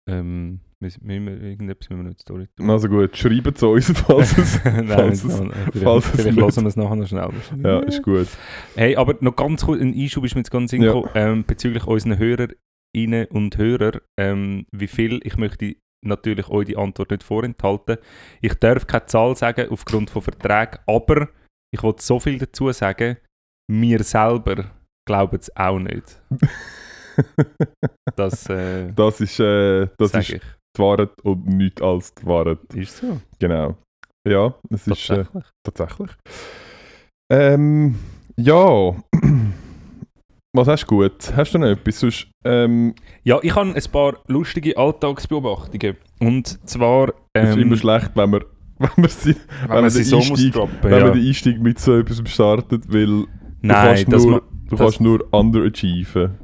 ähm, 0.08 0.60
müssen 0.82 1.06
müssen 1.06 1.26
wir, 1.26 1.40
irgendetwas 1.40 1.88
müssen 1.88 2.04
wir 2.04 2.10
die 2.12 2.20
Story 2.20 2.46
tun. 2.56 2.68
Also 2.70 2.88
gut, 2.88 3.16
schreibt 3.16 3.56
es 3.56 3.62
uns, 3.62 3.92
falls 3.98 4.36
es... 4.38 4.62
Nein, 4.64 4.86
falls 4.88 5.24
nicht 5.24 5.32
es- 5.34 5.40
noch. 5.40 5.52
vielleicht, 5.54 5.84
falls 5.84 6.04
es 6.04 6.10
vielleicht 6.10 6.36
nicht- 6.36 6.40
hören 6.42 6.64
wir 6.64 6.68
es 6.68 6.76
nachher 6.76 6.96
noch 6.96 7.06
schnell. 7.06 7.30
ja, 7.64 7.78
ist 7.80 8.02
gut. 8.02 8.28
Hey, 8.76 8.96
aber 8.96 9.16
noch 9.20 9.34
ganz 9.36 9.64
kurz, 9.64 9.80
ein 9.80 9.94
Einschub 9.94 10.24
ist 10.24 10.34
mir 10.34 10.40
jetzt 10.40 10.50
ganz 10.50 10.72
in 10.74 10.82
Ja. 10.82 10.92
gekommen, 10.92 11.10
ähm, 11.14 11.44
bezüglich 11.46 11.86
unseren 11.86 12.18
Hörerinnen 12.18 13.26
und 13.30 13.56
Hörer, 13.56 14.00
ähm, 14.20 14.66
wie 14.72 14.88
viel, 14.88 15.20
ich 15.24 15.36
möchte 15.38 15.76
natürlich 16.04 16.48
euch 16.48 16.66
die 16.66 16.76
Antwort 16.76 17.10
nicht 17.10 17.22
vorenthalten. 17.22 17.96
Ich 18.40 18.54
darf 18.54 18.86
keine 18.86 19.06
Zahl 19.06 19.36
sagen 19.36 19.68
aufgrund 19.70 20.10
von 20.10 20.20
Verträgen, 20.20 20.78
aber 20.86 21.28
ich 21.72 21.82
wollte 21.82 22.02
so 22.02 22.18
viel 22.20 22.38
dazu 22.38 22.70
sagen, 22.72 23.16
wir 23.70 24.02
selber 24.02 24.70
glauben 25.06 25.38
es 25.38 25.56
auch 25.56 25.78
nicht. 25.78 26.20
Das, 28.16 28.48
äh, 28.48 28.90
Das 28.94 29.20
ist, 29.20 29.38
äh, 29.38 29.86
das 29.98 30.14
ist 30.14 30.30
ich. 30.30 30.40
Die 30.76 30.82
Wahrheit 30.82 31.10
und 31.22 31.46
nichts 31.46 31.82
als 31.82 32.14
die 32.14 32.26
Wahrheit. 32.26 32.58
Ist 32.74 32.96
so. 32.98 33.20
Genau. 33.38 33.76
Ja, 34.28 34.54
es 34.70 34.86
ist 34.86 35.10
äh, 35.10 35.16
Tatsächlich. 35.24 35.44
tatsächlich. 35.64 36.10
Ähm, 37.32 37.96
ja. 38.36 38.94
Was 40.54 40.68
hast 40.68 40.82
du 40.84 40.86
gut? 40.96 41.32
Hast 41.34 41.54
du 41.54 41.58
noch 41.58 41.66
etwas? 41.68 42.00
Sonst, 42.00 42.26
ähm, 42.44 42.94
Ja, 43.24 43.38
ich 43.42 43.54
habe 43.54 43.70
ein 43.74 43.82
paar 43.90 44.18
lustige 44.28 44.76
Alltagsbeobachtungen. 44.76 45.96
Und 46.20 46.68
zwar, 46.68 47.08
es 47.32 47.48
ist 47.50 47.56
ähm, 47.56 47.62
immer 47.62 47.76
schlecht, 47.78 48.10
wenn 48.14 48.30
man, 48.30 48.44
wenn 48.78 48.90
man, 48.98 49.08
sie, 49.08 49.34
wenn 49.62 49.68
man 49.68 49.80
man 49.80 49.90
sie 49.90 50.00
den 50.00 50.04
so 50.04 50.16
Einstieg- 50.18 50.52
droppen. 50.52 50.76
wenn 50.82 50.92
Ja. 50.98 51.04
man 51.06 51.14
den 51.18 51.26
Einstieg 51.26 51.58
mit 51.60 51.78
so 51.78 51.96
etwas 51.96 52.22
startet, 52.30 52.92
weil 52.92 53.06
du 53.06 53.26
Nein, 53.62 53.86
kannst 53.96 54.12
das 54.12 54.22
nur, 54.24 54.32
ma- 54.32 54.42
du 54.68 54.76
kannst 54.76 55.00
nur 55.00 55.32
underachieven. 55.32 56.38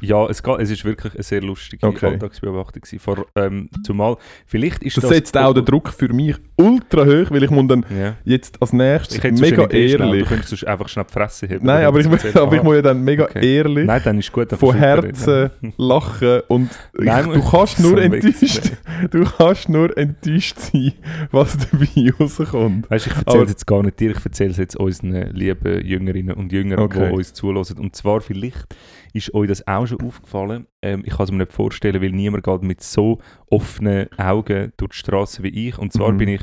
Ja, 0.00 0.26
es, 0.26 0.42
geht, 0.42 0.58
es 0.60 0.70
ist 0.70 0.84
wirklich 0.84 1.14
eine 1.14 1.22
sehr 1.22 1.42
lustige 1.42 1.86
Okay. 1.86 2.06
Alltagsbeobachtung. 2.06 2.82
Vor, 2.98 3.26
ähm, 3.36 3.68
zumal, 3.84 4.16
vielleicht 4.46 4.82
ist 4.82 4.96
Das, 4.96 5.02
das... 5.02 5.10
setzt 5.10 5.36
auch 5.36 5.52
den 5.54 5.64
Druck 5.64 5.88
für 5.90 6.12
mich 6.12 6.36
ultra 6.56 7.04
hoch, 7.04 7.30
weil 7.30 7.42
ich 7.42 7.50
muss 7.50 7.66
dann 7.68 7.84
Ja. 7.96 8.14
jetzt 8.24 8.60
als 8.60 8.72
nächstes 8.72 9.18
Ich 9.18 9.24
hätte 9.24 9.40
mega 9.40 9.62
eine 9.64 9.72
Idee 9.72 9.88
schnell, 9.96 10.08
ehrlich... 10.08 10.22
Du 10.24 10.28
könntest 10.34 10.66
einfach 10.66 10.88
schnell 10.88 11.04
die 11.08 11.12
Fresse 11.12 11.46
heben. 11.46 11.66
Nein, 11.66 11.84
aber 11.86 12.00
ich, 12.00 12.06
aber 12.36 12.56
ich 12.56 12.62
muss 12.62 12.74
ja 12.76 12.82
dann 12.82 13.02
mega 13.02 13.24
Okay. 13.24 13.56
ehrlich 13.56 13.86
Nein, 13.86 14.00
dann 14.04 14.18
ist 14.18 14.32
gut. 14.32 14.50
dann 14.52 14.58
von 14.58 14.74
Herzen 14.74 15.50
ihn. 15.62 15.72
lachen 15.78 16.40
und 16.48 16.70
Nein, 16.98 17.26
ich, 17.28 17.34
du 17.42 17.50
kannst 17.50 17.80
nur 17.80 17.90
so 17.90 17.96
enttäuscht, 17.96 18.72
du 19.10 19.24
kannst 19.24 19.68
nur 19.68 19.96
enttäuscht 19.96 20.58
sein, 20.58 20.92
was 21.30 21.56
dabei 21.58 22.12
rauskommt. 22.18 22.90
Weißt 22.90 23.06
ich 23.06 23.16
erzähle 23.16 23.44
es 23.44 23.50
jetzt 23.50 23.66
gar 23.66 23.82
nicht 23.82 23.98
dir, 24.00 24.10
ich 24.12 24.24
erzähle 24.24 24.50
es 24.50 24.56
jetzt 24.56 24.76
unseren 24.76 25.30
lieben 25.34 25.84
Jüngerinnen 25.84 26.34
und 26.36 26.52
Jüngern, 26.52 26.78
Okay. 26.80 27.08
die 27.08 27.14
uns 27.14 27.32
zuhören. 27.34 27.78
Und 27.78 27.96
zwar, 27.96 28.20
vielleicht 28.20 28.66
ist 29.12 29.32
euch 29.34 29.48
das 29.48 29.66
auch 29.66 29.86
schon 29.86 30.00
aufgefallen. 30.00 30.66
Ähm, 30.82 31.02
ich 31.04 31.16
kann 31.16 31.24
es 31.24 31.30
mir 31.30 31.38
nicht 31.38 31.52
vorstellen, 31.52 32.00
weil 32.02 32.10
niemand 32.12 32.44
geht 32.44 32.62
mit 32.62 32.82
so 32.82 33.18
offenen 33.50 34.08
Augen 34.18 34.72
durch 34.76 34.92
die 34.92 34.98
Straße 34.98 35.42
wie 35.42 35.68
ich. 35.68 35.78
Und 35.78 35.92
zwar 35.92 36.12
Mhm. 36.12 36.18
bin 36.18 36.28
ich 36.28 36.42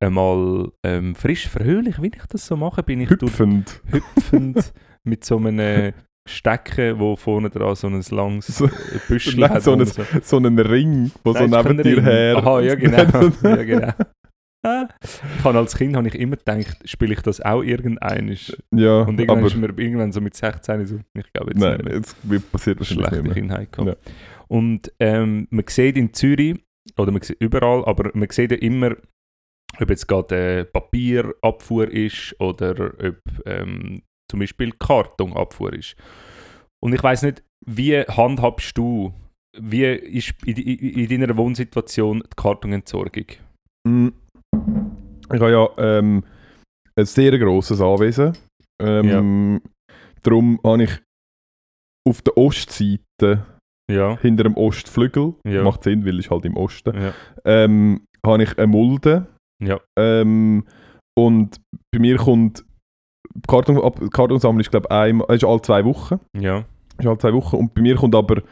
einmal 0.00 0.70
ähm, 0.82 1.14
frisch 1.14 1.48
fröhlich, 1.48 2.00
wie 2.02 2.08
ich 2.08 2.26
das 2.28 2.46
so 2.46 2.56
mache, 2.56 2.82
bin 2.82 3.00
ich 3.00 3.08
durch 3.08 3.22
Hüpfend. 3.32 3.80
hüpfend 3.90 4.72
mit 5.04 5.24
so 5.24 5.36
einem 5.38 5.92
Stecken, 6.28 6.98
wo 7.00 7.16
vorne 7.16 7.50
dran 7.50 7.74
so 7.74 7.88
ein 7.88 8.00
langes 8.10 8.46
So- 8.46 8.68
Büschel 9.08 9.34
Nein, 9.40 9.50
hat. 9.50 9.62
so 9.62 9.76
wo 9.76 9.80
ein- 9.82 10.22
So 10.22 10.36
einen 10.36 10.58
Ring, 10.58 11.10
der 11.24 11.32
so 11.32 11.46
Nein, 11.46 11.52
ist 11.52 11.68
neben 11.68 11.82
dir 11.82 11.96
Ring. 11.96 12.04
her... 12.04 12.36
Aha, 12.36 12.60
ja 12.60 12.74
genau. 12.76 13.30
ja, 13.42 13.62
genau. 13.64 13.92
Ich 14.64 15.44
habe 15.44 15.58
als 15.58 15.76
Kind 15.76 15.96
habe 15.96 16.06
ich 16.06 16.14
immer 16.14 16.36
gedacht, 16.36 16.88
spiele 16.88 17.14
ich 17.14 17.20
das 17.20 17.40
auch 17.40 17.62
irgendein? 17.62 18.28
ja, 18.74 19.02
Und 19.02 19.18
irgendwann 19.18 19.38
aber 19.38 19.46
ist 19.48 19.56
mir 19.56 19.66
irgendwann 19.76 20.12
so 20.12 20.20
mit 20.20 20.36
16 20.36 20.86
so, 20.86 21.00
ich 21.14 21.32
glaube 21.32 21.50
jetzt 21.50 21.60
nein, 21.60 21.76
nicht 21.76 21.84
mehr, 21.84 21.94
jetzt 21.96 22.16
wird 22.22 22.52
passiert 22.52 22.78
wahrscheinlich 22.78 23.08
schlechte. 23.08 23.30
Kindheit 23.30 23.72
gehabt. 23.72 23.88
Ja. 23.88 24.12
Und 24.46 24.92
ähm, 25.00 25.48
man 25.50 25.64
sieht 25.68 25.96
in 25.96 26.12
Zürich, 26.12 26.62
oder 26.96 27.10
man 27.10 27.22
sieht 27.22 27.40
überall, 27.40 27.84
aber 27.86 28.10
man 28.14 28.28
sieht 28.30 28.52
ja 28.52 28.58
immer, 28.58 28.96
ob 29.80 29.90
jetzt 29.90 30.06
gerade 30.06 30.60
äh, 30.60 30.64
Papierabfuhr 30.64 31.90
ist 31.90 32.36
oder 32.38 32.92
ob 32.98 33.46
ähm, 33.46 34.02
zum 34.30 34.40
Beispiel 34.40 34.72
Kartonabfuhr 34.72 35.72
ist. 35.72 35.96
Und 36.80 36.94
ich 36.94 37.02
weiß 37.02 37.22
nicht, 37.22 37.42
wie 37.66 38.00
handhabst 38.00 38.76
du, 38.76 39.12
wie 39.58 39.84
ist 39.84 40.34
in, 40.44 40.56
in, 40.56 41.08
in 41.08 41.20
deiner 41.20 41.36
Wohnsituation 41.36 42.20
die 42.20 42.36
Kartonentsorgung? 42.36 43.26
Mm. 43.88 44.08
Ich 45.32 45.40
habe 45.40 45.50
ja 45.50 45.68
ähm, 45.78 46.24
ein 46.96 47.06
sehr 47.06 47.38
grosses 47.38 47.80
Anwesen. 47.80 48.36
Ähm, 48.80 49.60
Darum 50.22 50.60
habe 50.64 50.84
ich 50.84 50.90
auf 52.08 52.22
der 52.22 52.36
Ostseite, 52.36 53.44
Ja, 53.90 54.16
hinter 54.18 54.44
dem 54.44 54.56
Ostflügel, 54.56 55.34
Ja. 55.46 55.62
macht 55.62 55.82
Sinn, 55.84 56.04
weil 56.04 56.18
es 56.18 56.30
halt 56.30 56.44
im 56.44 56.56
Osten, 56.56 56.94
ja, 57.00 57.12
ähm, 57.44 58.04
habe 58.24 58.42
ich 58.44 58.56
eine 58.58 58.66
Mulde. 58.68 59.26
ja. 59.62 59.80
Ähm, 59.98 60.64
und 61.18 61.60
bei 61.92 61.98
mir 61.98 62.16
kommt 62.16 62.64
die 63.34 63.40
Karton, 63.48 63.76
die 64.00 64.08
Kartonsammlung 64.10 64.60
ist, 64.60 64.70
glaube 64.70 64.86
ich, 64.90 64.94
einmal, 64.96 65.34
ist 65.34 65.44
alle 65.44 65.60
zwei 65.62 65.84
Wochen. 65.84 66.20
ja. 66.38 66.64
Ist 66.98 67.06
alle 67.06 67.18
zwei 67.18 67.32
Wochen. 67.32 67.56
Und 67.56 67.74
bei 67.74 67.80
mir 67.82 67.96
kommt 67.96 68.14
aber 68.14 68.42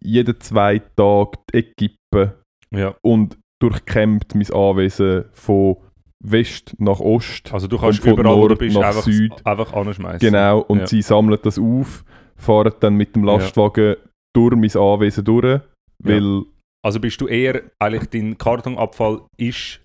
jeden 0.00 0.38
zwei 0.40 0.78
Tag 0.78 1.34
die 1.52 1.58
Equipe 1.58 2.38
ja. 2.70 2.94
und 3.02 3.36
durchkämmt 3.60 4.34
mein 4.34 4.50
Anwesen 4.52 5.24
von 5.32 5.76
West 6.24 6.74
nach 6.78 7.00
Ost. 7.00 7.52
Also 7.52 7.68
du 7.68 7.78
kannst 7.78 8.00
von 8.00 8.12
überall, 8.12 8.36
wo 8.36 8.42
du 8.42 8.48
Nord 8.48 8.58
bist, 8.58 8.76
nach 8.76 8.88
einfach, 8.88 9.02
Süd. 9.02 9.32
einfach 9.46 9.72
anschmeißen. 9.72 10.18
Genau, 10.20 10.60
und 10.60 10.80
Ja. 10.80 10.86
sie 10.86 11.02
sammeln 11.02 11.38
das 11.42 11.58
auf, 11.58 12.04
fahren 12.36 12.72
dann 12.80 12.94
mit 12.94 13.14
dem 13.14 13.24
Ja. 13.24 13.34
Lastwagen 13.36 13.96
durch 14.34 14.56
mein 14.56 14.82
Anwesen 14.82 15.24
durch, 15.24 15.60
weil 16.02 16.42
Also 16.84 17.00
bist 17.00 17.20
du 17.20 17.26
eher, 17.26 17.62
eigentlich 17.78 18.08
dein 18.10 18.38
Kartonabfall 18.38 19.22
ist 19.36 19.80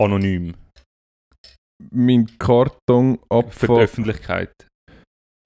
anonym 0.00 0.54
mein 1.90 2.26
für 2.26 2.32
die 2.32 2.38
Kartonabfall... 2.38 3.80
Öffentlichkeit. 3.80 4.63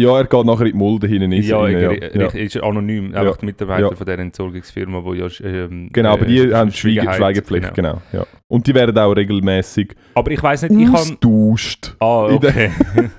Ja, 0.01 0.17
er 0.17 0.27
geht 0.27 0.45
nachher 0.47 0.67
in 0.67 0.73
die 0.73 0.79
Mulde 0.79 1.09
hinein. 1.09 1.33
ist 1.33 1.49
ja, 1.49 1.57
er 1.67 1.91
rein, 1.91 2.01
er- 2.03 2.15
er- 2.15 2.35
ist 2.37 2.55
er 2.55 2.63
anonym, 2.63 3.11
Ja. 3.13 3.21
einfach 3.23 3.37
die 3.39 3.47
Mitarbeiter 3.47 3.91
Ja. 3.91 3.97
von 3.97 4.07
der 4.07 4.19
Entsorgungsfirma, 4.21 5.03
wo 5.03 5.13
ja 5.13 5.27
ähm, 5.43 5.89
Genau, 5.93 6.13
aber 6.13 6.25
die 6.25 6.39
äh, 6.39 6.55
haben 6.55 6.71
Schweige, 6.71 7.01
Schwiegerheit- 7.01 7.17
Schweigepflicht, 7.17 7.75
genau. 7.75 8.01
ja. 8.13 8.25
Und 8.49 8.67
die 8.69 8.75
werden 8.75 8.97
auch 8.97 9.13
regelmäßig 9.13 9.97
Aber 10.15 10.31
ich 10.31 10.41
weiß 10.43 10.63
nicht, 10.63 10.73
ich 10.79 10.85
kann... 10.87 10.95
austauscht. 10.95 11.97
Ah, 11.99 12.27
okay. 12.27 12.71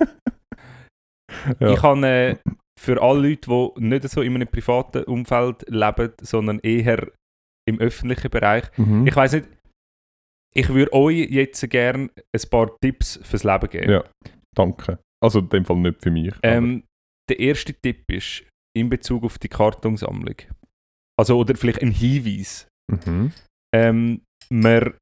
Ja. 1.60 1.72
Ich 1.74 1.80
kann 1.80 2.04
äh, 2.04 2.36
für 2.80 3.02
alle 3.02 3.30
Leute, 3.30 3.50
die 3.78 3.82
nicht 3.84 4.10
so 4.10 4.22
in 4.22 4.36
einem 4.36 4.48
privaten 4.48 5.04
Umfeld 5.04 5.64
leben, 5.70 6.12
sondern 6.22 6.60
eher 6.60 7.08
im 7.68 7.80
öffentlichen 7.80 8.30
Bereich, 8.30 8.64
Mhm. 8.78 9.06
ich 9.08 9.16
weiß 9.16 9.34
nicht, 9.34 9.48
ich 10.56 10.68
würde 10.70 10.92
euch 10.94 11.30
jetzt 11.30 11.70
gerne 11.70 12.10
ein 12.36 12.50
paar 12.50 12.72
Tipps 12.82 13.20
fürs 13.24 13.44
Leben 13.44 13.70
geben. 13.70 13.92
Ja. 13.92 14.04
Danke. 14.56 14.98
Also 15.24 15.40
in 15.40 15.50
dem 15.50 15.66
Fall 15.66 15.78
nicht 15.78 16.02
für 16.02 16.12
mich. 16.12 16.34
Ähm, 16.44 16.84
der 17.30 17.40
erste 17.40 17.74
Tipp 17.74 18.04
ist 18.12 18.44
in 18.76 18.90
Bezug 18.90 19.24
auf 19.24 19.38
die 19.38 19.50
Kartonsammlung. 19.50 20.36
Also, 21.20 21.38
oder 21.38 21.56
vielleicht 21.56 21.82
ein 21.82 21.92
Hinweis. 21.92 22.68
mhm. 22.88 23.32
Ähm, 23.76 24.22
man 24.50 24.94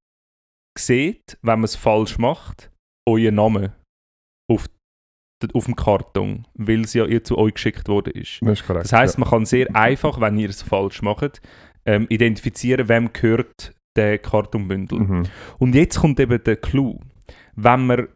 sieht, 0.78 1.38
wenn 1.42 1.60
man 1.60 1.64
es 1.64 1.76
falsch 1.76 2.18
macht, 2.18 2.72
euren 3.08 3.36
Namen 3.36 3.72
auf, 4.52 4.68
auf 5.54 5.66
dem 5.66 5.76
Karton, 5.76 6.48
weil 6.56 6.82
es 6.82 6.94
ja 6.94 7.06
ihr 7.06 7.24
zu 7.24 7.38
euch 7.38 7.54
geschickt 7.54 7.88
worden 7.88 8.14
ist. 8.14 8.40
Das 8.42 8.60
ist 8.60 8.68
korrekt. 8.68 8.86
Das 8.86 8.94
heisst, 8.94 9.18
man 9.18 9.30
kann 9.30 9.46
sehr 9.46 9.74
einfach, 9.76 10.20
wenn 10.20 10.38
ihr 10.38 10.50
es 10.50 10.62
falsch 10.62 11.02
macht, 11.02 11.42
ähm, 11.86 12.08
identifizieren, 12.10 12.90
wem 12.90 13.14
gehört 13.14 13.74
der 13.96 14.18
Kartonbündel. 14.20 15.00
ja. 15.00 15.04
mhm. 15.06 15.24
Und 15.60 15.76
jetzt 15.76 16.00
kommt 16.00 16.20
eben 16.20 16.44
der 16.44 16.58
Clou. 16.58 17.00
Wenn 17.56 17.88
man 17.88 18.08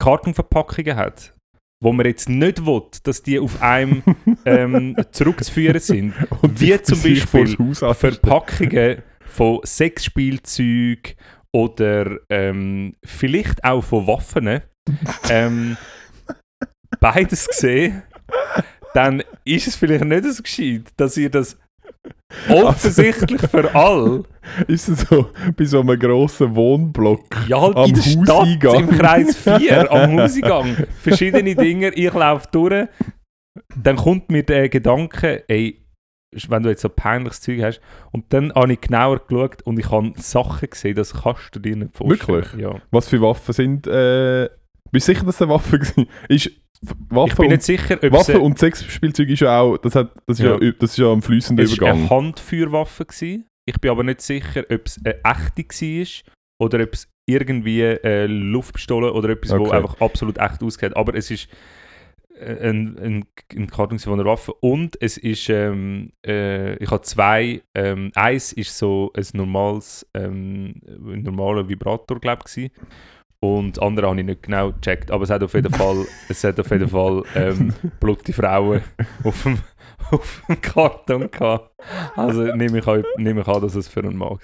Kartonverpackungen 0.00 0.96
hat, 0.96 1.34
wo 1.82 1.92
man 1.92 2.06
jetzt 2.06 2.28
nicht 2.28 2.66
will, 2.66 2.82
dass 3.04 3.22
die 3.22 3.38
auf 3.38 3.62
einem 3.62 4.02
ähm, 4.44 4.96
zurückzuführen 5.12 5.80
sind, 5.80 6.14
Und 6.42 6.60
wie 6.60 6.82
zum 6.82 7.00
Beispiel. 7.00 7.74
Verpackungen 7.94 9.02
von 9.24 9.60
Sexspielzeug 9.64 11.14
oder 11.52 12.18
ähm, 12.28 12.96
vielleicht 13.04 13.62
auch 13.64 13.82
von 13.82 14.06
Waffen, 14.06 14.60
ähm, 15.28 15.76
beides 16.98 17.46
gesehen, 17.46 18.02
dann 18.94 19.22
ist 19.44 19.68
es 19.68 19.76
vielleicht 19.76 20.04
nicht 20.04 20.24
so 20.24 20.42
gescheit, 20.42 20.84
dass 20.96 21.16
ihr 21.16 21.30
das 21.30 21.58
offensichtlich 22.48 23.40
für 23.42 23.74
all 23.74 24.22
Ist 24.68 24.88
es 24.88 25.00
so 25.02 25.30
bei 25.56 25.64
so 25.64 25.80
einem 25.80 25.98
grossen 25.98 26.54
Wohnblock? 26.54 27.24
Ja, 27.48 27.60
halt 27.60 27.76
Am 27.76 27.88
in 27.88 27.94
der 27.94 28.02
Stadt, 28.02 28.28
Hauseingang. 28.28 28.88
im 28.88 28.88
Kreis 28.90 29.36
4, 29.58 29.92
am 29.92 30.18
Hauseingang. 30.18 30.76
Verschiedene 31.02 31.54
Dinge, 31.54 31.90
ich 31.90 32.12
laufe 32.12 32.48
durch. 32.52 32.88
Dann 33.76 33.96
kommt 33.96 34.30
mir 34.30 34.42
der 34.44 34.68
Gedanke, 34.68 35.44
ey, 35.48 35.84
wenn 36.48 36.62
du 36.62 36.68
jetzt 36.68 36.82
so 36.82 36.88
peinliches 36.88 37.40
Zeug 37.40 37.62
hast. 37.62 37.80
Und 38.12 38.32
dann 38.32 38.52
habe 38.54 38.72
ich 38.72 38.80
genauer 38.80 39.18
geschaut 39.26 39.62
und 39.62 39.78
ich 39.78 39.90
habe 39.90 40.12
Sachen 40.16 40.70
gesehen, 40.70 40.94
das 40.94 41.12
kannst 41.22 41.54
du 41.54 41.58
dir 41.58 41.76
nicht 41.76 41.96
vorstellen. 41.96 42.42
Wirklich? 42.42 42.62
Ja. 42.62 42.76
Was 42.90 43.08
für 43.08 43.20
Waffen 43.20 43.52
sind. 43.52 43.86
Äh, 43.86 44.48
bist 44.92 45.08
du 45.08 45.12
sicher, 45.12 45.26
dass 45.26 45.36
es 45.36 45.42
eine 45.42 45.50
Waffe 45.52 45.80
war? 45.96 46.06
Ist 46.28 46.50
Waffe 47.10 47.28
Ich 47.28 47.36
bin 47.36 47.48
nicht 47.48 47.62
sicher, 47.62 47.98
ob 48.02 48.12
Waffe 48.12 48.40
und 48.40 48.58
Sexspielzeug 48.58 49.28
ist 49.28 49.40
ja 49.40 49.60
auch. 49.60 49.76
Das, 49.78 49.94
hat, 49.94 50.12
das, 50.26 50.38
ist 50.38 50.44
ja. 50.44 50.58
Ja. 50.60 50.72
das 50.78 50.90
ist 50.90 50.98
ja 50.98 51.12
ein 51.12 51.20
fließender 51.22 51.62
es 51.62 51.78
war 51.78 51.88
eine 51.88 51.98
Übergang. 52.00 52.18
Handfeuerwaffe. 52.18 53.04
Gewesen. 53.04 53.46
Ich 53.66 53.80
bin 53.80 53.90
aber 53.90 54.02
nicht 54.02 54.22
sicher, 54.22 54.64
ob 54.70 54.86
es 54.86 54.98
eine 55.04 55.16
echte 55.22 55.62
war 55.62 56.66
oder 56.66 56.82
ob 56.82 56.94
es 56.94 57.08
irgendwie 57.26 57.84
eine 57.84 58.26
Luftpistole 58.26 59.12
oder 59.12 59.30
etwas, 59.30 59.50
wo 59.58 59.64
Okay. 59.64 59.76
einfach 59.76 60.00
absolut 60.00 60.38
echt 60.38 60.62
ausgeht. 60.62 60.96
Aber 60.96 61.14
es 61.14 61.30
ist 61.30 61.48
äh, 62.40 62.68
ein, 62.68 62.98
ein, 62.98 63.24
ein 63.54 63.66
Karton 63.70 63.98
von 63.98 64.14
einer 64.14 64.24
Waffe 64.24 64.52
und 64.54 65.00
es 65.02 65.18
ist, 65.18 65.48
ähm, 65.50 66.12
äh, 66.26 66.76
ich 66.82 66.90
habe 66.90 67.02
zwei, 67.02 67.62
ähm, 67.74 68.10
eins 68.14 68.52
ist 68.52 68.76
so 68.76 69.12
ein 69.14 69.24
normales, 69.34 70.06
ähm, 70.14 70.80
ein 70.86 71.22
normaler 71.22 71.68
Vibrator, 71.68 72.18
glaube 72.18 72.44
ich. 72.56 72.70
Und 73.42 73.80
andere 73.80 74.08
habe 74.08 74.20
ich 74.20 74.26
nicht 74.26 74.42
genau 74.42 74.72
gecheckt. 74.72 75.10
Aber 75.10 75.24
es 75.24 75.30
hat 75.30 75.42
auf 75.42 75.54
jeden 75.54 75.72
Fall, 75.72 76.04
es 76.28 76.44
hat 76.44 76.60
auf 76.60 76.70
jeden 76.70 76.88
Fall 76.88 77.22
ähm, 77.34 77.72
blutige 77.98 78.34
Frauen 78.34 78.82
auf 79.24 79.42
dem, 79.42 79.58
auf 80.10 80.42
dem 80.46 80.60
Karton 80.60 81.30
gehabt. 81.30 81.70
Also 82.16 82.42
nehme 82.54 82.78
ich, 82.78 82.86
an, 82.86 83.02
nehme 83.16 83.40
ich 83.40 83.48
an, 83.48 83.62
dass 83.62 83.74
es 83.74 83.88
für 83.88 84.00
einen 84.00 84.16
Mann 84.16 84.30
war. 84.30 84.38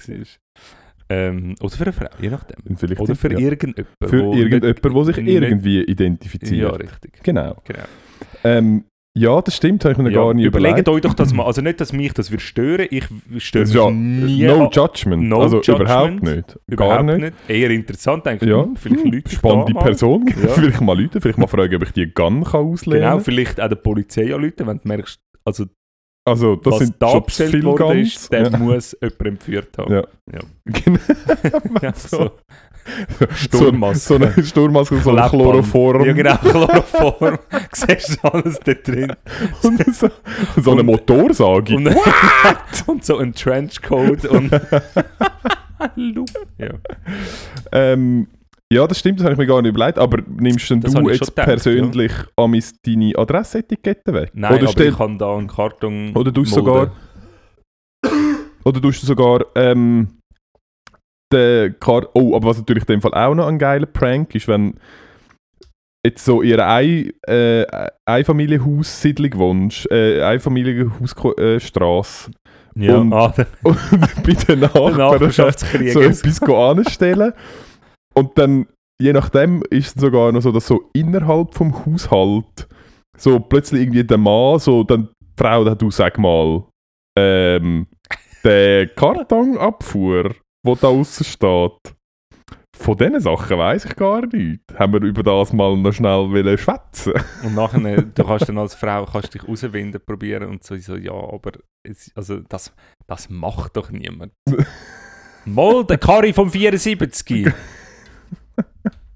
Ähm, 1.09 1.55
oder 1.61 1.70
für 1.70 1.84
eine 1.84 1.92
Frau, 1.92 2.09
je 2.18 2.30
nachdem. 2.30 2.76
Vielleicht 2.76 3.01
Oder 3.01 3.14
für 3.14 3.32
ja. 3.32 3.38
irgendjemanden. 3.38 3.86
Für 4.09 4.24
wo 4.24 4.34
irgendjemand, 4.34 4.82
der 4.82 5.14
sich 5.14 5.26
irgendwie 5.26 5.82
identifiziert. 5.82 6.61
Ja, 6.61 6.70
richtig. 6.70 7.22
Genau. 7.22 7.57
Genau. 7.64 7.84
Ähm, 8.42 8.84
ja, 9.19 9.41
das 9.41 9.57
stimmt, 9.57 9.83
habe 9.85 9.93
ich 9.93 9.99
mir 9.99 10.11
Ja, 10.11 10.17
gar 10.25 10.35
nicht 10.35 10.45
überlegt 10.45 10.79
überlegt. 10.81 10.89
euch 10.91 11.01
doch 11.01 11.14
das 11.14 11.33
mal. 11.33 11.45
Also 11.47 11.62
nicht, 11.62 11.81
dass 11.81 11.93
mich 11.93 12.12
das 12.12 12.31
wird 12.31 12.43
stören. 12.43 12.87
Ich 12.91 13.05
störe 13.39 13.64
Das 13.64 13.73
mich 13.73 13.83
ja 13.83 13.91
nie. 13.91 14.43
no 14.45 14.69
judgment. 14.71 15.23
no 15.23 15.41
also 15.41 15.57
judgment. 15.62 15.81
überhaupt 15.81 16.23
nicht. 16.23 16.59
Überhaupt 16.67 17.07
gar 17.07 17.17
nicht. 17.17 17.33
Eher 17.49 17.71
interessant, 17.71 18.27
denke 18.27 18.45
ich. 18.45 18.51
Ja, 18.51 18.62
hm, 18.64 18.77
vielleicht 18.77 19.05
hm, 19.05 19.12
Leute 19.12 19.31
spannende. 19.31 19.75
Person. 19.75 20.27
Ja. 20.29 20.49
vielleicht 20.55 20.81
mal 20.83 21.01
Leute, 21.01 21.21
vielleicht 21.21 21.39
mal 21.39 21.47
fragen, 21.47 21.77
ob 21.77 21.83
ich 21.85 21.93
die 21.93 22.12
Gun 22.12 22.45
kann 22.45 22.61
auslehnen 22.61 23.01
Genau, 23.03 23.14
kann. 23.17 23.25
vielleicht 23.25 23.61
auch 23.61 23.69
der 23.69 23.77
Polizei 23.77 24.35
anrufen, 24.35 24.67
wenn 24.67 24.79
du 24.79 24.89
merkst, 24.89 25.19
also 25.45 25.64
Also, 26.27 26.57
das 26.57 26.72
was 26.72 26.79
sind 26.81 26.97
da 26.99 27.18
bestellt 27.20 27.51
viel 27.53 27.62
worden 27.64 27.87
Guns. 27.87 28.09
ist, 28.16 28.33
der 28.33 28.51
ja. 28.51 28.59
muss 28.59 28.97
jemand 29.01 29.27
entführt 29.27 29.79
haben. 29.79 29.93
Ja. 29.95 30.03
Ja. 30.33 30.41
Genau. 30.66 30.99
Ja, 31.83 31.93
so. 31.95 32.09
so. 32.18 32.31
So, 33.18 33.27
Sturmmaske. 33.35 33.99
so 33.99 34.14
eine 34.14 34.45
Sturmmaske, 34.45 34.99
so 35.01 35.11
eine 35.11 35.18
Klappband. 35.18 35.43
Chloroform. 35.43 36.05
Ja, 36.05 36.12
genau, 36.12 36.37
Chloroform. 36.37 37.39
Siehst 37.72 38.18
du 38.22 38.29
alles 38.33 38.61
da 38.61 38.74
drin. 38.74 39.12
Und 39.62 39.95
so, 39.95 40.09
so 40.61 40.70
eine 40.70 40.81
Und- 40.83 40.87
Motorsage. 40.87 41.74
Und, 41.74 41.89
und 42.87 43.05
so 43.05 43.18
ein 43.18 43.35
Trenchcoat 43.35 44.24
und. 44.27 44.53
Ja. 46.59 46.70
Ähm, 47.72 48.29
ja, 48.73 48.87
das 48.87 48.99
stimmt, 48.99 49.21
das 49.21 49.25
habe 49.25 49.35
ich 49.35 49.39
mir 49.39 49.47
gar 49.47 49.62
nicht 49.62 49.71
überlegt. 49.75 49.99
Aber 49.99 50.19
nimmst 50.27 50.69
denn 50.71 50.81
Das 50.81 50.93
du 50.93 51.09
jetzt 51.09 51.21
gedacht, 51.21 51.47
persönlich 51.47 52.12
amis 52.37 52.75
deine 52.85 53.12
Adressetikette 53.17 54.12
weg? 54.12 54.31
Nein, 54.35 54.53
oder 54.55 54.62
aber 54.62 54.73
stell- 54.73 54.89
ich 54.89 54.97
kann 54.97 55.19
da 55.19 55.37
einen 55.37 55.47
Karton. 55.47 56.12
Oder 56.14 56.33
du 56.33 56.45
sogar. 56.45 56.91
Oder 58.64 58.81
du 58.81 58.91
sogar. 58.91 59.45
Ähm, 59.55 60.09
den 61.33 61.79
Kar 61.81 62.09
oh, 62.14 62.37
aber 62.37 62.49
was 62.49 62.59
natürlich 62.59 62.85
in 62.89 62.95
dem 62.95 63.01
Fall 63.03 63.14
auch 63.14 63.35
noch 63.35 63.47
ein 63.49 63.59
geiler 63.59 63.87
Prank 63.87 64.35
ist, 64.35 64.47
wenn 64.49 64.75
jetzt 66.05 66.25
so 66.25 66.41
einer 66.41 66.67
Ein 66.67 67.11
äh, 67.27 67.64
Einfamilienhaussiedlung 68.05 69.35
wohnst, 69.35 69.91
äh, 69.91 70.23
Einfamilienhausstraße 70.23 72.31
Ja, 72.77 72.99
und- 72.99 73.12
ah, 73.12 73.35
und 73.64 73.77
bei 74.25 74.33
den 74.35 74.47
der 74.47 74.57
Nachbarn 74.57 75.31
so 75.33 76.01
etwas 76.01 76.43
anstellen 76.43 77.33
und 78.17 78.39
dann, 78.39 78.67
je 79.01 79.12
nachdem, 79.12 79.62
ist 79.71 79.97
es 79.97 80.03
sogar 80.03 80.33
noch 80.33 80.41
so, 80.41 80.53
dass 80.53 80.67
so 80.67 80.91
innerhalb 80.95 81.55
vom 81.55 81.85
Haushalt 81.85 82.69
so 83.17 83.41
plötzlich 83.41 83.83
irgendwie 83.83 84.05
der 84.05 84.19
Mann, 84.19 84.59
so 84.59 84.83
dann 84.85 85.09
die 85.23 85.43
Frau, 85.43 85.64
da 85.64 85.75
du 85.75 85.91
sag 85.91 86.19
mal, 86.19 86.64
ähm, 87.19 87.87
der 88.45 88.89
Kartonabfuhr, 88.89 90.35
wo 90.64 90.75
da 90.75 90.89
außen 90.89 91.25
steht, 91.25 91.97
von 92.77 92.97
diesen 92.97 93.21
Sachen 93.21 93.59
weiß 93.59 93.87
ich 93.87 93.97
gar 93.97 94.27
nicht. 94.27 94.61
Haben 94.79 94.93
wir 94.95 95.03
über 95.03 95.23
das 95.23 95.53
mal 95.53 95.77
noch 95.77 95.93
schnell 95.93 96.59
schwätzen? 96.59 97.14
Und 97.43 97.55
nachher, 97.55 98.03
du 98.03 98.25
kannst 98.25 98.49
dann 98.49 98.59
als 98.59 98.75
Frau 98.75 99.07
kannst 99.07 99.35
dich 99.35 99.49
rauswinden 99.49 100.01
probieren 100.05 100.51
und 100.51 100.62
so, 100.62 100.77
so 100.77 100.97
ja, 100.97 101.12
aber 101.12 101.53
es, 101.83 102.12
also 102.14 102.41
das, 102.41 102.75
das 103.07 103.31
macht 103.31 103.77
doch 103.77 103.91
niemand. 103.91 104.33
Mal, 105.47 105.85
der 105.85 105.99
Kari 105.99 106.33
vom 106.33 106.51
74. 106.51 107.53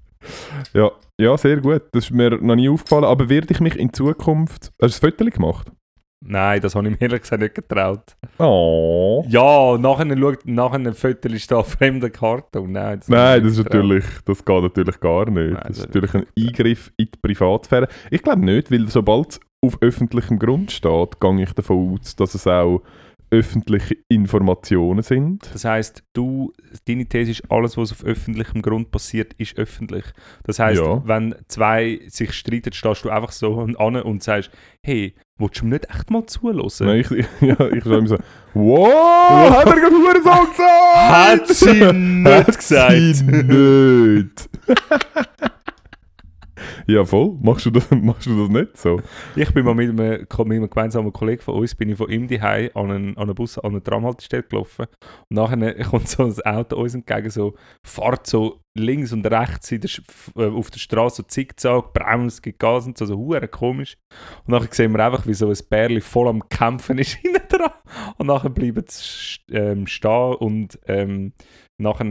Ja, 0.73 0.91
ja, 1.19 1.37
sehr 1.37 1.57
gut. 1.57 1.83
Das 1.93 2.05
ist 2.05 2.11
mir 2.11 2.31
noch 2.31 2.55
nie 2.55 2.69
aufgefallen. 2.69 3.05
Aber 3.05 3.29
werde 3.29 3.47
ich 3.51 3.59
mich 3.59 3.75
in 3.75 3.91
Zukunft. 3.93 4.71
Hast 4.81 5.01
du 5.01 5.07
ein 5.07 5.11
Foto 5.11 5.25
gemacht? 5.25 5.71
Nein, 6.23 6.61
das 6.61 6.75
habe 6.75 6.87
ich 6.87 6.91
mir 6.91 7.01
ehrlich 7.01 7.21
gesagt 7.21 7.41
nicht 7.41 7.55
getraut. 7.55 8.15
Oh. 8.37 9.25
Ja, 9.27 9.75
nachher 9.79 10.15
schaut, 10.15 10.45
nachher 10.45 10.75
ein 10.75 10.93
Foto 10.93 11.29
ist 11.29 11.49
da 11.49 11.59
ein 11.59 11.65
fremder 11.65 12.11
Karton. 12.11 12.71
Nein, 12.71 12.99
das 12.99 13.09
Nein, 13.09 13.43
das 13.43 13.53
ist 13.53 13.63
natürlich, 13.63 14.05
das 14.25 14.45
geht 14.45 14.61
natürlich 14.61 14.99
gar 14.99 15.25
nicht. 15.31 15.53
Nein, 15.53 15.63
das 15.67 15.79
ist 15.79 15.87
das 15.87 15.95
natürlich 15.95 16.13
ein 16.13 16.25
Eingriff 16.37 16.93
in 16.97 17.07
die 17.07 17.19
Privatsphäre. 17.19 17.87
Ich 18.11 18.21
glaube 18.21 18.45
nicht, 18.45 18.71
weil 18.71 18.87
sobald 18.87 19.29
es 19.29 19.39
auf 19.63 19.81
öffentlichem 19.81 20.37
Grund 20.37 20.71
steht, 20.71 21.19
gehe 21.19 21.41
ich 21.41 21.53
davon 21.53 21.97
aus, 21.99 22.15
dass 22.15 22.35
es 22.35 22.45
auch 22.45 22.83
öffentliche 23.31 23.95
Informationen 24.09 25.01
sind. 25.03 25.49
Das 25.53 25.63
heisst, 25.65 26.03
du, 26.13 26.51
deine 26.87 27.05
These 27.05 27.31
ist, 27.31 27.49
alles, 27.49 27.77
was 27.77 27.91
auf 27.93 28.03
öffentlichem 28.03 28.61
Grund 28.61 28.91
passiert, 28.91 29.33
ist 29.35 29.57
öffentlich. 29.57 30.03
Das 30.43 30.59
heisst, 30.59 30.81
Ja. 30.81 31.01
wenn 31.07 31.33
zwei 31.47 32.01
sich 32.07 32.33
streiten, 32.33 32.73
stehst 32.73 33.05
du 33.05 33.09
einfach 33.09 33.31
so 33.31 33.59
an 33.61 33.95
und 33.95 34.21
sagst, 34.21 34.51
hey, 34.83 35.15
willst 35.37 35.61
du 35.61 35.65
mir 35.65 35.71
nicht 35.75 35.89
echt 35.89 36.11
mal 36.11 36.25
zuhören? 36.25 36.69
Nein, 36.81 36.99
ich, 36.99 37.09
ja, 37.41 37.59
ich 37.69 37.83
sage 37.83 37.97
immer 37.97 38.07
so, 38.07 38.17
wow, 38.53 39.49
hat 39.57 39.65
er 39.67 39.75
gerade 39.79 39.95
Hurensohn 39.95 40.49
gesagt? 40.51 41.09
Hat 41.09 41.47
sie 41.47 41.93
nicht 41.93 42.33
Hat 42.47 42.57
gesagt. 42.57 43.15
sie 43.15 43.23
nicht. 43.23 44.49
Ja, 46.87 47.05
voll. 47.05 47.37
Machst 47.41 47.65
du, 47.65 47.71
das, 47.71 47.89
machst 47.91 48.27
du 48.27 48.39
das 48.39 48.49
nicht 48.49 48.77
so? 48.77 49.01
Ich 49.35 49.53
bin 49.53 49.65
mal 49.65 49.75
mit 49.75 49.89
einem, 49.89 50.21
mit 50.21 50.39
einem 50.39 50.69
gemeinsamen 50.69 51.13
Kollegen 51.13 51.41
von 51.41 51.55
uns, 51.55 51.75
bin 51.75 51.89
ich 51.89 51.97
von 51.97 52.09
ihm 52.09 52.27
daheim 52.27 52.69
an 52.73 52.91
einen, 52.91 53.17
an 53.17 53.23
einen 53.23 53.35
Bus, 53.35 53.57
an 53.57 53.71
eine 53.71 53.83
Tramhaltestelle 53.83 54.43
gelaufen. 54.43 54.85
Und 55.29 55.35
nachher 55.35 55.73
kommt 55.89 56.07
so 56.07 56.23
ein 56.23 56.41
Auto 56.41 56.77
uns 56.77 56.95
entgegen, 56.95 57.29
so, 57.29 57.55
fährt 57.83 58.27
so 58.27 58.61
links 58.73 59.11
und 59.11 59.25
rechts 59.25 59.71
in 59.71 59.81
der, 59.81 59.91
äh, 60.37 60.49
auf 60.49 60.71
der 60.71 60.79
Straße 60.79 61.17
so 61.17 61.23
zickzack, 61.23 61.93
bremst, 61.93 62.41
gibt 62.41 62.59
Gas 62.59 62.85
und 62.85 62.97
so, 62.97 63.05
so 63.05 63.17
hure 63.17 63.47
komisch. 63.47 63.97
Und 64.45 64.53
nachher 64.53 64.73
sehen 64.73 64.93
wir 64.93 65.05
einfach, 65.05 65.27
wie 65.27 65.33
so 65.33 65.49
ein 65.49 65.57
Bärli 65.69 66.01
voll 66.01 66.27
am 66.27 66.47
Kämpfen 66.47 66.97
ist 66.99 67.15
hinten 67.15 67.47
dran. 67.49 67.71
Und 68.17 68.27
nachher 68.27 68.49
bleiben 68.49 68.83
sie 68.87 69.39
ähm, 69.51 69.87
stehen 69.87 70.35
und 70.35 70.79
ähm, 70.87 71.33
nachher 71.81 72.05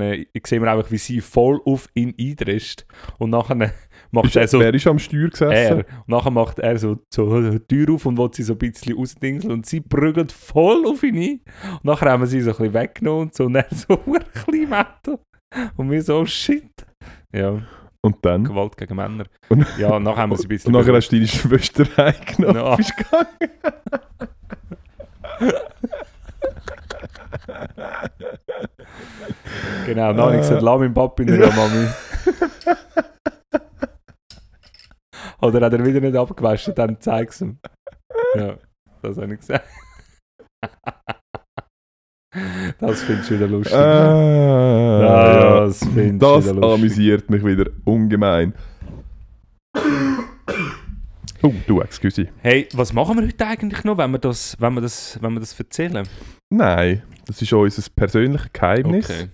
sehen 0.46 0.62
wir 0.62 0.70
einfach, 0.72 0.90
wie 0.90 0.98
sie 0.98 1.20
voll 1.20 1.60
auf 1.64 1.88
ihn 1.94 2.14
eindrischt. 2.18 2.84
Und 3.18 3.30
nachher 3.30 3.54
macht 4.10 4.36
er 4.36 4.48
so... 4.48 4.60
wer 4.60 4.72
ist 4.74 4.86
am 4.86 4.98
Steuer 4.98 5.28
gesessen? 5.28 5.52
Er. 5.52 5.76
Und 5.78 6.08
nachher 6.08 6.30
macht 6.30 6.58
er 6.58 6.78
so, 6.78 6.98
so 7.12 7.40
die 7.50 7.60
Tür 7.60 7.94
auf 7.94 8.06
und 8.06 8.18
will 8.18 8.30
sie 8.32 8.42
so 8.42 8.54
ein 8.54 8.58
bisschen 8.58 8.96
rausdingseln 8.96 9.52
und 9.52 9.66
sie 9.66 9.80
prügelt 9.80 10.32
voll 10.32 10.86
auf 10.86 11.02
ihn 11.02 11.16
ein. 11.16 11.40
Und 11.74 11.84
nachher 11.84 12.10
haben 12.10 12.22
wir 12.22 12.26
sie 12.26 12.40
so 12.40 12.50
ein 12.50 12.56
bisschen 12.56 12.74
weggenommen 12.74 13.22
und 13.22 13.34
so 13.34 13.44
und 13.46 13.54
er 13.56 13.66
so 13.70 13.94
ein 14.06 14.24
klein 14.44 14.68
Metto. 14.68 15.20
Und 15.76 15.90
wir 15.90 16.02
so, 16.02 16.18
oh 16.20 16.26
shit. 16.26 16.70
Ja, 17.32 17.60
Und 18.02 18.16
dann? 18.22 18.44
Gewalt 18.44 18.76
gegen 18.76 18.96
Männer. 18.96 19.24
Und- 19.48 19.66
Ja, 19.78 19.98
nachher 19.98 20.22
haben 20.22 20.30
wir 20.30 20.36
sie 20.38 20.44
ein 20.44 20.48
bisschen... 20.48 20.74
Und 20.74 20.80
nachher 20.80 20.94
hast 20.94 21.08
du 21.10 21.16
deine 21.16 21.26
Schwester 21.28 21.84
reingenommen. 21.98 22.56
Ja. 22.56 22.76
Bist 22.76 22.96
gegangen. 22.96 23.50
Genau, 29.86 30.12
dann 30.12 30.20
habe 30.20 30.34
ich 30.34 30.42
gesagt, 30.42 30.62
lass 30.62 30.78
meinen 30.78 30.94
Papi 30.94 31.24
nicht 31.24 31.42
an, 31.42 31.56
Mami. 31.56 31.88
Oder 35.42 35.66
hat 35.66 35.72
er 35.72 35.84
wieder 35.84 36.00
nicht 36.00 36.16
abgewaschen, 36.16 36.74
dann 36.74 37.00
zeig 37.00 37.30
es 37.30 37.40
ihm. 37.40 37.58
Ja, 38.36 38.56
das 39.02 39.16
habe 39.16 39.34
ich 39.34 39.40
gesagt. 39.40 39.66
das 42.78 43.02
findest 43.02 43.30
du 43.30 43.34
wieder 43.34 43.48
lustig. 43.48 43.76
Ah, 43.76 45.60
das 45.60 45.78
findest 45.78 46.12
du 46.12 46.18
das 46.18 46.44
wieder 46.44 46.54
lustig. 46.54 46.74
amüsiert 46.74 47.30
mich 47.30 47.44
wieder 47.44 47.70
ungemein. 47.84 48.54
Oh, 51.42 51.52
du, 51.66 51.80
excuse. 51.80 52.28
Hey, 52.42 52.68
was 52.74 52.92
machen 52.92 53.16
wir 53.18 53.26
heute 53.26 53.46
eigentlich 53.46 53.82
noch, 53.84 53.96
wenn 53.98 54.10
wir 54.10 54.18
das, 54.18 54.56
wenn 54.60 54.74
wir 54.74 54.80
das, 54.82 55.18
wenn 55.22 55.32
wir 55.32 55.40
das 55.40 55.58
erzählen? 55.58 56.06
Nein, 56.50 57.02
das 57.26 57.40
ist 57.40 57.52
unser 57.52 57.90
persönliches 57.96 58.52
Geheimnis. 58.52 59.08
Okay, 59.10 59.28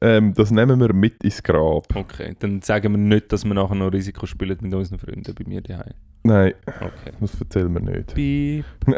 Ähm, 0.00 0.32
das 0.34 0.50
nehmen 0.50 0.80
wir 0.80 0.92
mit 0.94 1.22
ins 1.22 1.42
Grab. 1.42 1.94
okay. 1.94 2.34
Dann 2.38 2.62
sagen 2.62 2.92
wir 2.92 2.98
nicht, 2.98 3.30
dass 3.32 3.44
wir 3.44 3.52
nachher 3.52 3.74
noch 3.74 3.92
Risiko 3.92 4.24
spielen 4.24 4.56
mit 4.62 4.72
unseren 4.74 4.98
Freunden 4.98 5.34
bei 5.34 5.44
mir 5.46 5.60
daheim. 5.60 5.92
Nein, 6.24 6.54
Okay. 6.66 7.12
das 7.20 7.38
erzählen 7.38 7.72
wir 7.74 7.80
nicht. 7.80 8.14
Piep. 8.14 8.64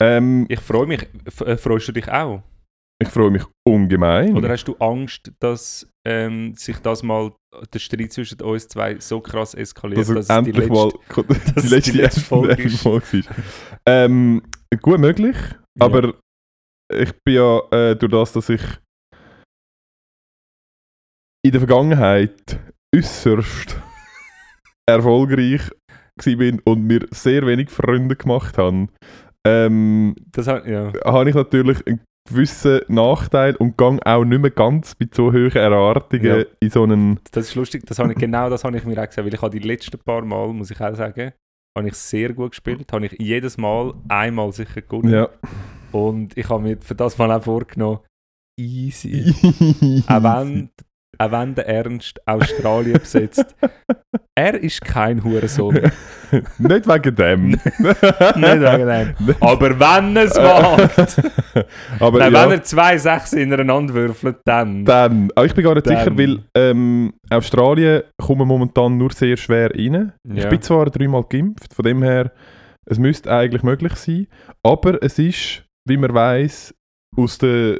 ähm, 0.00 0.46
Ich 0.48 0.60
freue 0.60 0.86
mich. 0.86 1.06
F 1.24 1.40
äh, 1.40 1.56
freust 1.56 1.88
du 1.88 1.92
dich 1.92 2.10
auch? 2.10 2.42
ich 3.00 3.08
freue 3.08 3.30
mich 3.30 3.44
ungemein. 3.64 4.36
Oder 4.36 4.48
hast 4.48 4.64
du 4.64 4.74
Angst, 4.80 5.30
dass 5.38 5.88
ähm, 6.08 6.54
sich 6.56 6.78
das 6.78 7.02
mal 7.02 7.32
der 7.72 7.78
Streit 7.78 8.12
zwischen 8.12 8.40
uns 8.40 8.66
zwei 8.68 8.98
so 8.98 9.20
krass 9.20 9.52
eskaliert, 9.52 9.98
dass 10.00 10.08
dass, 10.08 10.18
es 10.20 10.26
die 10.28 10.32
endlich 10.34 10.56
letzte... 10.56 10.72
mal 10.72 10.92
dass 11.54 11.64
die 11.64 11.68
letzte, 11.68 11.92
die 11.92 11.98
letzte 11.98 12.20
Folge 12.22 12.70
Folge 12.70 13.18
ist. 13.18 13.28
Ähm, 13.86 14.42
gut 14.80 15.00
möglich, 15.00 15.36
Ja. 15.78 15.86
aber 15.86 16.14
ich 16.90 17.12
bin 17.24 17.34
ja 17.34 17.60
äh, 17.70 17.94
durch 17.94 18.10
das, 18.10 18.32
dass 18.32 18.48
ich 18.48 18.62
in 21.44 21.52
der 21.52 21.60
Vergangenheit 21.60 22.58
äußerst 22.96 23.76
erfolgreich 24.88 25.70
bin 26.24 26.60
und 26.64 26.84
mir 26.84 27.06
sehr 27.10 27.46
wenig 27.46 27.70
Freunde 27.70 28.16
gemacht 28.16 28.56
habe, 28.56 28.88
ähm, 29.46 30.16
Das 30.32 30.46
hat, 30.46 30.66
ja. 30.66 30.90
habe 31.04 31.28
ich 31.28 31.36
natürlich 31.36 31.86
einen 31.86 32.00
gewissen 32.28 32.80
Nachteil 32.88 33.56
und 33.56 33.76
gang 33.76 34.00
auch 34.04 34.24
nicht 34.24 34.40
mehr 34.40 34.50
ganz 34.50 34.94
mit 34.98 35.14
so 35.14 35.32
hohen 35.32 35.52
Erwartungen 35.52 36.24
Ja. 36.24 36.44
in 36.60 36.70
so 36.70 36.82
einen... 36.82 37.20
Das 37.32 37.48
ist 37.48 37.54
lustig, 37.54 37.84
das 37.86 37.98
habe 37.98 38.12
ich, 38.12 38.18
genau 38.18 38.48
das 38.50 38.64
habe 38.64 38.76
ich 38.76 38.84
mir 38.84 38.92
auch 39.00 39.06
gesagt, 39.06 39.24
weil 39.24 39.34
ich 39.34 39.42
habe 39.42 39.58
die 39.58 39.66
letzten 39.66 39.98
paar 39.98 40.22
Mal, 40.24 40.48
muss 40.48 40.70
ich 40.70 40.80
auch 40.80 40.94
sagen, 40.94 41.32
habe 41.76 41.88
ich 41.88 41.94
sehr 41.94 42.32
gut 42.32 42.50
gespielt, 42.52 42.92
habe 42.92 43.06
ich 43.06 43.16
jedes 43.18 43.56
Mal 43.56 43.94
einmal 44.08 44.52
sicher 44.52 44.82
gewonnen. 44.82 45.12
Ja. 45.12 45.28
Und 45.92 46.36
ich 46.36 46.48
habe 46.48 46.62
mir 46.62 46.76
für 46.80 46.94
das 46.94 47.16
Mal 47.18 47.32
auch 47.32 47.42
vorgenommen, 47.42 48.00
easy. 48.58 49.32
auch, 50.08 50.22
wenn, 50.22 50.70
auch 51.18 51.30
wenn 51.30 51.54
der 51.54 51.66
Ernst 51.68 52.20
Australien 52.26 52.98
besetzt. 52.98 53.56
er 54.34 54.54
ist 54.62 54.82
kein 54.82 55.22
Hurensohn. 55.24 55.90
Nicht 56.58 56.86
wegen 56.88 57.14
dem. 57.14 57.48
Nicht 57.48 57.62
wegen 58.02 58.86
dem. 58.86 59.34
Aber 59.40 59.70
wenn 59.80 60.16
es 60.16 60.34
wagt, 60.36 61.22
Aber 62.00 62.18
nein, 62.18 62.32
ja, 62.32 62.42
wenn 62.44 62.50
er 62.58 62.62
zwei 62.62 62.98
Sechs 62.98 63.32
ineinander 63.32 63.94
würfelt, 63.94 64.38
dann. 64.44 64.84
dann... 64.84 65.30
Aber 65.34 65.46
ich 65.46 65.54
bin 65.54 65.64
gar 65.64 65.74
nicht 65.74 65.86
Dann- 65.86 65.98
sicher, 65.98 66.18
weil 66.18 66.38
ähm, 66.54 67.12
Australien 67.30 68.02
kommen 68.20 68.46
momentan 68.46 68.96
nur 68.98 69.12
sehr 69.12 69.36
schwer 69.36 69.70
rein. 69.74 70.12
Ich 70.34 70.42
Ja. 70.44 70.48
bin 70.48 70.60
zwar 70.62 70.86
dreimal 70.90 71.24
geimpft, 71.28 71.74
von 71.74 71.84
dem 71.84 72.02
her, 72.02 72.32
es 72.86 72.98
müsste 72.98 73.30
eigentlich 73.32 73.62
möglich 73.62 73.94
sein, 73.96 74.26
aber 74.62 75.02
es 75.02 75.18
ist, 75.18 75.64
wie 75.86 75.96
man 75.96 76.14
weiß, 76.14 76.74
aus 77.16 77.38
der 77.38 77.78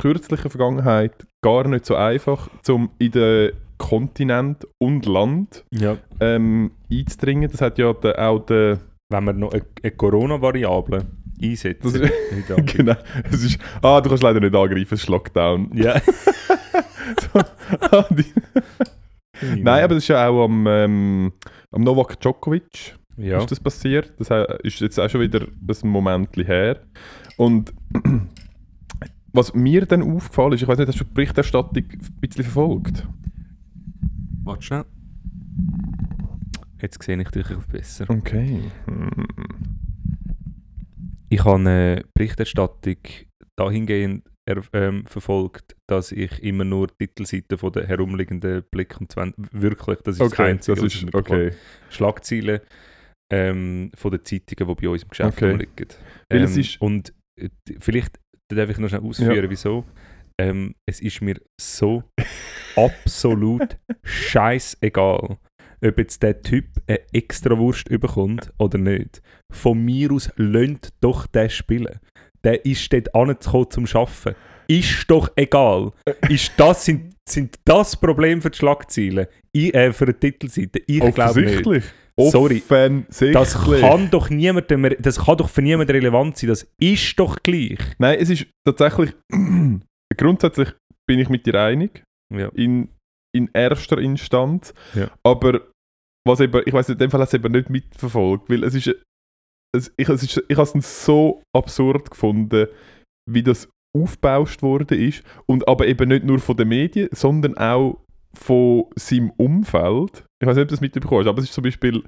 kürzlichen 0.00 0.50
Vergangenheit 0.50 1.12
gar 1.44 1.66
nicht 1.68 1.86
so 1.86 1.94
einfach, 1.96 2.48
um 2.68 2.90
in 2.98 3.10
den 3.12 3.52
Kontinent 3.78 4.66
und 4.78 5.06
Land 5.06 5.64
ja. 5.70 5.96
ähm, 6.20 6.72
einzudringen. 6.90 7.50
Das 7.50 7.60
hat 7.60 7.78
ja 7.78 7.92
der, 7.92 8.18
auch 8.28 8.40
der, 8.46 8.78
Wenn 9.10 9.24
wir 9.24 9.32
noch 9.32 9.52
eine, 9.52 9.62
eine 9.82 9.90
Corona-Variable 9.92 11.06
einsetzen. 11.42 11.82
Das 11.82 12.66
genau, 12.74 12.94
es 13.30 13.44
ist, 13.44 13.58
ah, 13.82 14.00
du 14.00 14.08
kannst 14.08 14.22
leider 14.22 14.40
nicht 14.40 14.54
angreifen, 14.54 14.94
es 14.94 15.02
ist 15.02 15.08
Lockdown. 15.08 15.70
ja. 15.74 16.00
Ah, 17.90 18.04
die- 18.10 18.24
Nein, 19.62 19.84
aber 19.84 19.94
das 19.94 20.04
ist 20.04 20.08
ja 20.08 20.28
auch 20.28 20.44
am, 20.44 20.66
ähm, 20.66 21.32
am 21.70 21.82
Novak 21.82 22.18
Djokovic. 22.20 22.94
ja. 23.16 23.38
ist 23.38 23.50
das 23.50 23.60
passiert. 23.60 24.12
Das 24.18 24.28
ist 24.62 24.80
jetzt 24.80 24.98
auch 24.98 25.08
schon 25.08 25.20
wieder 25.20 25.40
ein 25.42 25.88
Moment 25.88 26.36
her. 26.36 26.80
Und 27.36 27.72
was 29.32 29.54
mir 29.54 29.84
dann 29.86 30.02
aufgefallen 30.02 30.52
ist, 30.54 30.62
ich 30.62 30.68
weiß 30.68 30.78
nicht, 30.78 30.88
hast 30.88 31.00
du 31.00 31.04
die 31.04 31.12
Berichterstattung 31.12 31.84
ein 31.84 32.00
bisschen 32.20 32.44
verfolgt? 32.44 33.06
Warte 34.46 34.62
schnell. 34.62 34.84
Jetzt 36.80 37.02
sehe 37.02 37.20
ich 37.20 37.28
dich 37.30 37.46
besser. 37.72 38.06
Okay. 38.08 38.60
Hm. 38.86 39.26
Ich 41.28 41.44
habe 41.44 41.56
eine 41.56 42.04
Berichterstattung 42.14 42.96
dahingehend 43.56 44.24
er, 44.48 44.62
ähm, 44.72 45.04
verfolgt, 45.06 45.74
dass 45.88 46.12
ich 46.12 46.40
immer 46.44 46.64
nur 46.64 46.86
Titelseiten 46.96 47.58
von 47.58 47.72
der 47.72 47.88
herumliegenden 47.88 48.62
Blick 48.70 48.96
und 49.00 49.10
20, 49.10 49.34
wirklich, 49.50 49.98
das 50.02 50.14
ist 50.14 50.20
das 50.20 50.32
Okay, 50.32 50.42
Einzige, 50.50 50.76
das 50.76 50.84
was 50.84 50.94
ich 50.94 51.02
ist 51.02 51.14
okay. 51.16 51.50
Schlagzeilen 51.90 52.60
ähm, 53.32 53.90
von 53.96 54.12
den 54.12 54.24
Zeitungen, 54.24 54.76
die 54.76 54.82
bei 54.82 54.88
uns 54.88 55.02
im 55.02 55.08
Geschäft 55.08 55.36
Okay. 55.36 55.50
rumliegen. 55.50 55.88
Ähm, 56.30 56.44
ist- 56.44 56.80
und 56.80 57.12
äh, 57.40 57.48
vielleicht 57.80 58.20
darf 58.48 58.70
ich 58.70 58.78
noch 58.78 58.88
schnell 58.88 59.00
ausführen, 59.00 59.50
wieso. 59.50 59.84
Ähm, 60.38 60.76
es 60.86 61.00
ist 61.00 61.20
mir 61.22 61.40
so 61.60 62.04
absolut 62.76 63.76
scheißegal, 64.02 65.36
ob 65.84 65.98
jetzt 65.98 66.22
der 66.22 66.40
Typ 66.42 66.66
eine 66.86 67.00
extra 67.12 67.58
Wurst 67.58 67.88
überkommt 67.88 68.52
oder 68.58 68.78
nicht. 68.78 69.22
Von 69.52 69.84
mir 69.84 70.12
aus 70.12 70.30
lönt 70.36 70.90
doch 71.00 71.26
der 71.26 71.48
spielen. 71.48 72.00
Der 72.44 72.64
ist 72.64 72.92
dort 72.92 73.14
angekommen 73.14 73.70
zum 73.70 73.86
Arbeiten. 73.86 74.36
Ist 74.68 75.10
doch 75.10 75.30
egal. 75.36 75.92
Ist 76.28 76.52
das, 76.56 76.84
sind, 76.84 77.14
sind 77.28 77.56
das 77.64 77.96
Problem 77.96 78.42
für 78.42 78.50
die 78.50 78.58
Schlagzeilen? 78.58 79.26
Ich, 79.52 79.74
äh, 79.74 79.92
für 79.92 80.06
die 80.06 80.14
Titelseite? 80.14 80.80
Ich 80.86 81.00
glaube 81.14 81.40
nicht. 81.40 81.66
Offensichtlich. 82.16 82.62
Sorry. 83.10 83.32
Das 83.32 83.62
kann 83.62 84.10
doch 84.10 84.30
niemandem, 84.30 84.94
das 84.98 85.24
kann 85.24 85.36
doch 85.36 85.48
für 85.48 85.62
niemanden 85.62 85.92
relevant 85.92 86.36
sein. 86.38 86.48
Das 86.48 86.66
ist 86.78 87.18
doch 87.18 87.36
gleich. 87.42 87.78
Nein, 87.98 88.18
es 88.18 88.30
ist 88.30 88.46
tatsächlich. 88.64 89.12
grundsätzlich 90.16 90.70
bin 91.06 91.18
ich 91.18 91.28
mit 91.28 91.46
dir 91.46 91.54
einig. 91.60 92.02
Ja. 92.34 92.48
In, 92.54 92.88
in 93.34 93.50
erster 93.52 93.98
Instanz. 93.98 94.74
Ja. 94.94 95.10
Aber 95.22 95.60
was 96.26 96.40
eben, 96.40 96.62
ich 96.66 96.72
weiß 96.72 96.88
in 96.88 96.98
dem 96.98 97.10
Fall 97.10 97.20
hat 97.20 97.28
es 97.28 97.34
eben 97.34 97.52
nicht 97.52 97.70
mitverfolgt, 97.70 98.50
weil 98.50 98.64
es 98.64 98.74
ist. 98.74 98.94
Es, 99.74 99.92
ich 99.96 100.08
es 100.08 100.22
ist, 100.22 100.44
ich 100.48 100.56
habe 100.56 100.78
es 100.78 101.04
so 101.04 101.42
absurd 101.54 102.10
gefunden, 102.10 102.66
wie 103.30 103.42
das 103.42 103.68
aufgebauscht 103.96 104.62
worden 104.62 104.98
ist. 104.98 105.22
Und 105.46 105.68
aber 105.68 105.86
eben 105.86 106.08
nicht 106.08 106.24
nur 106.24 106.38
von 106.38 106.56
den 106.56 106.68
Medien, 106.68 107.08
sondern 107.12 107.56
auch 107.58 108.00
von 108.36 108.84
seinem 108.96 109.30
Umfeld. 109.36 110.24
Ich 110.40 110.46
weiß 110.46 110.56
nicht, 110.56 110.62
ob 110.62 110.68
du 110.68 110.74
das 110.74 110.80
mitbekommen 110.80 111.20
hast, 111.20 111.28
aber 111.28 111.38
es 111.38 111.46
ist 111.46 111.54
zum 111.54 111.64
Beispiel. 111.64 112.02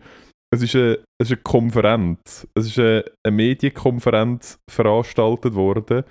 Es 0.50 0.62
ist 0.62 0.74
eine, 0.74 0.98
es 1.20 1.30
ist 1.30 1.32
eine 1.32 1.42
Konferenz. 1.42 2.48
Es 2.54 2.66
ist 2.66 2.78
eine, 2.78 3.04
eine 3.22 3.36
Medienkonferenz 3.36 4.58
veranstaltet 4.70 5.54
worden, 5.54 6.04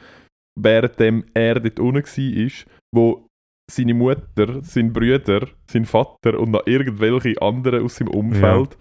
währenddem 0.60 1.26
er 1.34 1.60
dort 1.60 1.80
unten 1.80 2.03
war, 2.03 2.51
wo 2.93 3.26
seine 3.70 3.93
Mutter, 3.93 4.61
sein 4.63 4.93
Brüder, 4.93 5.41
sein 5.70 5.86
Vater 5.86 6.39
und 6.39 6.51
noch 6.51 6.65
irgendwelche 6.65 7.41
anderen 7.41 7.84
aus 7.84 7.95
seinem 7.97 8.09
Umfeld 8.11 8.78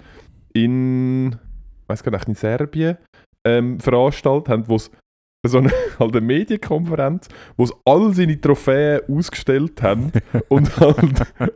in, 0.53 1.32
ich 1.32 1.89
weiß 1.89 2.03
gar 2.03 2.12
nicht, 2.12 2.28
in 2.28 2.34
Serbien 2.34 2.97
ähm, 3.45 3.80
veranstaltet 3.80 4.49
haben, 4.49 4.68
wo 4.68 4.76
es 4.76 4.91
so 5.47 5.59
eine, 5.59 5.70
halt 6.01 6.16
eine 6.16 6.20
Medienkonferenz, 6.26 7.28
wo 7.57 7.66
sie 7.66 7.74
all 7.84 8.12
seine 8.14 8.41
Trophäen 8.41 9.01
ausgestellt 9.09 9.80
haben 9.82 10.11
und 10.49 10.76
halt, 10.80 10.99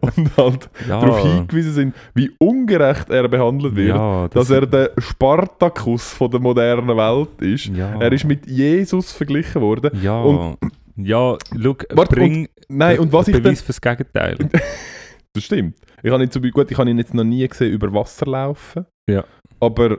und 0.00 0.36
halt 0.36 0.70
Ja, 0.88 1.00
darauf 1.00 1.22
hingewiesen 1.22 1.72
sind, 1.72 1.94
wie 2.14 2.30
ungerecht 2.38 3.10
er 3.10 3.26
behandelt 3.28 3.74
wird, 3.74 3.96
ja, 3.96 4.28
dass 4.28 4.50
er 4.50 4.66
der 4.66 4.90
Spartakus 4.98 6.12
von 6.12 6.30
der 6.30 6.38
modernen 6.40 6.96
Welt 6.96 7.40
ist. 7.42 7.66
ja, 7.66 7.98
Er 8.00 8.12
ist 8.12 8.24
mit 8.24 8.46
Jesus 8.46 9.10
verglichen 9.12 9.60
worden. 9.62 9.90
Ja, 10.02 10.20
und- 10.20 10.56
ja, 10.96 11.36
schau, 11.60 11.76
Warte, 11.94 12.14
bring 12.14 12.48
Nein, 12.70 12.98
und 13.00 13.12
was 13.12 13.28
ich 13.28 13.34
dann... 13.34 13.42
Beweis 13.42 13.62
fürs 13.62 13.80
Gegenteil. 13.80 14.36
Das 15.32 15.44
stimmt. 15.44 15.76
Ich 16.02 16.10
habe 16.10 16.24
ihn, 16.24 16.30
zum, 16.32 16.42
gut, 16.50 16.68
ich 16.72 16.76
habe 16.76 16.90
ihn 16.90 16.98
jetzt 16.98 17.14
noch 17.14 17.22
nie 17.22 17.46
gesehen 17.46 17.72
über 17.72 17.92
Wasser 17.94 18.26
laufen. 18.26 18.84
Ja. 19.08 19.24
Aber 19.60 19.98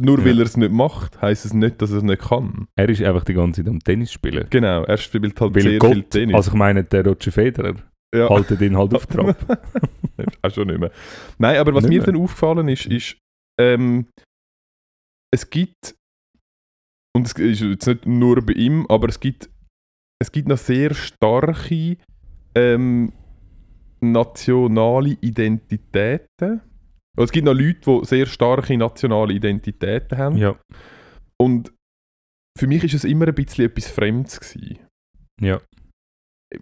nur 0.00 0.18
Ja. 0.20 0.24
weil 0.24 0.38
er 0.38 0.44
es 0.44 0.56
nicht 0.56 0.70
macht, 0.70 1.20
heisst 1.20 1.46
es 1.46 1.52
nicht, 1.52 1.82
dass 1.82 1.90
er 1.90 1.96
es 1.96 2.02
nicht 2.04 2.22
kann. 2.22 2.68
er 2.76 2.88
ist 2.88 3.02
einfach 3.02 3.24
die 3.24 3.34
ganze 3.34 3.64
Zeit 3.64 3.68
am 3.72 3.80
Tennis 3.80 4.12
spielen. 4.12 4.46
Genau, 4.48 4.84
er 4.84 4.96
spielt 4.98 5.40
halt 5.40 5.52
Weil 5.52 5.62
sehr 5.62 5.70
viel 5.72 5.78
Gott, 5.80 6.10
Tennis. 6.10 6.36
also 6.36 6.50
ich 6.52 6.56
meine, 6.56 6.84
der 6.84 7.04
Roger 7.06 7.32
Federer 7.32 7.74
ja. 8.14 8.28
haltet 8.28 8.60
ihn 8.60 8.76
halt 8.78 8.94
auf 8.94 9.06
Trab. 9.06 9.36
Auch 10.42 10.50
schon 10.52 10.68
nicht 10.68 10.78
mehr. 10.78 10.92
Nein, 11.38 11.58
aber 11.58 11.74
was 11.74 11.82
Nicht 11.82 11.90
mir 11.90 11.98
mehr. 11.98 12.06
dann 12.06 12.16
aufgefallen 12.22 12.68
ist, 12.68 12.86
ist, 12.86 13.16
ähm, 13.60 14.06
es 15.34 15.50
gibt, 15.50 15.96
und 17.16 17.26
es 17.26 17.32
ist 17.32 17.62
jetzt 17.62 17.86
nicht 17.88 18.06
nur 18.06 18.46
bei 18.46 18.52
ihm, 18.52 18.86
aber 18.88 19.08
es 19.08 19.18
gibt, 19.18 19.50
es 20.20 20.32
gibt 20.32 20.48
noch 20.48 20.58
sehr 20.58 20.94
starke 20.94 21.96
ähm, 22.54 23.12
nationale 24.00 25.16
Identitäten. 25.20 26.60
Es 27.18 27.32
gibt 27.32 27.46
noch 27.46 27.54
Leute, 27.54 27.80
die 27.80 28.04
sehr 28.04 28.26
starke 28.26 28.76
nationale 28.76 29.32
Identitäten 29.32 30.18
haben. 30.18 30.36
ja, 30.36 30.54
Und 31.40 31.72
für 32.58 32.66
mich 32.66 32.84
ist 32.84 32.94
es 32.94 33.04
immer 33.04 33.26
ein 33.26 33.34
bisschen 33.34 33.66
etwas 33.66 33.88
Fremdes 33.90 34.38
gewesen. 34.40 34.78
ja. 35.40 35.60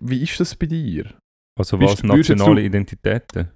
Wie 0.01 0.23
ist 0.23 0.41
das 0.41 0.55
bei 0.57 0.65
dir? 0.67 1.15
Also 1.61 1.77
Bist- 1.77 2.03
was 2.03 2.19
jetzt 2.25 2.31
nationale 2.39 2.63
Identitäten? 2.63 3.51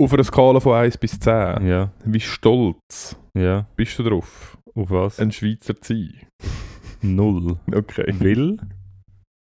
Auf 0.00 0.12
einer 0.14 0.24
Skala 0.24 0.60
von 0.60 0.74
1 0.74 0.96
bis 0.96 1.20
10. 1.20 1.66
Ja, 1.66 1.92
Wie 2.06 2.20
stolz 2.20 3.14
ja. 3.36 3.66
bist 3.76 3.98
du 3.98 4.04
drauf, 4.04 4.56
Auf 4.74 4.90
was? 4.90 5.18
ein 5.20 5.30
Schweizer 5.30 5.78
zu 5.80 5.92
sein? 5.94 6.26
Null. 7.02 7.58
Okay. 7.74 8.14
Will? 8.18 8.58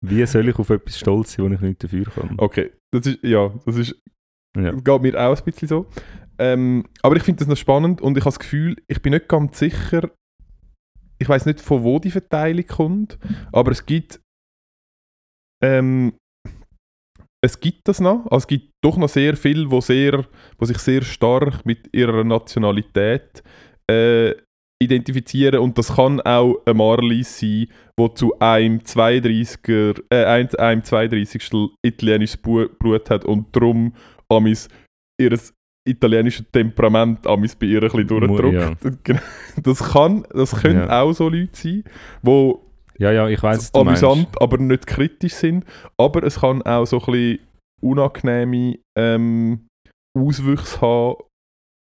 Wie 0.04 0.24
soll 0.26 0.48
ich 0.48 0.58
auf 0.58 0.70
etwas 0.70 0.98
stolz 0.98 1.32
sein, 1.32 1.48
wo 1.48 1.54
ich 1.54 1.60
nicht 1.60 1.82
dafür 1.82 2.04
kann? 2.04 2.34
Okay, 2.38 2.72
das 2.92 3.06
ist, 3.06 3.22
ja, 3.22 3.52
das 3.64 3.76
ist, 3.76 3.94
Ja. 4.56 4.72
das 4.72 4.84
geht 4.84 5.02
mir 5.02 5.20
auch 5.20 5.36
ein 5.36 5.44
bisschen 5.44 5.68
so. 5.68 5.86
Ähm, 6.38 6.86
aber 7.02 7.16
ich 7.16 7.22
finde 7.22 7.38
das 7.40 7.48
noch 7.48 7.56
spannend 7.56 8.00
und 8.02 8.16
ich 8.18 8.22
habe 8.22 8.30
das 8.30 8.38
Gefühl, 8.38 8.76
ich 8.88 9.00
bin 9.00 9.12
nicht 9.12 9.28
ganz 9.28 9.58
sicher, 9.58 10.10
ich 11.18 11.28
weiß 11.28 11.46
nicht, 11.46 11.60
von 11.62 11.82
wo 11.82 11.98
die 11.98 12.10
Verteilung 12.10 12.66
kommt, 12.66 13.18
aber 13.52 13.70
es 13.72 13.86
gibt, 13.86 14.20
ähm, 15.64 16.12
es 17.42 17.58
gibt 17.60 17.88
das 17.88 18.00
noch, 18.00 18.24
also 18.26 18.36
es 18.38 18.46
gibt 18.46 18.72
doch 18.84 18.98
noch 18.98 19.08
sehr 19.08 19.36
viel, 19.36 19.70
wo, 19.70 19.80
sehr, 19.80 20.26
wo 20.58 20.66
sich 20.66 20.78
sehr 20.78 21.02
stark 21.02 21.64
mit 21.64 21.88
ihrer 21.94 22.22
Nationalität 22.24 23.42
äh, 23.90 24.34
identifizieren 24.82 25.60
und 25.60 25.78
das 25.78 25.94
kann 25.96 26.20
auch 26.20 26.56
ein 26.66 26.76
Marlies 26.76 27.38
sein, 27.40 27.66
wo 27.98 28.08
zu 28.08 28.38
einem 28.38 28.80
32er, 28.80 30.02
äh, 30.10 30.24
ein- 30.24 30.54
einem 30.56 30.84
32. 30.84 31.70
italienisches 31.84 32.36
Blut 32.36 33.10
hat 33.10 33.24
und 33.24 33.54
darum 33.56 33.94
amis 34.28 34.68
ihr 35.20 35.38
italienisches 35.88 36.44
Temperament 36.52 37.26
amis 37.26 37.54
bei 37.56 37.66
ihr 37.66 37.82
ein 37.82 37.88
bisschen 37.90 38.26
Mu- 38.26 38.36
durchdrückt. 38.36 38.98
Genau. 39.04 39.20
Das 39.62 39.78
kann, 39.92 40.26
das 40.34 40.60
können 40.60 40.80
Ja. 40.88 41.02
auch 41.02 41.12
so 41.12 41.28
Leute 41.28 41.50
sein, 41.56 41.84
wo 42.22 42.62
Ja, 42.98 43.12
ja, 43.12 43.28
ich 43.28 43.42
weiß, 43.42 43.74
amüsant, 43.74 44.28
aber 44.40 44.56
nicht 44.58 44.86
kritisch 44.86 45.34
sind. 45.34 45.64
Aber 45.98 46.22
es 46.24 46.40
kann 46.40 46.62
auch 46.62 46.86
so 46.86 46.98
ein 47.00 47.04
bisschen 47.12 47.38
unangenehme 47.82 48.78
ähm, 48.98 49.66
Auswüchse 50.18 50.80
haben, 50.80 51.16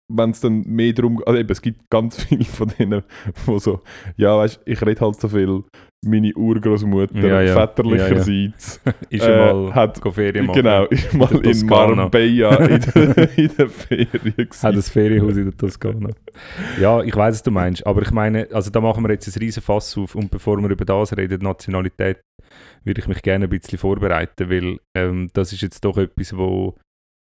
wenn 0.08 0.30
es 0.30 0.40
dann 0.40 0.62
mehr 0.62 0.92
darum 0.92 1.22
also 1.26 1.38
eben, 1.38 1.50
es 1.50 1.60
gibt 1.62 1.90
ganz 1.90 2.22
viele 2.24 2.44
von 2.44 2.72
denen, 2.78 3.02
wo 3.44 3.58
so, 3.58 3.80
ja, 4.16 4.36
weißt 4.38 4.60
ich 4.64 4.80
rede 4.84 5.00
halt 5.00 5.20
so 5.20 5.28
viel, 5.28 5.64
meine 6.04 6.32
Urgroßmutter 6.34 7.18
Ja, 7.26 7.40
ja. 7.42 7.54
väterlicherseits 7.66 8.80
Ist 9.10 9.24
äh, 9.24 9.46
ja 9.46 9.52
mal 9.52 9.74
hat- 9.74 10.00
Ferien 10.14 10.46
machen. 10.46 10.62
genau, 10.62 10.84
ist 10.84 11.12
mal 11.14 11.30
in 11.32 11.42
Toskana. 11.42 11.94
Marbella 11.94 12.56
in 12.66 12.80
der, 12.80 13.38
in 13.38 13.50
der 13.56 13.68
Ferien 13.68 14.08
gewesen. 14.22 14.62
Hat 14.62 14.74
ein 14.74 14.82
Ferienhaus 14.82 15.36
in 15.36 15.44
der 15.46 15.56
Toskana. 15.56 16.10
ja, 16.80 17.02
ich 17.02 17.16
weiß, 17.16 17.34
was 17.34 17.42
du 17.42 17.50
meinst. 17.50 17.84
Aber 17.86 18.02
ich 18.02 18.10
meine, 18.12 18.46
also 18.52 18.70
da 18.70 18.80
machen 18.80 19.02
wir 19.04 19.10
jetzt 19.12 19.26
ein 19.34 19.38
riesen 19.40 19.62
Fass 19.62 19.96
auf. 19.98 20.14
Und 20.14 20.30
bevor 20.30 20.58
wir 20.60 20.68
über 20.70 20.84
das 20.84 21.16
reden, 21.16 21.42
Nationalität, 21.42 22.20
würde 22.84 23.00
ich 23.00 23.08
mich 23.08 23.22
gerne 23.22 23.46
ein 23.46 23.50
bisschen 23.50 23.78
vorbereiten, 23.78 24.48
weil 24.48 24.78
ähm, 24.96 25.28
das 25.32 25.52
ist 25.52 25.62
jetzt 25.62 25.84
doch 25.84 25.98
etwas, 25.98 26.36
wo. 26.36 26.76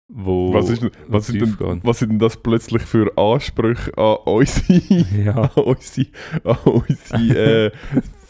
Wo 0.08 0.52
Was, 0.54 0.70
ist, 0.70 0.82
was, 1.06 1.26
sind 1.26 1.40
denn, 1.60 1.80
was 1.82 1.98
sind 1.98 2.10
denn 2.12 2.18
das 2.18 2.36
plötzlich 2.38 2.82
für 2.82 3.12
Ansprüche 3.18 3.96
an 3.98 4.16
unsere, 4.24 5.04
Ja. 5.24 5.34
an 5.54 5.62
unsere, 5.64 6.06
an 6.44 6.56
unsere 6.64 7.66
äh, 7.66 7.70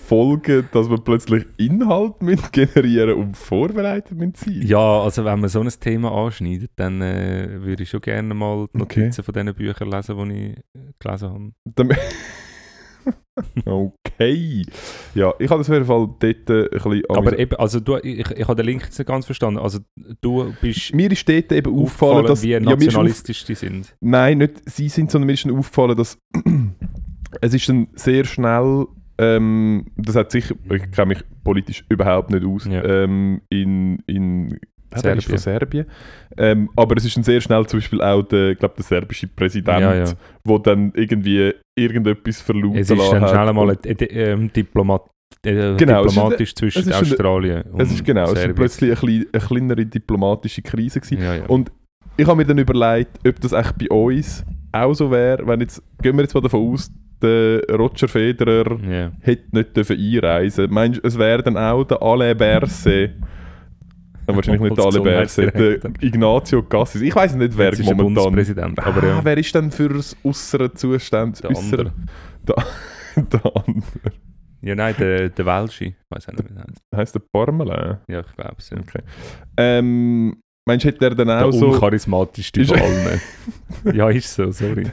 Folgen, 0.09 0.67
dass 0.73 0.89
wir 0.89 0.97
plötzlich 0.99 1.45
Inhalt 1.59 2.21
müssen 2.23 2.49
generieren 2.51 3.15
und 3.19 3.37
vorbereitet 3.37 4.17
müssen 4.17 4.35
sein? 4.37 4.63
ja, 4.67 5.03
also 5.03 5.25
wenn 5.25 5.39
man 5.41 5.49
so 5.51 5.61
ein 5.61 5.69
Thema 5.69 6.11
anschneidet, 6.13 6.71
dann 6.77 7.01
äh, 7.03 7.59
würde 7.61 7.83
ich 7.83 7.91
schon 7.91 8.01
gerne 8.01 8.33
mal 8.35 8.67
die 8.75 8.81
Okay. 8.83 9.01
Notizen 9.01 9.23
von 9.23 9.35
diesen 9.35 9.55
Büchern 9.55 9.91
lesen, 9.91 10.29
die 10.31 10.47
ich 10.47 10.57
äh, 10.75 10.93
gelesen 10.99 11.55
habe. 11.77 11.97
okay. 13.65 14.65
Ja, 15.15 15.33
ich 15.39 15.51
habe 15.51 15.61
das 15.61 15.69
auf 15.69 15.75
jeden 15.75 15.85
Fall 15.85 16.09
dort 16.19 16.51
äh, 16.51 16.63
ein 16.65 16.69
bisschen 16.71 17.03
Aber 17.11 17.39
eben, 17.39 17.57
also 17.57 17.81
du, 17.81 17.97
ich, 17.97 18.31
ich 18.31 18.49
habe 18.49 18.57
den 18.57 18.67
Link 18.67 18.83
jetzt 18.85 18.99
nicht 18.99 19.07
ganz 19.07 19.27
verstanden. 19.27 19.61
Also 19.61 19.81
du 20.21 20.53
bist 20.61 20.95
mir 20.95 21.11
ist 21.11 21.29
dort 21.29 21.53
eben 21.53 21.75
aufgefallen, 21.75 22.27
dass... 22.27 22.43
wie 22.43 22.51
ja, 22.51 22.61
nationalistisch 22.61 23.45
die 23.45 23.55
sind. 23.55 23.95
nein, 24.01 24.39
nicht 24.39 24.69
sie 24.69 24.89
sind, 24.89 25.11
sondern 25.11 25.27
mir 25.27 25.35
ist 25.35 25.45
dann 25.45 25.57
aufgefallen, 25.57 25.97
dass 25.97 26.19
es 27.41 27.55
ist 27.55 27.69
dann 27.69 27.89
sehr 27.95 28.25
schnell... 28.25 28.87
Ähm, 29.21 29.87
das 29.97 30.15
hat 30.15 30.31
sicher... 30.31 30.55
Ich 30.71 30.91
kenne 30.93 31.07
mich 31.07 31.25
politisch 31.43 31.85
überhaupt 31.89 32.31
nicht 32.31 32.45
aus. 32.45 32.67
Ja. 32.67 32.85
Ähm, 32.85 33.43
in... 33.49 33.99
in 34.07 34.59
ja, 34.95 35.03
der 35.03 35.17
ist 35.17 35.29
von 35.29 35.39
Serbien. 35.39 35.87
Serbien. 35.87 35.87
Ähm, 36.37 36.71
aber 36.77 36.97
es 36.97 37.05
ist 37.05 37.17
dann 37.17 37.25
sehr 37.25 37.41
schnell 37.41 37.67
zum 37.67 37.79
Beispiel 37.81 38.01
auch 38.03 38.23
der, 38.23 38.51
ich 38.51 38.59
glaube, 38.59 38.75
der 38.77 38.85
serbische 38.85 39.27
Präsident, 39.29 39.81
Ja, 39.81 39.95
ja. 39.95 40.05
wo 40.45 40.59
dann 40.59 40.93
irgendwie 40.95 41.53
irgendetwas 41.77 42.41
verlauten 42.41 42.77
Es 42.77 42.91
ist 42.91 42.99
dann 42.99 43.29
schnell 43.29 43.49
einmal 43.49 43.71
ein, 43.71 43.79
ähm, 44.11 44.53
Diplomat, 44.53 45.03
äh, 45.45 45.75
Genau, 45.77 46.01
es 46.05 46.07
ist- 46.07 46.17
diplomatisch 46.17 46.55
zwischen 46.55 46.79
es 46.81 46.87
ist 46.87 46.93
eine- 46.93 47.03
Australien 47.03 47.63
und 47.73 47.81
Es 47.83 47.91
ist 47.93 48.05
genau, 48.05 48.25
es 48.25 48.31
ist 48.33 48.37
Serbien. 48.39 48.55
plötzlich 48.57 49.03
eine, 49.03 49.27
eine 49.33 49.43
kleinere 49.43 49.87
diplomatische 49.87 50.63
Krise 50.63 51.01
gewesen. 51.01 51.43
Und 51.49 51.71
ich 52.17 52.27
habe 52.27 52.37
mir 52.37 52.45
dann 52.47 52.59
überlegt, 52.59 53.11
ob 53.27 53.41
das 53.41 53.53
echt 53.53 53.79
bei 53.79 53.89
uns 53.91 54.45
auch 54.73 54.93
so 54.95 55.11
wäre, 55.11 55.47
wenn 55.47 55.61
jetzt, 55.61 55.83
gehen 56.03 56.17
wir 56.17 56.23
jetzt 56.23 56.35
mal 56.35 56.41
davon 56.41 56.73
aus, 56.73 56.91
der 57.23 57.63
Roger 57.73 58.07
Federer 58.07 58.79
ja. 58.89 59.11
hätte 59.21 59.45
nicht 59.51 59.77
dürfen 59.77 59.97
einreisen 59.99 60.71
Meinst 60.71 61.01
du, 61.03 61.07
es 61.09 61.19
wäre 61.19 61.43
dann 61.43 61.57
auch 61.57 61.83
der 61.85 62.01
Alain 62.01 62.37
Berset, 62.37 63.11
Nein, 64.29 64.37
wahrscheinlich 64.37 64.61
nicht 64.61 64.77
der 64.77 64.85
der 64.85 64.93
Gesundheitsdirektor. 64.93 65.91
Ignazio 66.01 66.63
Cassis, 66.63 67.01
ich 67.01 67.15
weiß 67.17 67.35
nicht, 67.37 67.57
wer 67.57 67.71
Jetzt 67.71 67.81
ist 67.81 67.87
momentan... 67.87 68.25
Bundespräsident, 68.25 68.79
aber 68.79 69.03
ah, 69.03 69.07
ja, 69.07 69.21
Wer 69.25 69.39
ist 69.39 69.55
denn 69.55 69.71
für 69.71 69.89
das 69.89 70.15
äußere 70.23 70.73
Zustand? 70.75 71.43
der 71.43 71.51
äußere- 71.51 71.91
andere. 71.91 71.93
der 73.33 73.57
andere. 73.57 74.13
Ja, 74.61 74.75
nein, 74.75 74.95
der, 74.99 75.29
der 75.31 75.47
Welschi. 75.47 75.87
Ich 75.87 75.97
weiß 76.11 76.29
auch 76.29 76.33
nicht, 76.33 76.51
wie 76.51 76.55
er 76.57 76.63
heißt. 76.63 76.83
Heißt 76.95 77.15
der 77.15 77.23
Parmelin? 77.33 77.99
Ja, 78.09 78.21
ich 78.21 78.37
glaube 78.37 78.57
es. 78.59 78.71
Ja. 78.71 78.79
Okay. 78.79 79.03
Ähm, 79.57 80.37
meinst 80.67 80.85
du, 80.85 80.89
hätte 80.89 81.05
er 81.07 81.15
dann 81.15 81.29
Der 81.29 81.47
auch 81.47 81.53
so... 81.53 81.69
uncharismatischste 81.69 82.65
von 82.65 82.79
allen. 82.79 83.21
ja, 83.95 84.11
ist 84.11 84.35
so, 84.35 84.51
sorry. 84.51 84.85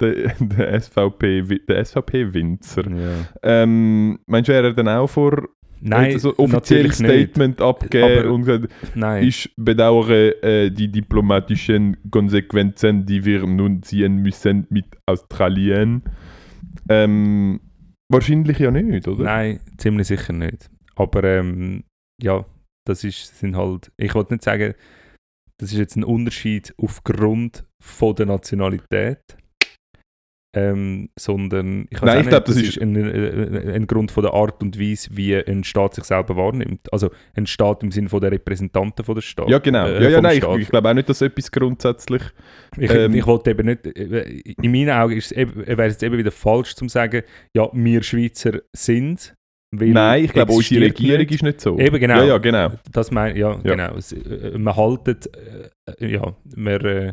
der, 0.00 0.34
der 0.40 0.80
SVP, 0.80 1.42
der 1.68 1.84
SVP-Winzer. 1.84 2.90
Ja. 2.90 3.12
Ähm, 3.42 4.18
meinst 4.26 4.48
du, 4.48 4.52
wäre 4.52 4.66
er 4.68 4.74
dann 4.74 4.88
auch 4.88 5.06
vor 5.08 5.48
Nein, 5.80 6.18
so 6.18 6.36
offizielles 6.38 7.00
nicht. 7.00 7.10
Statement 7.10 7.60
abgegeben 7.60 8.18
Aber- 8.20 8.32
und 8.32 8.44
gesagt, 8.44 8.72
Nein. 8.94 9.24
ich 9.24 9.52
bedauere 9.56 10.42
äh, 10.42 10.70
die 10.70 10.88
diplomatischen 10.88 11.96
Konsequenzen, 12.10 13.04
die 13.06 13.24
wir 13.24 13.46
nun 13.46 13.82
ziehen 13.82 14.16
müssen 14.16 14.66
mit 14.70 14.86
Australien? 15.06 16.02
Ähm, 16.88 17.60
wahrscheinlich 18.10 18.58
ja 18.58 18.70
nicht, 18.70 19.06
oder? 19.06 19.24
Nein, 19.24 19.60
ziemlich 19.76 20.06
sicher 20.06 20.32
nicht. 20.32 20.70
Aber 20.94 21.24
ähm, 21.24 21.84
ja, 22.22 22.44
das 22.86 23.04
ist, 23.04 23.38
sind 23.38 23.56
halt, 23.56 23.92
ich 23.96 24.14
wollte 24.14 24.34
nicht 24.34 24.44
sagen, 24.44 24.74
das 25.58 25.72
ist 25.72 25.78
jetzt 25.78 25.96
ein 25.96 26.04
Unterschied 26.04 26.74
aufgrund 26.78 27.64
von 27.82 28.14
der 28.14 28.26
Nationalität, 28.26 29.36
ähm, 30.54 31.10
sondern 31.18 31.86
ich, 31.90 32.00
Nein, 32.00 32.20
ich 32.22 32.28
glaub, 32.28 32.48
nicht, 32.48 32.58
das 32.58 32.68
ist- 32.76 32.80
ein, 32.80 32.96
ein, 32.96 33.68
ein 33.72 33.86
Grund 33.86 34.10
von 34.10 34.22
der 34.22 34.32
Art 34.32 34.62
und 34.62 34.80
Weise, 34.80 35.10
wie 35.12 35.36
ein 35.36 35.64
Staat 35.64 35.94
sich 35.94 36.04
selber 36.04 36.36
wahrnimmt. 36.36 36.90
Also 36.92 37.10
ein 37.34 37.46
Staat 37.46 37.82
im 37.82 37.90
Sinne 37.90 38.08
von 38.08 38.20
der 38.22 38.32
Repräsentanten 38.32 39.04
von 39.04 39.14
der 39.14 39.22
Stadt. 39.22 39.48
Ja, 39.50 39.58
genau. 39.58 39.86
äh, 39.86 40.02
ja, 40.04 40.08
ja, 40.10 40.20
nein, 40.22 40.32
ich, 40.38 40.38
Staat. 40.44 40.58
ich 40.60 40.68
glaube 40.68 40.88
auch 40.88 40.94
nicht, 40.94 41.08
dass 41.08 41.20
etwas 41.20 41.50
grundsätzlich. 41.52 42.22
Ich, 42.78 42.90
Ähm, 42.90 43.14
ich 43.14 43.26
wollte 43.26 43.50
eben 43.50 43.66
nicht, 43.66 43.86
äh, 43.86 44.22
in 44.62 44.70
meinen 44.72 44.90
Augen 44.90 45.12
wäre 45.14 45.88
es 45.88 45.92
jetzt 45.94 46.02
eben 46.02 46.16
wieder 46.16 46.30
falsch 46.30 46.74
zu 46.74 46.88
sagen, 46.88 47.22
ja, 47.54 47.68
wir 47.72 48.02
Schweizer 48.02 48.60
sind. 48.74 49.34
Nein, 49.72 50.24
ich 50.24 50.32
glaube, 50.32 50.52
unsere 50.52 50.84
Regierung 50.86 51.18
nicht. 51.18 51.32
ist 51.32 51.42
nicht 51.42 51.60
so. 51.60 51.78
Eben, 51.78 51.98
genau. 51.98 52.18
Ja, 52.20 52.24
ja, 52.24 52.38
genau. 52.38 52.70
Das 52.92 53.10
mein, 53.10 53.36
ja, 53.36 53.58
Ja. 53.62 53.74
genau. 53.74 53.96
Äh, 53.96 54.56
man 54.56 54.74
haltet, 54.74 55.28
äh, 56.00 56.06
ja, 56.06 56.34
man, 56.54 56.80
äh, 56.84 57.12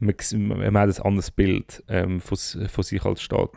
man, 0.00 0.14
man 0.48 0.78
hat 0.78 0.98
ein 0.98 1.04
anderes 1.04 1.30
Bild 1.30 1.82
ähm, 1.88 2.20
von, 2.20 2.38
von 2.68 2.84
sich 2.84 3.04
als 3.04 3.22
Staat. 3.22 3.50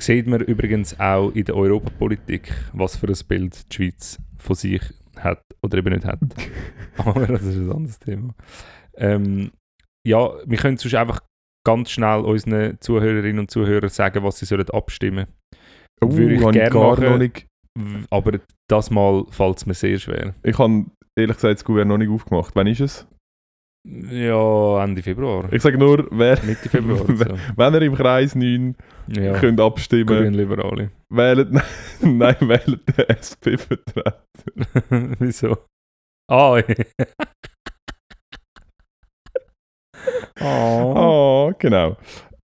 Sieht 0.00 0.26
man 0.26 0.40
übrigens 0.40 0.98
auch 0.98 1.30
in 1.32 1.44
der 1.44 1.56
Europapolitik, 1.56 2.52
was 2.72 2.96
für 2.96 3.08
ein 3.08 3.18
Bild 3.28 3.70
die 3.70 3.76
Schweiz 3.76 4.18
von 4.38 4.56
sich 4.56 4.82
hat 5.16 5.42
oder 5.62 5.78
eben 5.78 5.92
nicht 5.92 6.06
hat. 6.06 6.20
Aber 6.96 7.26
das 7.26 7.42
ist 7.42 7.56
ein 7.56 7.72
anderes 7.72 7.98
Thema. 7.98 8.34
Ähm, 8.94 9.50
ja, 10.06 10.30
wir 10.46 10.58
können 10.58 10.78
sonst 10.78 10.94
einfach 10.94 11.20
ganz 11.66 11.90
schnell 11.90 12.20
unseren 12.20 12.80
Zuhörerinnen 12.80 13.40
und 13.40 13.50
Zuhörern 13.50 13.90
sagen, 13.90 14.24
was 14.24 14.38
sie 14.38 14.46
sollen 14.46 14.70
abstimmen 14.70 15.26
Uh, 16.02 16.16
Würde 16.16 16.34
ich 16.34 16.50
gerne 16.50 16.74
machen. 16.74 18.06
Aber 18.10 18.40
das 18.68 18.90
Mal 18.90 19.24
fällt 19.30 19.58
es 19.58 19.66
mir 19.66 19.74
sehr 19.74 19.98
schwer. 19.98 20.34
Ich 20.42 20.58
habe 20.58 20.86
ehrlich 21.16 21.36
gesagt 21.36 21.54
das 21.54 21.64
Gouverneur 21.64 21.98
noch 21.98 22.04
nicht 22.04 22.10
aufgemacht. 22.10 22.54
Wann 22.54 22.66
ist 22.66 22.80
es? 22.80 23.06
Ja, 23.88 24.84
Ende 24.84 25.02
Februar. 25.02 25.50
Ich 25.52 25.62
sage 25.62 25.78
nur, 25.78 26.06
wer, 26.10 26.42
Mitte 26.44 26.68
Februar. 26.68 26.98
so. 27.16 27.38
wenn 27.56 27.74
ihr 27.74 27.82
im 27.82 27.94
Kreis 27.94 28.34
9 28.34 28.76
Ja, 29.08 29.38
könnt 29.38 29.58
abstimmen 29.60 30.06
Grünliberale. 30.06 30.90
wählt, 31.08 31.50
nein, 32.02 32.36
wählt 32.40 32.80
den 32.98 33.08
SP-Vertreter. 33.08 34.22
Wieso? 35.18 35.56
Ah, 36.30 36.58
ja. 36.58 36.74
oh. 40.40 40.94
Oh, 40.96 41.52
genau. 41.58 41.96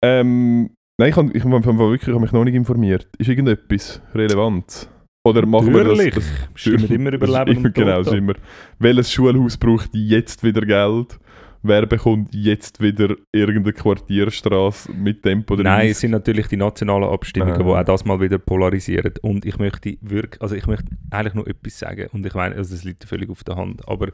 Ähm, 0.02 0.74
nein, 0.98 1.10
ich 1.10 1.16
habe 1.16 1.32
ich 1.32 1.44
hab, 1.44 1.50
wirklich 1.78 2.08
ich 2.08 2.14
hab 2.14 2.20
mich 2.20 2.32
noch 2.32 2.44
nicht 2.44 2.54
informiert. 2.54 3.08
Ist 3.18 3.28
irgendetwas 3.28 4.00
relevant? 4.14 4.88
Oder 5.24 5.46
machen 5.46 5.72
wir 5.72 5.84
das? 5.84 6.14
Das 6.14 6.24
Stimmt 6.54 6.90
immer 6.90 7.12
über 7.12 7.26
das 7.26 7.36
ist 7.36 7.38
Leben 7.46 7.58
immer, 7.58 7.66
und 7.68 7.74
Genau, 7.74 8.00
ist 8.00 8.12
immer. 8.12 8.34
Welches 8.78 9.12
Schulhaus 9.12 9.56
braucht 9.56 9.90
jetzt 9.94 10.42
wieder 10.42 10.62
Geld? 10.62 11.18
Wer 11.64 11.86
bekommt 11.86 12.34
jetzt 12.34 12.80
wieder 12.80 13.14
irgendeine 13.32 13.72
Quartierstraße 13.72 14.90
mit 14.92 15.22
Tempo 15.22 15.54
30? 15.54 15.64
Nein, 15.64 15.90
es 15.90 16.00
sind 16.00 16.10
natürlich 16.10 16.48
die 16.48 16.56
nationalen 16.56 17.04
Abstimmungen, 17.08 17.54
Ah. 17.54 17.58
die 17.58 17.62
auch 17.64 17.84
das 17.84 18.04
mal 18.04 18.20
wieder 18.20 18.38
polarisieren. 18.40 19.14
Und 19.22 19.44
ich 19.46 19.58
möchte 19.58 19.96
wirklich, 20.00 20.42
also 20.42 20.56
ich 20.56 20.66
möchte 20.66 20.88
eigentlich 21.10 21.34
nur 21.34 21.46
etwas 21.46 21.78
sagen. 21.78 22.08
Und 22.12 22.26
ich 22.26 22.34
meine, 22.34 22.56
also 22.56 22.74
das 22.74 22.82
liegt 22.82 23.04
völlig 23.04 23.30
auf 23.30 23.44
der 23.44 23.54
Hand. 23.54 23.86
Aber 23.86 24.10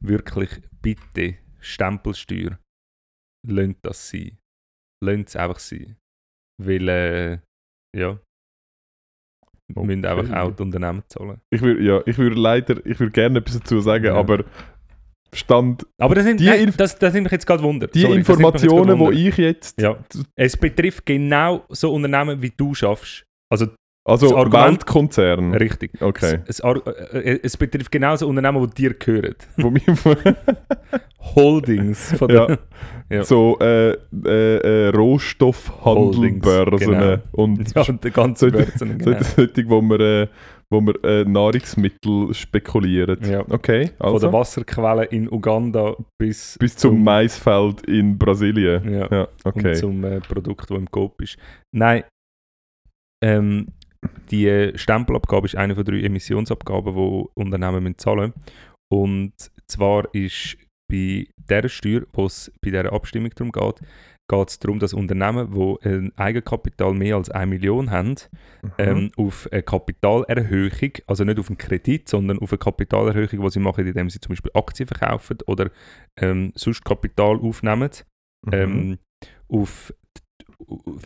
wirklich, 0.00 0.50
bitte, 0.82 1.36
Stempelsteuer, 1.60 2.58
lasst 3.46 3.76
das 3.82 4.08
sein. 4.10 4.38
Lasst 5.00 5.28
es 5.28 5.36
einfach 5.36 5.60
sein. 5.60 5.96
Weil, 6.60 6.88
äh, 6.88 7.38
ja, 7.96 8.18
wir 9.74 9.84
müssen 9.84 10.04
Okay. 10.04 10.20
einfach 10.20 10.36
auch 10.36 10.50
die 10.56 10.62
Unternehmen 10.62 11.02
zahlen. 11.08 11.40
Ich 11.50 11.60
würde 11.62 11.82
ja, 11.82 12.00
ich 12.06 12.18
würde 12.18 12.36
leider, 12.36 12.84
ich 12.84 12.98
würde 13.00 13.12
gerne 13.12 13.38
etwas 13.38 13.58
dazu 13.58 13.80
sagen, 13.80 14.04
Ja. 14.06 14.14
aber 14.14 14.44
Stand, 15.32 15.86
Aber 15.98 16.16
das 16.16 16.24
sind, 16.24 16.40
Die 16.40 16.46
nein, 16.46 16.74
das, 16.76 16.98
das 16.98 17.12
sind 17.12 17.22
mich 17.22 17.30
jetzt 17.30 17.46
gerade 17.46 17.62
Wunder. 17.62 17.86
die 17.86 18.00
Sorry, 18.00 18.16
Informationen, 18.16 19.12
die 19.12 19.28
ich 19.28 19.36
jetzt, 19.36 19.80
Ja, 19.80 19.96
es 20.34 20.56
betrifft 20.56 21.06
genau 21.06 21.64
so 21.68 21.92
Unternehmen, 21.94 22.42
wie 22.42 22.50
du 22.56 22.74
schaffst. 22.74 23.22
Also, 23.48 23.68
also 24.04 24.36
Argument- 24.36 24.70
Weltkonzern, 24.80 25.54
richtig. 25.54 25.92
okay, 26.02 26.40
Es, 26.46 26.58
es, 26.58 27.14
äh, 27.14 27.38
es 27.44 27.56
betrifft 27.56 27.92
genauso 27.92 28.26
Unternehmen, 28.26 28.68
die 28.70 28.82
dir 28.82 28.94
gehören. 28.94 29.36
Holdings. 31.36 32.12
Von 32.18 32.30
Ja. 32.30 32.58
Ja. 33.12 33.24
so 33.24 33.58
äh, 33.60 33.90
äh, 34.24 34.86
äh, 34.86 34.88
Rohstoffhandelbörsen 34.90 36.98
Holdings, 36.98 37.22
und 37.32 37.72
Ja, 37.74 37.82
und 37.88 38.04
der 38.04 38.10
ganze 38.10 38.50
Sollte- 38.50 38.64
Börsen, 38.66 39.00
so 39.00 39.10
genau. 39.10 39.22
solche, 39.22 39.68
wo 39.68 39.80
man, 39.82 40.00
äh, 40.00 40.26
wo 40.72 40.80
man 40.80 40.94
äh, 41.02 41.24
Nahrungsmittel 41.24 42.32
spekuliert. 42.32 43.26
Ja. 43.26 43.40
Okay, 43.48 43.86
Von 43.86 43.96
der 43.98 44.06
also 44.12 44.32
Wasserquelle 44.32 45.04
in 45.06 45.28
Uganda 45.30 45.96
bis, 46.20 46.56
bis 46.60 46.76
zum 46.76 47.02
Maisfeld 47.02 47.82
in 47.86 48.16
Brasilien. 48.16 48.88
Ja, 48.92 49.08
Ja, 49.10 49.28
und 49.44 49.56
okay. 49.56 49.74
zum 49.74 50.04
äh, 50.04 50.20
Produkt, 50.20 50.70
das 50.70 50.78
im 50.78 50.88
Coop 50.90 51.20
ist. 51.22 51.36
Nein, 51.74 52.04
ähm, 53.24 53.68
die 54.30 54.46
äh, 54.46 54.78
Stempelabgabe 54.78 55.46
ist 55.46 55.56
eine 55.56 55.74
von 55.74 55.84
drei 55.84 56.00
Emissionsabgaben, 56.00 56.94
die 56.94 57.24
Unternehmen 57.34 57.82
müssen 57.82 57.98
zahlen 57.98 58.32
müssen. 58.36 58.42
Und 58.92 59.32
zwar 59.66 60.12
ist 60.14 60.56
bei 60.90 61.26
dieser 61.48 61.68
Steuer, 61.68 62.02
wo 62.12 62.26
es 62.26 62.52
bei 62.60 62.70
dieser 62.70 62.92
Abstimmung 62.92 63.30
darum 63.34 63.52
geht, 63.52 63.80
geht 64.30 64.48
es 64.48 64.58
darum, 64.60 64.78
dass 64.78 64.94
Unternehmen, 64.94 65.52
die 65.52 65.88
ein 65.88 66.12
Eigenkapital 66.16 66.94
mehr 66.94 67.16
als 67.16 67.30
1 67.30 67.48
Million 67.50 67.90
haben, 67.90 68.14
Mhm. 68.62 68.70
ähm, 68.78 69.10
auf 69.16 69.48
eine 69.50 69.62
Kapitalerhöhung, 69.62 70.92
also 71.06 71.24
nicht 71.24 71.38
auf 71.38 71.48
einen 71.48 71.58
Kredit, 71.58 72.08
sondern 72.08 72.38
auf 72.38 72.52
eine 72.52 72.58
Kapitalerhöhung, 72.58 73.40
die 73.42 73.50
sie 73.50 73.58
machen, 73.60 73.86
indem 73.86 74.08
sie 74.10 74.20
zum 74.20 74.30
Beispiel 74.30 74.52
Aktien 74.54 74.86
verkaufen 74.86 75.38
oder 75.46 75.70
ähm, 76.20 76.52
sonst 76.54 76.84
Kapital 76.84 77.38
aufnehmen, 77.40 77.90
Mhm. 78.46 78.52
ähm, 78.52 78.98
auf, 79.48 79.92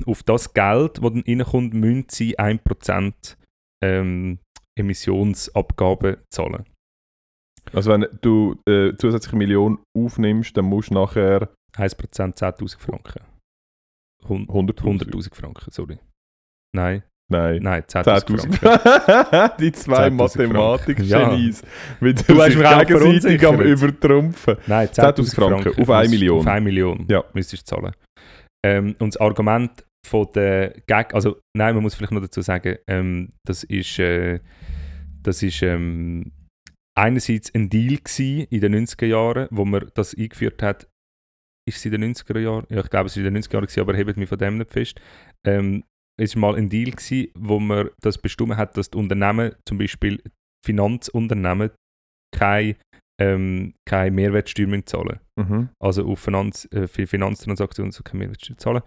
auf 0.06 0.22
das 0.22 0.52
Geld, 0.52 0.98
das 1.02 1.12
dann 1.12 1.24
reinkommt, 1.26 1.74
müssen 1.74 2.06
sie 2.10 2.38
1% 2.38 3.36
ähm, 3.82 4.38
Emissionsabgabe 4.78 6.18
zahlen. 6.30 6.64
Also 7.72 7.90
wenn 7.92 8.06
du 8.20 8.56
äh, 8.68 8.94
zusätzliche 8.96 9.36
Million 9.36 9.78
aufnimmst, 9.96 10.56
dann 10.56 10.66
musst 10.66 10.90
du 10.90 10.94
nachher 10.94 11.48
1% 11.76 11.96
10'000 12.36 12.78
Franken. 12.78 13.22
Hund- 14.28 14.48
100'000. 14.50 15.10
100'000 15.10 15.34
Franken, 15.34 15.70
sorry. 15.70 15.98
Nein, 16.74 17.02
Nein. 17.30 17.62
nein, 17.62 17.82
10'000 17.82 18.26
10'000 18.26 18.52
Franken. 18.56 19.56
Die 19.60 19.72
zwei 19.72 20.08
10'000 20.08 20.10
Mathematik-Genies. 20.12 21.62
Mit 22.00 22.28
Du 22.28 22.40
hast 22.40 22.56
mich 22.56 22.66
auch 22.66 22.84
gegenseitig 22.86 23.46
am. 23.46 23.60
Übertrumpfen. 23.60 24.56
Nein, 24.66 24.88
10'000 24.88 25.14
10'000 25.16 25.34
Franken 25.34 25.62
Franken. 25.62 25.82
auf 25.82 25.90
eine 25.90 25.98
musst- 26.08 26.10
Million. 26.10 26.38
Auf 26.40 26.46
1 26.46 26.64
Million 26.64 27.06
Ja. 27.08 27.24
müsstest 27.34 27.70
du 27.70 27.76
zahlen. 27.76 27.92
Ähm, 28.64 28.94
und 28.98 29.14
das 29.14 29.20
Argument 29.20 29.84
von 30.06 30.26
der 30.34 30.74
Gag, 30.86 31.14
also 31.14 31.38
nein, 31.56 31.74
man 31.74 31.82
muss 31.82 31.94
vielleicht 31.94 32.12
noch 32.12 32.20
dazu 32.22 32.40
sagen, 32.40 32.76
ähm, 32.88 33.30
das 33.46 33.64
ist, 33.64 33.98
äh, 33.98 34.40
das 35.22 35.42
ist 35.42 35.62
ähm, 35.62 36.30
einerseits 36.96 37.54
ein 37.54 37.68
Deal 37.70 37.96
gewesen 37.98 38.46
in 38.50 38.60
den 38.60 38.86
90er 38.86 39.06
Jahren, 39.06 39.48
wo 39.50 39.64
man 39.64 39.90
das 39.94 40.14
eingeführt 40.14 40.62
hat. 40.62 40.88
Ist 41.66 41.78
es 41.78 41.84
in 41.86 41.92
den 41.92 42.14
90er 42.14 42.38
Jahren? 42.38 42.66
Ja, 42.68 42.80
ich 42.80 42.90
glaube, 42.90 43.06
es 43.06 43.16
war 43.16 43.24
in 43.24 43.34
den 43.34 43.42
90er 43.42 43.52
Jahren, 43.54 43.64
gewesen, 43.66 43.80
aber 43.80 43.96
hebt 43.96 44.16
mich 44.16 44.28
von 44.28 44.38
dem 44.38 44.58
nicht 44.58 44.70
fest. 44.70 45.00
Ähm, 45.46 45.84
es 46.20 46.34
war 46.36 46.52
mal 46.52 46.56
ein 46.58 46.68
Deal, 46.68 46.90
gewesen, 46.90 47.28
wo 47.34 47.58
man 47.58 47.90
das 48.00 48.18
bestimmt 48.18 48.56
hat, 48.56 48.76
dass 48.76 48.90
die 48.90 48.98
Unternehmen, 48.98 49.54
zum 49.66 49.78
Beispiel 49.78 50.22
Finanzunternehmen, 50.64 51.70
keine, 52.34 52.76
ähm, 53.20 53.74
keine 53.86 54.10
Mehrwertsteuer 54.10 54.66
müssen 54.66 54.86
zahlen 54.86 55.20
Mhm. 55.36 55.70
also 55.80 56.06
auf 56.06 56.20
Finanz, 56.20 56.68
äh, 56.72 56.86
für 56.86 57.06
Finanztransaktionen 57.08 57.90
so 57.90 58.04
keine 58.04 58.20
Mehrwertsteuer 58.20 58.56
zahlen. 58.56 58.82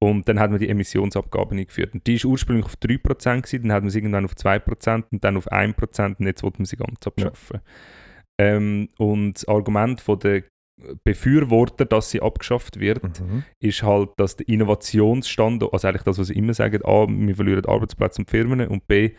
Und 0.00 0.28
dann 0.28 0.38
hat 0.38 0.50
man 0.50 0.60
die 0.60 0.68
Emissionsabgaben 0.68 1.58
eingeführt. 1.58 1.92
Und 1.94 2.06
die 2.06 2.22
war 2.22 2.30
ursprünglich 2.30 2.66
auf 2.66 2.76
3%, 2.76 3.42
gewesen, 3.42 3.62
dann 3.62 3.72
hat 3.72 3.82
man 3.82 3.90
sie 3.90 3.98
irgendwann 3.98 4.24
auf 4.24 4.34
2% 4.34 5.04
und 5.10 5.24
dann 5.24 5.36
auf 5.36 5.50
1% 5.50 6.16
und 6.20 6.26
jetzt 6.26 6.42
wollte 6.42 6.58
man 6.58 6.66
sie 6.66 6.76
ganz 6.76 7.04
abschaffen. 7.06 7.60
Ähm, 8.40 8.88
und 8.98 9.34
das 9.34 9.48
Argument 9.48 10.00
von 10.00 10.18
der 10.20 10.44
Befürworter, 11.02 11.84
dass 11.84 12.10
sie 12.10 12.22
abgeschafft 12.22 12.78
wird, 12.78 13.02
Mhm. 13.20 13.42
ist 13.58 13.82
halt, 13.82 14.10
dass 14.16 14.36
der 14.36 14.48
Innovationsstandort, 14.48 15.72
also 15.72 15.88
eigentlich 15.88 16.04
das, 16.04 16.18
was 16.18 16.28
sie 16.28 16.34
immer 16.34 16.54
sagen, 16.54 16.84
A, 16.84 17.06
wir 17.08 17.34
verlieren 17.34 17.64
Arbeitsplätze 17.66 18.22
und 18.22 18.30
Firmen 18.30 18.66
und 18.68 18.86
B, 18.86 19.10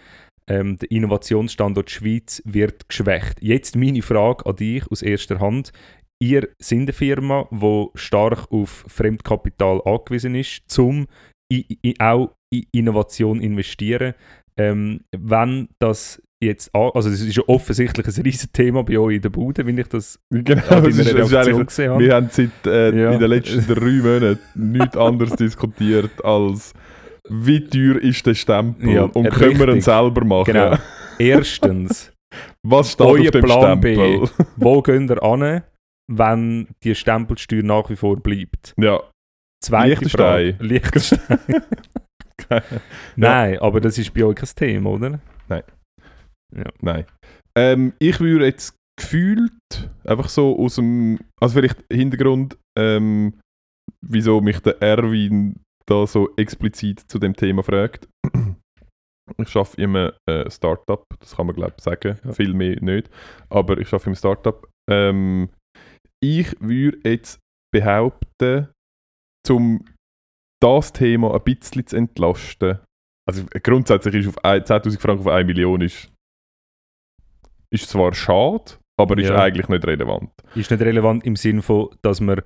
ähm, 0.47 0.77
der 0.77 0.89
Innovationsstandort 0.89 1.91
Schweiz 1.91 2.41
wird 2.45 2.87
geschwächt. 2.89 3.41
Jetzt 3.41 3.75
meine 3.75 4.01
Frage 4.01 4.45
an 4.45 4.55
dich 4.55 4.89
aus 4.89 5.01
erster 5.01 5.39
Hand. 5.39 5.71
Ihr 6.21 6.49
seid 6.59 6.79
eine 6.79 6.93
Firma, 6.93 7.47
die 7.51 7.85
stark 7.95 8.51
auf 8.51 8.83
Fremdkapital 8.87 9.81
angewiesen 9.85 10.35
ist, 10.35 10.77
um 10.79 11.07
auch 11.99 12.31
in 12.51 12.65
Innovation 12.71 13.39
investieren. 13.41 14.13
Ähm, 14.57 15.01
wenn 15.17 15.69
das 15.79 16.21
jetzt, 16.43 16.73
an, 16.75 16.91
also 16.93 17.09
das 17.09 17.21
ist 17.21 17.35
ja 17.37 17.43
offensichtlich 17.47 18.05
ein 18.07 18.23
riesiges 18.23 18.51
Thema 18.51 18.83
bei 18.83 18.97
euch 18.97 19.15
in 19.17 19.21
der 19.21 19.29
Bude, 19.29 19.65
wenn 19.65 19.77
ich 19.77 19.87
das 19.87 20.19
Genau, 20.29 20.61
es 20.85 20.97
es 20.97 21.07
ist 21.07 21.15
Reaktion 21.33 21.65
gesehen 21.65 21.91
habe. 21.91 22.03
wir 22.03 22.15
haben 22.15 22.29
seit 22.31 22.49
äh, 22.65 22.97
Ja. 23.01 23.11
in 23.13 23.19
den 23.19 23.29
letzten 23.29 23.65
drei 23.65 23.91
Monaten 24.01 24.39
nichts 24.71 24.97
anderes 24.97 25.35
diskutiert 25.35 26.23
als 26.23 26.73
wie 27.29 27.61
teuer 27.65 27.97
ist 28.01 28.25
der 28.25 28.33
Stempel 28.35 28.89
Ja, 28.89 29.03
und 29.03 29.29
können 29.29 29.57
wir 29.57 29.67
ihn 29.67 29.73
richtig. 29.75 29.83
selber 29.85 30.25
machen? 30.25 30.45
Genau. 30.53 30.75
Erstens, 31.19 32.11
Was 32.63 32.91
steht 32.93 33.05
Euer 33.07 33.21
auf 33.21 33.31
dem 33.31 33.41
Plan 33.43 33.79
B. 33.79 33.93
Stempel? 33.95 34.29
wo 34.57 34.81
geht 34.81 35.09
ihr 35.09 35.23
an, 35.23 35.61
wenn 36.09 36.67
die 36.83 36.95
Stempelsteuer 36.95 37.63
nach 37.63 37.89
wie 37.89 37.95
vor 37.95 38.17
bleibt? 38.17 38.73
ja, 38.77 39.01
Zweite 39.63 39.89
Liechtenstein. 39.89 40.53
Frage. 40.55 40.63
Liechtenstein. 40.63 41.39
Nein, 43.15 43.59
aber 43.59 43.81
das 43.81 43.97
ist 43.97 44.13
bei 44.13 44.23
euch 44.23 44.35
kein 44.35 44.49
Thema, 44.55 44.89
oder? 44.91 45.19
nein. 46.81 47.05
Ähm, 47.55 47.93
ich 47.99 48.19
würde 48.19 48.45
jetzt 48.45 48.75
gefühlt 48.99 49.51
einfach 50.05 50.29
so 50.29 50.57
aus 50.57 50.75
dem, 50.75 51.19
also 51.39 51.59
vielleicht 51.59 51.83
Hintergrund, 51.91 52.57
ähm, 52.77 53.39
wieso 54.01 54.41
mich 54.41 54.59
der 54.61 54.81
Erwin 54.81 55.55
da 55.85 56.07
so 56.07 56.29
explizit 56.37 57.01
zu 57.01 57.19
dem 57.19 57.35
Thema 57.35 57.63
fragt. 57.63 58.07
Ich 59.37 59.55
arbeite 59.55 59.79
in 59.79 59.95
einem 59.95 60.11
äh, 60.27 60.49
Startup, 60.49 61.03
das 61.19 61.35
kann 61.35 61.45
man 61.45 61.55
glaube 61.55 61.75
ich 61.77 61.83
sagen, 61.83 62.17
Ja. 62.25 62.31
viel 62.33 62.55
mehr 62.55 62.81
nicht, 62.81 63.11
aber 63.49 63.77
ich 63.77 63.87
arbeite 63.93 64.09
im 64.09 64.15
Startup. 64.15 64.67
Ähm, 64.89 65.49
ich 66.23 66.55
würde 66.59 66.99
jetzt 67.09 67.39
behaupten, 67.73 68.69
zum 69.45 69.85
das 70.61 70.91
Thema 70.91 71.33
ein 71.35 71.43
bisschen 71.43 71.87
zu 71.87 71.95
entlasten, 71.95 72.79
also 73.27 73.45
grundsätzlich 73.63 74.15
ist 74.15 74.27
auf 74.27 74.43
ein- 74.43 74.63
10'000 74.65 74.99
Franken 74.99 75.21
auf 75.21 75.27
1 75.27 75.45
Million 75.47 75.81
ist, 75.81 76.11
ist 77.73 77.89
zwar 77.89 78.13
schade, 78.13 78.73
aber 78.99 79.17
ist 79.17 79.29
Ja. 79.29 79.41
eigentlich 79.41 79.69
nicht 79.69 79.85
relevant. 79.85 80.31
Ist 80.55 80.71
nicht 80.71 80.81
relevant 80.81 81.23
im 81.25 81.35
Sinne 81.35 81.61
von, 81.61 81.89
dass 82.01 82.19
man, 82.19 82.41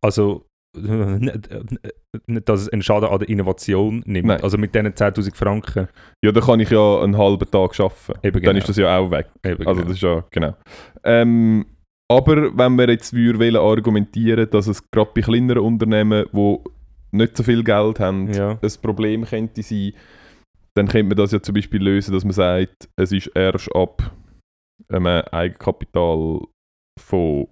also, 0.00 0.46
nicht, 0.74 1.48
nicht, 2.26 2.48
dass 2.48 2.62
es 2.62 2.68
einen 2.70 2.82
Schaden 2.82 3.08
an 3.10 3.18
der 3.18 3.28
Innovation 3.28 4.02
nimmt. 4.06 4.28
Nein. 4.28 4.42
Also 4.42 4.56
mit 4.56 4.74
diesen 4.74 4.94
10'000 4.94 5.34
Franken. 5.36 5.88
Ja, 6.24 6.32
da 6.32 6.40
kann 6.40 6.60
ich 6.60 6.70
ja 6.70 7.02
einen 7.02 7.18
halben 7.18 7.50
Tag 7.50 7.78
arbeiten. 7.78 8.12
Eben 8.22 8.32
Dann 8.42 8.54
genau. 8.54 8.58
ist 8.58 8.68
das 8.68 8.76
ja 8.78 8.96
auch 8.96 9.10
weg. 9.10 9.28
Eben 9.44 9.66
Also 9.66 9.80
genau. 9.80 9.88
das 9.88 9.96
ist 9.98 10.02
ja, 10.02 10.24
genau. 10.30 10.56
Ähm, 11.04 11.66
aber 12.16 12.56
wenn 12.56 12.76
wir 12.76 12.88
jetzt 12.88 13.12
würden 13.12 13.40
wollen 13.40 13.56
argumentieren, 13.56 14.48
dass 14.50 14.66
es 14.66 14.90
gerade 14.90 15.10
bei 15.14 15.22
kleineren 15.22 15.62
Unternehmen, 15.62 16.26
die 16.32 16.58
nicht 17.12 17.36
so 17.36 17.42
viel 17.42 17.62
Geld 17.62 18.00
haben, 18.00 18.32
ja. 18.32 18.58
ein 18.60 18.70
Problem 18.80 19.24
könnte 19.24 19.62
sein, 19.62 19.92
dann 20.74 20.88
könnte 20.88 21.08
man 21.08 21.16
das 21.16 21.32
ja 21.32 21.42
zum 21.42 21.54
Beispiel 21.54 21.82
lösen, 21.82 22.14
dass 22.14 22.24
man 22.24 22.32
sagt, 22.32 22.88
es 22.96 23.12
ist 23.12 23.30
erst 23.34 23.74
ab 23.74 24.14
einem 24.88 25.06
Eigenkapital 25.06 26.40
von 26.98 27.48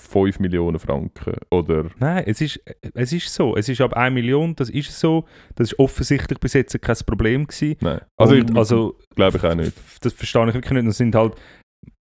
5 0.00 0.40
Millionen 0.40 0.78
Franken 0.78 1.36
oder 1.50 1.90
Nein, 1.98 2.24
es 2.26 2.40
ist, 2.40 2.60
es 2.94 3.12
ist 3.12 3.32
so. 3.32 3.56
Es 3.56 3.68
ist 3.68 3.80
ab 3.80 3.94
1 3.94 4.14
Million, 4.14 4.54
das 4.56 4.70
ist 4.70 4.98
so. 4.98 5.26
Das 5.54 5.72
ist 5.72 5.78
offensichtlich 5.78 6.38
bis 6.40 6.54
jetzt 6.54 6.80
kein 6.80 6.96
Problem 7.06 7.46
gewesen. 7.46 7.76
nein. 7.80 8.00
Also, 8.16 8.34
Und, 8.34 8.50
ich, 8.50 8.56
also 8.56 8.98
glaube 9.14 9.36
ich 9.36 9.44
auch 9.44 9.54
nicht. 9.54 9.72
Das 10.00 10.12
verstehe 10.12 10.48
ich 10.48 10.54
wirklich 10.54 10.72
nicht. 10.72 10.88
Das 10.88 10.96
sind 10.96 11.14
halt, 11.14 11.34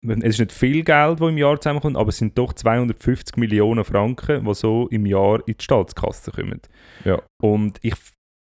es 0.07 0.23
ist 0.23 0.39
nicht 0.39 0.51
viel 0.51 0.83
Geld, 0.83 1.19
das 1.19 1.29
im 1.29 1.37
Jahr 1.37 1.59
zusammenkommt, 1.59 1.97
aber 1.97 2.09
es 2.09 2.17
sind 2.17 2.37
doch 2.37 2.53
250 2.53 3.37
Millionen 3.37 3.83
Franken, 3.83 4.45
die 4.45 4.53
so 4.53 4.87
im 4.89 5.05
Jahr 5.05 5.39
in 5.47 5.55
die 5.57 5.63
Staatskasse 5.63 6.31
kommen. 6.31 6.61
Ja. 7.05 7.21
Und 7.41 7.79
ich, 7.81 7.93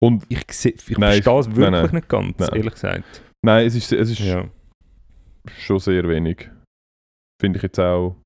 Und 0.02 0.24
ich, 0.28 0.38
ich 0.64 0.98
Nein, 0.98 1.22
verstehe 1.22 1.38
es 1.40 1.46
nein, 1.48 1.56
wirklich 1.56 1.70
nein. 1.82 1.94
nicht 1.94 2.08
ganz, 2.08 2.38
Nein. 2.38 2.48
ehrlich 2.54 2.72
gesagt. 2.74 3.22
nein, 3.44 3.66
es 3.66 3.74
ist, 3.74 3.92
es 3.92 4.10
ist 4.10 4.18
Ja. 4.20 4.46
schon 5.58 5.78
sehr 5.78 6.06
wenig. 6.08 6.50
Finde 7.40 7.56
ich 7.58 7.62
jetzt 7.62 7.78
auch. 7.80 8.16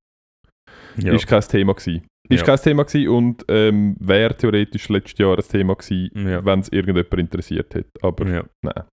Ja. 0.97 1.13
Ist 1.13 1.27
kein 1.27 1.41
Thema 1.43 1.75
gewesen. 1.75 2.07
Ist 2.29 2.41
Ja. 2.41 2.47
kein 2.47 2.59
Thema 2.59 2.85
gewesen 2.85 3.09
und 3.09 3.45
ähm, 3.49 3.97
wäre 4.01 4.37
theoretisch 4.37 4.89
letztes 4.89 5.19
Jahr 5.19 5.37
ein 5.39 5.45
Thema 5.45 5.75
gewesen, 5.75 6.11
Ja. 6.29 6.45
wenn 6.45 6.61
es 6.61 6.69
irgendjemand 6.71 7.15
interessiert 7.15 7.75
hätte. 7.75 7.91
Aber 8.03 8.25
nein. 8.25 8.85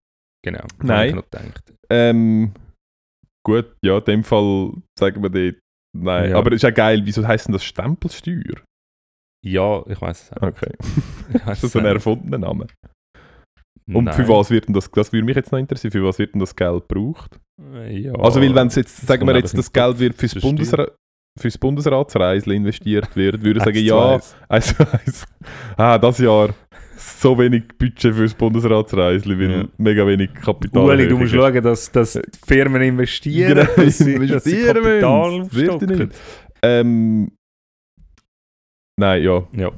Genau. 0.44 0.64
Nein. 0.82 1.08
Ich 1.10 1.14
noch 1.16 1.24
gedacht. 1.30 1.74
Ähm, 1.90 2.52
gut, 3.48 3.76
ja, 3.82 3.98
in 3.98 4.04
dem 4.04 4.24
Fall 4.24 4.72
sagen 4.98 5.22
wir 5.22 5.30
dort 5.30 5.56
nein. 5.96 6.30
Ja. 6.30 6.36
Aber 6.36 6.52
es 6.52 6.62
ist 6.62 6.70
auch 6.70 6.74
geil, 6.74 7.00
wieso 7.04 7.26
heisst 7.26 7.48
denn 7.48 7.54
das 7.54 7.64
Stempelsteuer? 7.64 8.62
Ja, 9.44 9.82
ich 9.86 10.00
weiß 10.00 10.22
es 10.22 10.32
auch. 10.32 10.42
Okay. 10.48 10.72
Ist 11.52 11.64
das 11.64 11.76
ein 11.76 11.84
erfundener 11.84 12.38
Name? 12.38 12.66
Und 13.90 14.04
Nein. 14.04 14.14
für 14.14 14.28
was 14.28 14.50
wird 14.50 14.66
denn 14.68 14.74
das, 14.74 14.90
das 14.90 15.12
würde 15.12 15.24
mich 15.24 15.36
jetzt 15.36 15.50
noch 15.50 15.58
interessieren, 15.58 15.92
für 15.92 16.04
was 16.04 16.18
wird 16.18 16.34
denn 16.34 16.40
das 16.40 16.54
Geld 16.54 16.88
gebraucht? 16.88 17.40
Ja. 17.88 18.12
also 18.16 18.40
weil 18.40 18.54
wenn 18.54 18.66
es 18.66 18.74
jetzt, 18.74 19.06
sagen 19.06 19.26
wir 19.26 19.34
jetzt, 19.36 19.56
das 19.56 19.72
Geld 19.72 19.98
wird 19.98 20.14
fürs 20.14 20.34
Das 20.34 20.42
Bundesrat, 20.42 20.94
fürs 21.40 21.56
Bundesratsreisel 21.56 22.52
investiert 22.52 23.16
wird, 23.16 23.42
würde 23.42 23.60
ich 23.60 23.64
sagen, 23.86 24.36
Eins 24.48 24.76
ja, 24.78 24.86
eins. 24.90 25.24
also 25.24 25.24
ah, 25.76 25.96
das 25.98 26.18
Jahr 26.18 26.54
so 26.98 27.38
wenig 27.38 27.64
Budget 27.78 28.14
fürs 28.14 28.34
Bundesratsreisel, 28.34 29.38
weil 29.38 29.50
Ja. 29.50 29.68
mega 29.78 30.06
wenig 30.06 30.32
Kapital. 30.34 30.84
Ueli, 30.84 31.08
du 31.08 31.16
musst 31.18 31.32
schauen, 31.32 31.62
dass, 31.62 31.90
dass 31.92 32.12
die 32.14 32.20
Firmen 32.46 32.82
investieren, 32.82 33.54
Genau, 33.66 33.74
dass 33.76 33.98
sie, 33.98 34.26
dass 34.26 34.44
sie 34.44 34.52
investieren 34.60 34.74
Kapital 34.84 35.40
aufstocken. 35.40 36.10
Ähm, 36.62 37.30
nein, 38.98 39.22
ja. 39.22 39.46
Ja. 39.52 39.68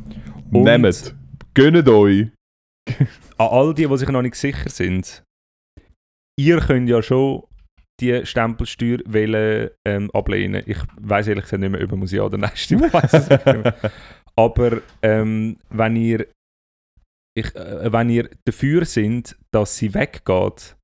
Und- 0.53 0.64
Nehmt. 0.64 1.14
Gönnt 1.55 1.89
euch. 1.89 2.29
An 3.39 3.47
all 3.49 3.75
die, 3.75 3.87
die 3.87 3.97
sich 3.99 4.09
noch 4.09 4.23
nicht 4.23 4.35
sicher 4.37 4.68
sind, 4.71 5.23
ihr 6.39 6.59
könnt 6.61 6.89
ja 6.89 7.03
schon 7.03 7.43
die 8.01 8.25
Stempelsteuer 8.25 8.99
wählen, 9.05 9.71
ähm, 9.87 10.11
ablehnen. 10.12 10.62
Ich 10.66 10.79
weiß 11.01 11.29
ehrlich 11.29 11.45
gesagt 11.45 11.61
nicht 11.61 11.71
mehr, 11.71 11.83
ob 11.85 11.91
man 11.91 12.01
muss 12.01 12.12
ja 12.12 12.23
oder 12.23 12.39
nein 12.39 12.51
stimmt. 12.55 12.91
Aber 14.37 14.81
ähm, 15.03 15.59
wenn 15.68 15.97
ihr 15.97 16.27
ich, 17.37 17.55
äh, 17.55 17.93
wenn 17.93 18.11
ihr 18.11 18.28
dafür 18.45 18.85
sind, 18.85 19.37
dass 19.51 19.76
sie 19.76 19.95
weggeht, 19.95 20.76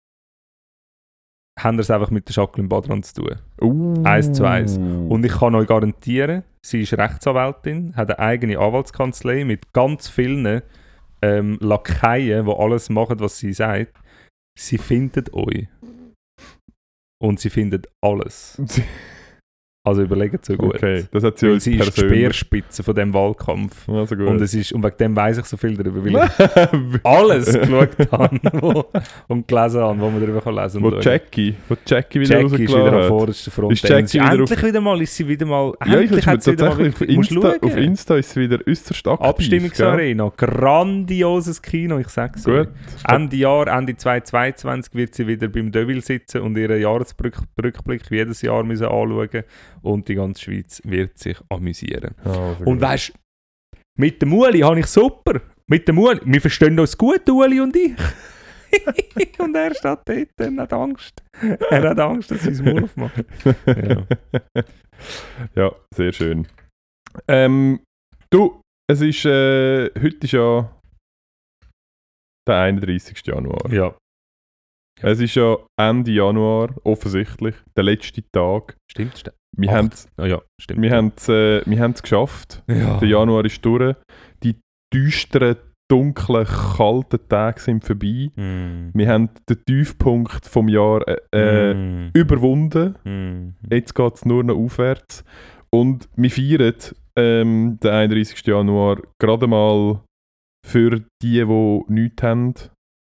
ihr 1.58 1.78
es 1.78 1.90
einfach 1.90 2.10
mit 2.10 2.28
der 2.28 2.34
Jacqueline 2.34 2.68
Badran 2.68 3.02
zu 3.02 3.14
tun. 3.14 3.36
Uh. 3.60 4.02
Eins 4.04 4.32
zu 4.32 4.44
eins. 4.44 4.76
Und 4.76 5.24
ich 5.24 5.32
kann 5.32 5.54
euch 5.54 5.66
garantieren, 5.66 6.44
sie 6.64 6.82
ist 6.82 6.92
Rechtsanwältin, 6.92 7.96
hat 7.96 8.10
eine 8.10 8.18
eigene 8.18 8.58
Anwaltskanzlei 8.58 9.44
mit 9.44 9.72
ganz 9.72 10.08
vielen 10.08 10.62
ähm, 11.22 11.58
Lakaien, 11.60 12.46
die 12.46 12.52
alles 12.52 12.90
machen, 12.90 13.20
was 13.20 13.38
sie 13.38 13.54
sagt. 13.54 13.98
Sie 14.58 14.78
findet 14.78 15.32
euch. 15.32 15.68
Und 17.18 17.40
sie 17.40 17.50
findet 17.50 17.88
alles. 18.02 18.60
Also 19.86 20.02
überlegt 20.02 20.44
so 20.44 20.56
gut. 20.56 20.74
Okay, 20.74 21.04
das 21.12 21.22
hat 21.22 21.38
sie 21.38 21.60
sie 21.60 21.76
ist 21.76 21.96
die. 21.96 22.00
Speerspitze 22.00 22.82
von 22.82 22.92
dem 22.92 23.14
Wahlkampf. 23.14 23.88
Also 23.88 24.16
gut. 24.16 24.26
Und, 24.26 24.40
es 24.40 24.52
ist, 24.52 24.72
und 24.72 24.82
wegen 24.82 24.96
dem 24.96 25.14
weiß 25.14 25.38
ich 25.38 25.44
so 25.44 25.56
viel 25.56 25.76
darüber, 25.76 26.04
weil 26.04 26.28
ich 26.28 27.00
alles 27.04 27.52
geschaut 27.52 28.10
habe 28.10 28.40
wo, 28.54 28.84
und 29.28 29.46
gelesen 29.46 29.80
habe, 29.80 30.00
wo 30.00 30.10
man 30.10 30.20
darüber 30.20 30.40
kann 30.40 30.56
lesen 30.56 30.82
wo 30.82 30.88
und 30.88 30.94
schauen. 30.94 31.02
Jackie, 31.04 31.54
wo 31.68 31.76
Jackie 31.86 32.18
wieder 32.18 32.40
Jackie 32.40 32.64
ist 32.64 32.74
wieder 32.74 32.92
am 32.94 33.08
vordersten 33.08 33.52
Front. 33.52 33.72
Ist 33.74 33.88
Jackie 33.88 34.06
sie 34.08 34.18
wieder 34.18 34.32
endlich 34.32 34.62
wieder 34.64 34.80
mal, 34.80 35.00
ist 35.00 35.14
sie 35.14 35.28
wieder 35.28 35.46
mal, 35.46 35.72
Ja, 35.86 36.00
ich 36.00 36.10
endlich 36.10 36.26
hat 36.26 36.42
sie 36.42 36.52
wieder 36.52 36.74
mal 36.74 36.88
auf 36.88 37.00
Insta, 37.02 37.56
auf 37.62 37.76
Insta 37.76 38.16
ist 38.16 38.30
sie 38.32 38.40
wieder 38.40 38.58
äußerst 38.66 39.06
aktiv. 39.06 39.24
Abstimmungsarena, 39.24 40.32
grandioses 40.36 41.62
Kino, 41.62 42.00
ich 42.00 42.08
sag's. 42.08 42.42
Gut. 42.42 42.70
Ende 43.08 43.36
Jahr, 43.36 43.68
Ende 43.68 43.96
2022 43.96 44.94
wird 44.96 45.14
sie 45.14 45.28
wieder 45.28 45.46
beim 45.46 45.70
Deville 45.70 46.00
sitzen 46.00 46.40
und 46.40 46.58
ihren 46.58 46.80
Jahresrückblick 46.80 48.02
jedes 48.10 48.42
Jahr 48.42 48.64
müssen 48.64 48.86
anschauen 48.86 49.44
und 49.82 50.08
die 50.08 50.14
ganze 50.14 50.42
Schweiz 50.42 50.80
wird 50.84 51.18
sich 51.18 51.38
amüsieren. 51.48 52.14
Also 52.24 52.64
Und 52.64 52.80
weißt 52.80 53.12
mit 53.98 54.20
dem 54.20 54.32
Uli 54.32 54.60
habe 54.60 54.80
ich 54.80 54.86
super. 54.86 55.40
Mit 55.66 55.88
dem 55.88 55.98
Uli, 55.98 56.20
wir 56.24 56.40
verstehen 56.40 56.78
uns 56.78 56.96
gut, 56.96 57.28
Uli 57.28 57.60
und 57.60 57.74
ich. 57.74 57.96
und 59.38 59.54
er 59.54 59.74
steht 59.74 59.98
dort 60.04 60.48
und 60.48 60.60
hat 60.60 60.72
Angst. 60.72 61.22
Er 61.70 61.90
hat 61.90 61.98
Angst, 61.98 62.30
dass 62.30 62.42
sie 62.42 62.50
es 62.50 62.62
Maul 62.62 62.84
aufmacht. 62.84 63.24
Ja. 63.66 64.06
ja, 65.54 65.74
sehr 65.94 66.12
schön. 66.12 66.46
Ähm, 67.26 67.80
du, 68.30 68.60
es 68.90 69.00
ist, 69.00 69.24
äh, 69.24 69.90
heute 69.98 70.18
ist 70.24 70.32
ja 70.32 70.70
der 72.46 72.56
31. 72.56 73.26
Januar. 73.26 73.72
ja, 73.72 73.96
Es 75.02 75.20
ist 75.20 75.34
ja 75.34 75.56
Ende 75.78 76.10
Januar, 76.12 76.70
offensichtlich, 76.84 77.54
der 77.76 77.84
letzte 77.84 78.22
Tag. 78.32 78.76
stimmt. 78.90 79.18
stimmt. 79.18 79.36
Wir 79.58 79.70
haben 79.72 79.88
es 79.92 80.06
Ah, 80.18 80.26
ja, 80.26 80.42
stimmt. 80.60 80.82
wir 80.82 80.90
haben's, 80.90 81.28
äh, 81.28 81.62
wir 81.64 81.80
haben's 81.80 82.02
geschafft. 82.02 82.62
ja. 82.68 82.98
Der 82.98 83.08
Januar 83.08 83.44
ist 83.44 83.64
durch. 83.64 83.94
Die 84.42 84.56
düsteren, 84.92 85.56
dunklen, 85.90 86.44
kalten 86.46 87.20
Tage 87.28 87.60
sind 87.60 87.84
vorbei. 87.84 88.30
Mm. 88.36 88.90
Wir 88.92 89.08
haben 89.08 89.30
den 89.48 89.64
Tiefpunkt 89.64 90.44
vom 90.46 90.68
Jahr 90.68 91.02
äh, 91.32 91.74
Mm. 91.74 92.10
überwunden. 92.14 92.96
Mm. 93.04 93.54
Jetzt 93.72 93.94
geht 93.94 94.14
es 94.14 94.24
nur 94.24 94.44
noch 94.44 94.56
aufwärts. 94.56 95.24
Und 95.72 96.08
wir 96.16 96.30
feiern 96.30 96.74
ähm, 97.16 97.78
den 97.82 97.90
31. 97.90 98.46
Januar 98.46 99.00
gerade 99.20 99.46
mal 99.46 100.00
für 100.66 101.00
die, 101.22 101.44
die 101.44 101.82
nichts 101.88 102.22
haben, 102.22 102.54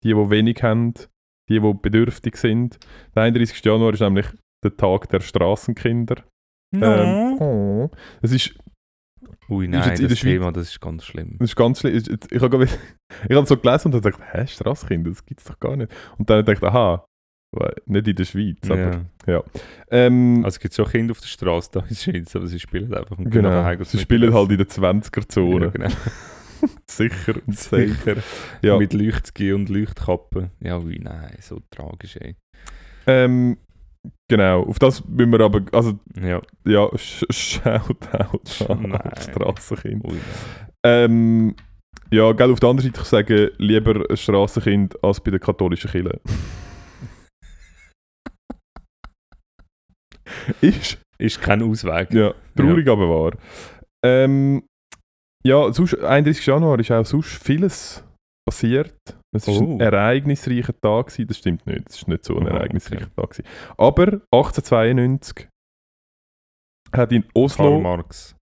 die, 0.04 0.10
die 0.10 0.30
wenig 0.30 0.62
haben, 0.62 0.94
die, 1.50 1.60
die 1.60 1.74
bedürftig 1.74 2.38
sind. 2.38 2.78
Der 3.16 3.24
31. 3.24 3.64
Januar 3.64 3.94
ist 3.94 4.00
nämlich 4.02 4.28
der 4.64 4.76
Tag 4.76 5.10
der 5.10 5.20
Straßenkinder. 5.22 6.24
Ähm, 6.74 7.38
oh. 7.40 7.90
Es 8.22 8.32
ist, 8.32 8.58
Ui, 9.50 9.68
nein, 9.68 9.90
jetzt 9.90 10.00
in 10.00 10.06
das 10.06 10.10
der 10.10 10.16
Schweiz- 10.16 10.32
Thema, 10.34 10.52
das 10.52 10.70
ist 10.70 10.82
ganz 10.82 11.06
schlimm. 11.06 11.36
das 11.40 11.50
ist 11.52 11.56
ganz 11.56 11.80
schlimm. 11.80 11.96
Ich, 11.96 12.08
ich 12.32 12.42
habe 12.42 12.68
habe 13.32 13.46
so 13.46 13.58
gelesen 13.58 13.94
und 13.94 13.96
habe 14.04 14.12
gedacht, 14.12 14.22
hä, 14.34 14.48
Straßenkinder, 14.48 15.10
das 15.12 15.26
gibt 15.26 15.40
es 15.42 15.46
doch 15.46 15.60
gar 15.60 15.76
nicht. 15.76 15.92
Und 16.18 16.30
dann 16.30 16.40
habe 16.40 16.52
ich 16.54 16.60
gedacht, 16.60 16.74
aha, 16.76 17.06
nicht 17.86 18.08
in 18.08 18.16
der 18.16 18.26
Schweiz, 18.26 18.58
aber 18.70 19.06
Ja. 19.28 19.44
ähm, 19.90 20.38
Also 20.44 20.56
es 20.56 20.60
gibt 20.60 20.74
schon 20.74 20.88
Kinder 20.88 21.12
auf 21.12 21.22
der 21.22 21.28
Straße 21.28 21.70
da 21.72 21.80
in 21.82 21.88
der 21.90 21.96
Schweiz, 21.96 22.36
aber 22.36 22.48
sie 22.48 22.60
spielen 22.60 22.94
einfach. 22.94 23.16
gehen 23.18 23.30
genau, 23.30 23.84
sie 23.84 24.00
spielen 24.00 24.34
halt 24.34 24.52
in 24.52 24.58
der 24.58 24.68
20er-Zone. 24.68 25.66
Ja, 25.66 25.72
genau. 25.72 25.90
Sicher 26.90 27.36
und. 27.46 27.58
Sicher. 27.58 28.18
Ja. 28.62 28.78
Mit 28.78 28.94
Leuchtski 28.94 29.54
und 29.54 29.70
Leuchtkappen. 29.70 30.52
Ja, 30.60 30.80
ui, 30.80 31.00
nein, 31.00 31.36
so 31.42 31.62
tragisch, 31.70 32.18
ey. 32.18 32.36
Ähm, 33.08 33.58
genau, 34.28 34.64
auf 34.64 34.80
das 34.80 35.06
müssen 35.06 35.32
wir 35.32 35.42
aber, 35.42 35.62
also 35.72 36.00
Ja, 36.20 36.42
ja, 36.66 36.90
sh 36.98 37.24
Shoutout 37.30 38.66
an 38.68 38.82
nein. 38.82 40.02
Ähm, 40.84 41.56
ja, 42.12 42.32
gell, 42.34 42.52
auf 42.52 42.60
der 42.60 42.70
anderen 42.70 42.92
Seite 42.92 43.02
ich 43.02 43.08
sagen, 43.08 43.50
lieber 43.58 44.08
ein 44.10 44.18
Strassenkind 44.18 45.04
als 45.04 45.20
bei 45.20 45.32
der 45.32 45.40
katholischen 45.40 45.90
Kirche. 45.90 46.20
ist, 50.62 51.00
Ist 51.18 51.42
kein 51.42 51.64
Ausweg. 51.64 52.14
ja, 52.14 52.34
traurig, 52.56 52.88
aber 52.88 53.10
wahr. 53.10 53.32
Ähm, 54.04 54.64
ja, 55.46 55.72
sonst, 55.72 55.96
31. 56.00 56.46
Januar 56.46 56.80
ist 56.80 56.92
auch 56.92 57.06
sonst 57.06 57.42
vieles 57.44 58.04
passiert. 58.48 58.96
Es 59.36 59.48
war 59.48 59.56
Oh. 59.62 59.74
ein 59.76 59.80
ereignisreicher 59.80 60.74
Tag. 60.80 61.08
Gewesen. 61.08 61.28
Das 61.28 61.38
stimmt 61.38 61.66
nicht, 61.68 61.90
es 61.90 62.02
war 62.04 62.14
nicht 62.14 62.26
so 62.26 62.38
ein 62.38 62.48
Aha, 62.48 62.56
ereignisreicher 62.58 63.14
Tag. 63.16 63.32
Gewesen. 63.32 63.48
Aber 63.78 64.22
1892 64.32 65.48
hat 66.94 67.12
in 67.12 67.22
Karl 67.24 67.32
Oslo, 67.44 67.80
Marx. 67.82 68.36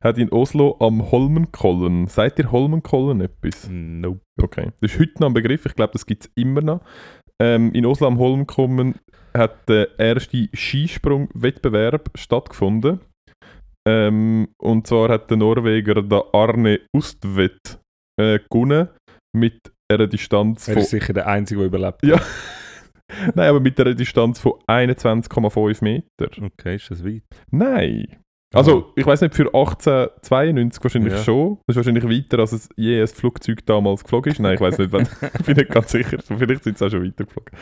hat 0.00 0.16
in 0.18 0.30
Oslo 0.30 0.76
am 0.80 1.10
Holmenkollen, 1.10 2.06
seid 2.06 2.38
ihr 2.38 2.50
Holmenkollen 2.52 3.20
etwas? 3.20 3.68
Nope. 3.70 4.20
Okay. 4.40 4.70
Das 4.80 4.92
ist 4.92 5.00
heute 5.00 5.14
noch 5.20 5.28
ein 5.28 5.34
Begriff, 5.34 5.66
ich 5.66 5.74
glaube, 5.74 5.92
das 5.92 6.06
gibt 6.06 6.24
es 6.26 6.30
immer 6.36 6.60
noch. 6.62 6.80
Ähm, 7.40 7.72
in 7.72 7.84
Oslo 7.84 8.06
am 8.06 8.18
Holmenkollen 8.18 8.94
hat 9.36 9.68
der 9.68 9.98
erste 9.98 10.48
Skisprungwettbewerb 10.54 12.10
stattgefunden. 12.14 13.00
Ähm, 13.86 14.48
und 14.58 14.86
zwar 14.86 15.08
hat 15.10 15.30
der 15.30 15.36
Norweger 15.36 16.02
der 16.02 16.24
Arne 16.32 16.80
Ustvedt 16.94 17.78
äh, 18.20 18.38
gewonnen 18.50 18.88
mit 19.36 19.72
einer 19.92 20.06
Distanz 20.08 20.66
Er 20.68 20.74
von. 20.74 20.82
ist 20.82 20.90
sicher 20.90 21.12
der 21.12 21.26
Einzige, 21.28 21.60
der 21.60 21.68
überlebt. 21.68 22.04
Ja. 22.04 22.20
Nein, 23.34 23.48
aber 23.50 23.60
mit 23.60 23.78
einer 23.80 23.94
Distanz 23.94 24.40
von 24.40 24.54
21,5 24.68 25.84
Meter. 25.84 26.30
Okay, 26.42 26.76
ist 26.76 26.90
das 26.90 27.04
weit? 27.04 27.22
Nein. 27.52 28.16
Also, 28.54 28.92
ich 28.96 29.06
weiß 29.06 29.20
nicht, 29.20 29.34
für 29.34 29.46
1892 29.46 30.82
wahrscheinlich 30.82 31.12
Ja. 31.12 31.22
schon. 31.22 31.58
Das 31.66 31.76
ist 31.76 31.76
wahrscheinlich 31.76 32.04
weiter, 32.04 32.40
als 32.40 32.52
es 32.52 32.68
je 32.76 33.00
ein 33.00 33.06
Flugzeug 33.06 33.64
damals 33.66 34.02
geflogen 34.02 34.32
ist. 34.32 34.40
Nein, 34.40 34.54
ich 34.54 34.60
weiß 34.60 34.78
nicht, 34.78 34.92
wann. 34.92 35.02
ich 35.38 35.44
bin 35.46 35.56
nicht 35.56 35.70
ganz 35.70 35.90
sicher. 35.92 36.18
Vielleicht 36.22 36.64
sind 36.64 36.78
sie 36.78 36.86
auch 36.86 36.90
schon 36.90 37.04
weitergeflogen. 37.04 37.52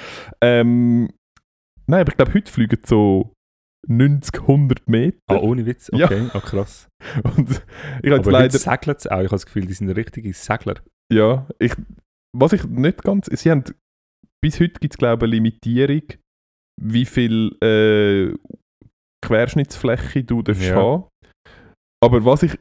Ähm, 0.40 1.10
nein, 1.86 2.00
aber 2.00 2.10
ich 2.12 2.16
glaube, 2.16 2.34
heute 2.34 2.50
fliegen 2.50 2.78
so 2.84 3.33
90, 3.88 4.40
100 4.42 4.88
Meter. 4.88 5.18
Ah, 5.28 5.36
ohne 5.36 5.66
Witz? 5.66 5.90
Ja. 5.92 6.06
Okay, 6.06 6.28
ah, 6.32 6.40
krass. 6.40 6.88
Und 7.36 7.50
ich 8.02 8.10
habe 8.10 8.30
leider. 8.30 8.44
heute 8.44 8.58
segeln 8.58 8.96
sie 8.98 9.10
auch. 9.10 9.18
Ich 9.18 9.24
habe 9.26 9.28
das 9.28 9.46
Gefühl, 9.46 9.66
die 9.66 9.72
sind 9.74 9.90
richtige 9.90 10.32
Segler. 10.32 10.76
Ja, 11.12 11.46
ich, 11.58 11.74
was 12.36 12.52
ich 12.52 12.64
nicht 12.64 13.02
ganz. 13.02 13.26
Sie 13.26 13.50
haben, 13.50 13.64
bis 14.42 14.60
heute 14.60 14.80
gibt 14.80 14.94
es, 14.94 14.98
glaube 14.98 15.26
ich, 15.26 15.30
eine 15.30 15.36
Limitierung, 15.36 16.02
wie 16.82 17.04
viel 17.04 17.56
äh, 17.62 18.34
Querschnittsfläche 19.24 20.24
du 20.24 20.42
darfst 20.42 20.62
Ja. 20.62 20.76
haben. 20.76 21.04
Aber 22.02 22.24
was 22.24 22.42
ich 22.42 22.58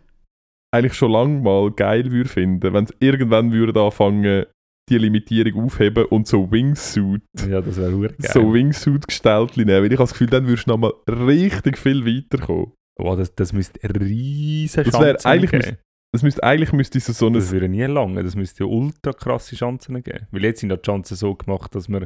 eigentlich 0.73 0.93
schon 0.93 1.11
lange 1.11 1.41
mal 1.41 1.71
geil 1.71 2.11
würde 2.11 2.29
finden, 2.29 2.73
wenn 2.73 2.85
sie 2.87 2.95
irgendwann 2.99 3.51
würden 3.51 3.77
anfangen, 3.77 4.45
die 4.89 4.97
Limitierung 4.97 5.65
aufheben 5.65 6.05
und 6.05 6.27
so 6.27 6.51
Wingsuit, 6.51 7.21
Ja, 7.49 7.61
das 7.61 7.77
wäre 7.77 7.91
geil. 7.91 8.15
so 8.19 8.53
Wingsuit-Gestaltchen 8.53 9.65
nehmen. 9.65 9.83
Weil 9.83 9.85
ich 9.85 9.97
habe 9.97 10.03
das 10.03 10.11
Gefühl, 10.11 10.27
dann 10.27 10.45
würdest 10.47 10.67
du 10.67 10.71
nochmal 10.71 10.93
richtig 11.07 11.77
viel 11.77 12.05
weiterkommen. 12.05 12.73
Oh, 12.99 13.15
das, 13.15 13.33
das 13.33 13.53
müsste 13.53 13.79
riesen 13.99 14.83
Das 14.83 14.93
Chancen 14.93 15.25
eigentlich 15.27 15.51
geben. 15.51 15.77
Das 16.13 16.21
müsste, 16.21 16.43
eigentlich 16.43 16.73
müsste 16.73 16.99
es 16.99 17.05
so 17.07 17.25
ein 17.27 17.33
Das 17.33 17.51
würde 17.51 17.67
nie 17.67 17.83
lange. 17.85 18.23
Das 18.23 18.35
müsste 18.35 18.65
ja 18.65 18.69
ultra 18.69 19.13
krasse 19.13 19.55
Chancen 19.55 20.03
geben. 20.03 20.27
Weil 20.31 20.43
jetzt 20.43 20.59
sind 20.59 20.69
ja 20.69 20.75
die 20.75 20.83
Chancen 20.83 21.15
so 21.15 21.33
gemacht, 21.33 21.73
dass 21.73 21.89
man 21.89 22.05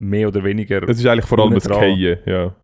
mehr 0.00 0.28
oder 0.28 0.42
weniger. 0.42 0.88
Es 0.88 0.98
ist 0.98 1.06
eigentlich 1.06 1.26
vor 1.26 1.38
allem 1.38 1.52
das. 1.54 1.68
Keien, 1.68 2.18
ja. 2.24 2.56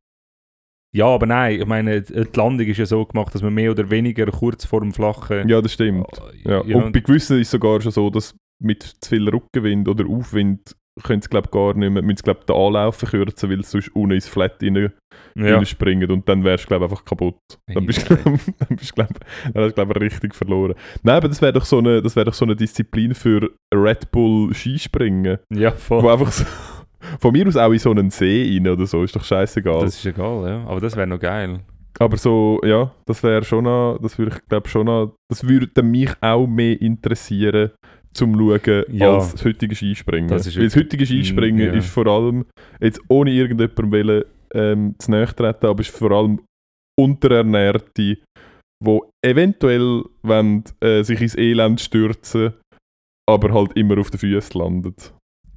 Ja, 0.95 1.07
aber 1.09 1.27
nein, 1.27 1.61
ich 1.61 1.67
meine, 1.67 2.01
die 2.01 2.25
Landung 2.35 2.67
ist 2.67 2.79
ja 2.79 2.87
so 2.87 3.05
gemacht, 3.05 3.35
dass 3.35 3.43
man 3.43 3.53
mehr 3.53 3.71
oder 3.71 3.91
weniger 3.91 4.25
kurz 4.27 4.65
vor 4.65 4.81
dem 4.81 4.95
flachen... 4.95 5.47
Ja, 5.47 5.61
das 5.61 5.75
stimmt. 5.75 6.07
Ja. 6.43 6.65
Ja, 6.65 6.77
Und 6.77 6.93
bei 6.93 7.01
gewissen 7.01 7.39
ist 7.39 7.49
es 7.49 7.51
sogar 7.51 7.83
schon 7.83 7.93
so, 7.93 8.09
dass 8.09 8.35
mit 8.63 8.83
zu 8.83 9.11
viel 9.11 9.29
Rückenwind 9.29 9.89
oder 9.89 10.07
Aufwind 10.07 10.77
können 11.03 11.21
sie 11.21 11.29
glaube 11.29 11.51
gar 11.51 11.75
nicht 11.75 11.91
mehr, 11.91 12.03
müssen 12.03 12.23
sie 12.25 12.33
den 12.33 12.57
Anlauf 12.57 12.97
verkürzen, 12.97 13.51
weil 13.51 13.63
sie 13.63 13.71
sonst 13.71 13.95
unten 13.95 14.13
ins 14.13 14.29
Flat 14.29 14.63
rein, 14.63 14.93
ja. 15.35 15.65
springen 15.65 16.11
und 16.11 16.29
dann 16.29 16.43
wärst 16.43 16.71
du 16.71 16.75
einfach 16.75 17.05
kaputt. 17.05 17.39
Dann 17.67 17.85
bist 17.85 18.09
du 18.09 18.17
glaub, 18.17 18.25
dann 18.59 18.77
bist 18.77 18.91
du 18.91 18.95
glaube 18.95 19.15
dann 19.53 19.65
hast 19.65 19.71
du 19.71 19.75
glaube 19.75 20.01
richtig 20.01 20.35
verloren. 20.35 20.75
Nein, 21.03 21.17
aber 21.17 21.29
das 21.29 21.43
wäre 21.43 21.53
doch 21.53 21.65
so 21.65 21.79
eine 21.79 22.01
das 22.01 22.17
wäre 22.17 22.27
doch 22.27 22.35
so 22.35 22.45
eine 22.45 22.57
Disziplin 22.57 23.15
für 23.15 23.51
Red 23.75 24.11
Bull 24.11 24.55
Skispringen, 24.55 25.39
ja, 25.53 25.73
voll. 25.73 26.03
wo 26.03 26.09
einfach 26.09 26.33
so, 26.33 26.45
von 27.21 27.33
mir 27.33 27.47
aus 27.47 27.57
auch 27.57 27.73
in 27.73 27.79
so 27.79 27.91
einen 27.91 28.11
See 28.11 28.55
rein 28.55 28.67
oder 28.67 28.87
so, 28.87 29.03
ist 29.03 29.15
doch 29.15 29.25
scheißegal. 29.25 29.83
Das 29.83 29.97
ist 29.97 30.07
egal, 30.07 30.49
ja. 30.49 30.65
Aber 30.67 30.81
das 30.81 30.97
wäre 30.97 31.07
noch 31.07 31.21
geil. 31.21 31.61
Aber 31.99 32.17
so, 32.19 32.61
ja, 32.63 32.93
das 33.07 33.23
wäre 33.23 33.45
schon 33.45 33.65
noch, 33.65 33.99
das 34.03 34.19
würde 34.19 34.37
ich 34.37 34.49
glaube 34.49 34.69
schon 34.69 34.87
noch, 34.87 35.15
das 35.31 35.49
würde 35.49 35.83
mich 35.83 36.11
auch 36.21 36.47
mehr 36.47 36.81
interessieren, 36.81 37.71
zum 38.17 38.35
Schauen, 38.35 38.85
Ja. 38.91 39.15
als 39.15 39.33
das 39.33 39.45
heutige 39.45 39.75
Skispringen. 39.75 40.29
Das 40.29 40.47
ist 40.47 40.57
Weil 40.57 40.65
das 40.65 40.77
heutige 40.77 41.07
Skispringen 41.07 41.67
ja. 41.67 41.73
ist 41.75 41.89
vor 41.89 42.07
allem, 42.07 42.45
jetzt 42.81 43.01
ohne 43.09 43.31
irgendjemandem 43.31 43.93
wollen, 43.93 44.25
ähm, 44.55 44.95
zu 44.99 45.11
nahe 45.11 45.27
treten, 45.27 45.67
aber 45.67 45.81
ist 45.81 45.91
vor 45.91 46.11
allem 46.13 46.41
Unterernährte, 46.99 47.91
die 47.97 48.23
eventuell 49.25 50.05
wollen, 50.23 50.65
äh, 50.81 51.03
sich 51.03 51.21
ins 51.21 51.37
Elend 51.37 51.81
stürzen, 51.81 52.55
aber 53.29 53.53
halt 53.53 53.73
immer 53.77 53.99
auf 53.99 54.11
den 54.11 54.19
Füßen 54.21 54.59
landen. 54.61 54.95
Das, 54.97 55.13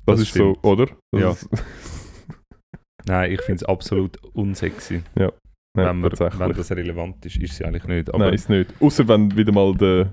Das 0.05 0.19
ist 0.21 0.33
so, 0.33 0.53
stimmt. 0.55 0.65
oder? 0.65 0.85
Das 1.11 1.21
Ja. 1.21 1.31
Ist, 1.31 1.49
Nein, 3.07 3.31
ich 3.31 3.41
finde 3.41 3.55
es 3.57 3.63
absolut 3.63 4.17
unsexy. 4.33 5.01
nein, 5.15 5.31
wenn, 5.75 6.01
tatsächlich. 6.03 6.39
wenn 6.39 6.53
das 6.53 6.71
relevant 6.71 7.25
ist, 7.25 7.37
ist 7.37 7.53
es 7.53 7.61
eigentlich 7.61 7.85
nicht. 7.85 8.09
Aber 8.09 8.25
Nein, 8.25 8.33
ist 8.33 8.49
nicht. 8.49 8.73
Außer 8.79 9.07
wenn 9.07 9.35
wieder 9.35 9.51
mal 9.51 9.73
der. 9.75 10.11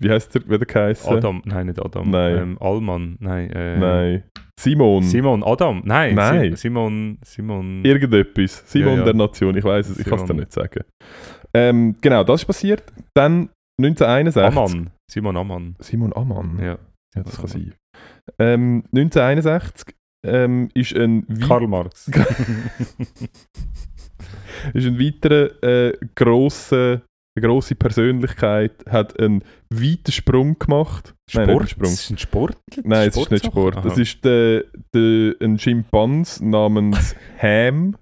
Wie 0.00 0.10
heißt 0.10 0.34
der 0.34 0.48
wieder 0.48 0.64
geheißen? 0.64 1.14
Adam, 1.14 1.42
nein, 1.44 1.66
nicht 1.66 1.78
Adam. 1.84 2.10
Nein. 2.10 2.36
Ähm, 2.38 2.58
Allmann, 2.60 3.16
nein. 3.20 3.50
Äh, 3.50 3.78
Nein. 3.78 4.24
Simon. 4.58 5.02
Simon, 5.02 5.42
Adam, 5.44 5.82
nein. 5.84 6.14
Nein. 6.14 6.50
Si- 6.56 6.62
Simon, 6.68 7.18
Simon. 7.24 7.84
Irgendetwas. 7.84 8.62
Simon 8.66 8.92
Ja, 8.94 8.98
ja. 8.98 9.04
der 9.04 9.14
Nation, 9.14 9.56
ich 9.56 9.64
weiß 9.64 9.88
es, 9.90 9.98
ich 9.98 10.04
kann 10.06 10.18
es 10.18 10.24
dir 10.24 10.34
nicht 10.34 10.52
sagen. 10.52 10.84
Ähm, 11.54 11.94
genau, 12.00 12.24
das 12.24 12.40
ist 12.42 12.46
passiert. 12.46 12.82
Dann 13.14 13.48
1961. 13.80 14.58
Ammann. 14.58 14.90
Simon 15.10 15.36
Ammann. 15.36 15.76
Simon 15.80 16.12
Ammann. 16.14 16.58
Ja. 16.58 16.78
Ja, 17.16 17.22
das 17.24 17.36
kann 17.38 17.46
sein. 17.48 17.74
Ähm, 18.38 18.84
1961 18.94 19.94
ähm, 20.26 20.68
ist 20.74 20.94
ein, 20.94 21.24
wei- 21.28 21.46
Karl 21.46 21.66
Marx. 21.66 22.08
ist 24.74 24.86
ein 24.86 24.98
weiterer 24.98 25.62
äh, 25.62 25.92
grosser, 26.14 27.02
eine 27.36 27.46
grosse 27.46 27.74
Persönlichkeit, 27.74 28.72
hat 28.88 29.18
einen 29.20 29.42
weiten 29.70 30.12
Sprung 30.12 30.58
gemacht. 30.58 31.14
Nein, 31.32 31.48
Sport? 31.48 31.70
Sprung. 31.70 31.90
Das 31.90 32.00
ist 32.00 32.10
ein 32.10 32.18
Sport? 32.18 32.56
Nein, 32.82 33.08
es 33.08 33.16
ist 33.16 33.30
nicht? 33.30 33.46
Sport. 33.46 33.84
Es 33.84 33.92
Aha. 33.92 34.00
ist 34.00 34.24
der, 34.24 34.64
der, 34.94 35.34
ein 35.40 35.58
Schimpans 35.58 36.40
namens 36.40 37.14
Ham. 37.42 37.96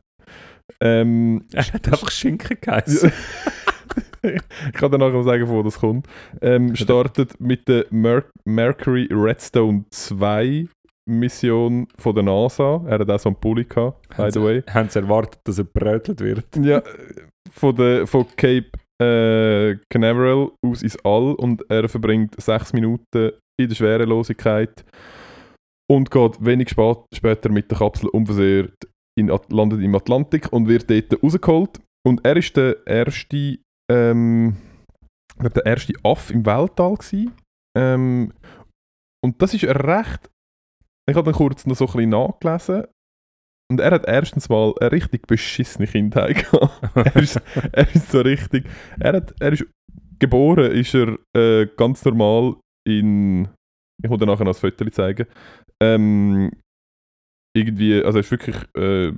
Ähm, 0.81 1.45
Er 1.53 1.65
hat 1.65 1.87
einfach 1.89 2.11
Schinken 2.11 2.57
geheißen. 2.61 3.13
ich 4.23 4.73
kann 4.73 4.91
dir 4.91 4.99
nachher 4.99 5.23
sagen, 5.23 5.49
wo 5.49 5.63
das 5.63 5.79
kommt. 5.79 6.07
Ähm, 6.41 6.75
startet 6.75 7.41
mit 7.41 7.69
der 7.69 7.87
Mer 7.91 8.25
Mercury 8.45 9.09
Redstone 9.11 9.85
2 9.91 10.69
Mission 11.07 11.89
von 11.99 12.15
der 12.15 12.25
NASA. 12.25 12.83
Er 12.87 12.99
hat 13.01 13.11
auch 13.11 13.19
so 13.19 13.31
einen 13.31 13.37
Pulli 13.37 13.65
gehabt, 13.65 14.09
by 14.17 14.31
the 14.31 14.43
way. 14.43 14.63
Haben 14.69 14.89
sie 14.89 15.01
erwartet, 15.01 15.41
dass 15.45 15.59
er 15.59 15.65
brötelt 15.65 16.21
wird? 16.21 16.45
Ja, 16.57 16.83
von, 17.51 17.75
der, 17.75 18.07
von 18.07 18.27
Cape 18.37 18.71
äh, 19.01 19.77
Canaveral 19.91 20.51
aus 20.65 20.83
ins 20.83 20.99
All 21.05 21.35
und 21.35 21.65
er 21.71 21.89
verbringt 21.89 22.41
sechs 22.41 22.73
Minuten 22.73 23.33
in 23.61 23.69
der 23.69 23.75
Schwerelosigkeit 23.75 24.85
und 25.91 26.11
geht 26.11 26.45
wenig 26.45 26.71
spät, 26.71 26.99
später 27.15 27.51
mit 27.51 27.71
der 27.71 27.79
Kapsel 27.79 28.09
unversehrt 28.11 28.77
in, 29.19 29.29
landet 29.49 29.81
im 29.81 29.95
Atlantik 29.95 30.53
und 30.53 30.69
wird 30.69 30.91
dort 30.91 31.23
rausgeholt. 31.23 31.81
Und 32.07 32.25
er 32.25 32.37
ist 32.37 32.57
der 32.57 32.87
erste, 32.87 33.59
ähm, 33.91 34.57
der 35.39 35.67
erste 35.67 35.95
Aff 36.05 36.31
im 36.31 36.47
Weltall 36.47 36.95
gewesen. 36.95 37.33
Ähm, 37.77 38.33
und 39.25 39.43
das 39.43 39.55
ist 39.55 39.65
recht. 39.65 40.31
Ich 41.09 41.17
habe 41.17 41.25
dann 41.25 41.35
kurz 41.35 41.67
noch 41.67 41.77
so 41.77 41.87
ein 41.87 41.93
bisschen 41.93 42.11
nachgelesen. 42.11 42.85
Und 43.71 43.81
er 43.81 43.91
hat 43.91 44.07
erstens 44.07 44.49
mal 44.49 44.75
eine 44.81 44.93
richtig 44.93 45.27
beschissene 45.27 45.87
Kindheit 45.87 46.51
gehabt. 46.51 46.97
er, 46.97 47.17
ist, 47.17 47.41
er 47.73 47.95
ist 47.95 48.11
so 48.11 48.21
richtig. 48.21 48.65
Er, 48.99 49.15
hat, 49.15 49.35
er 49.41 49.53
ist 49.53 49.67
geboren, 50.19 50.71
ist 50.73 50.95
er 50.95 51.19
äh, 51.37 51.67
ganz 51.77 52.05
normal 52.05 52.57
in. 52.87 53.49
Ich 54.03 54.09
muss 54.09 54.19
dir 54.19 54.27
nachher 54.27 54.45
noch 54.45 54.55
ein 54.55 54.61
Foto 54.61 54.89
zeigen. 54.91 55.27
Ähm, 55.83 56.51
irgendwie, 57.55 58.03
also 58.03 58.19
er 58.19 58.21
ist 58.21 58.31
wirklich 58.31 58.57
äh, 58.77 59.09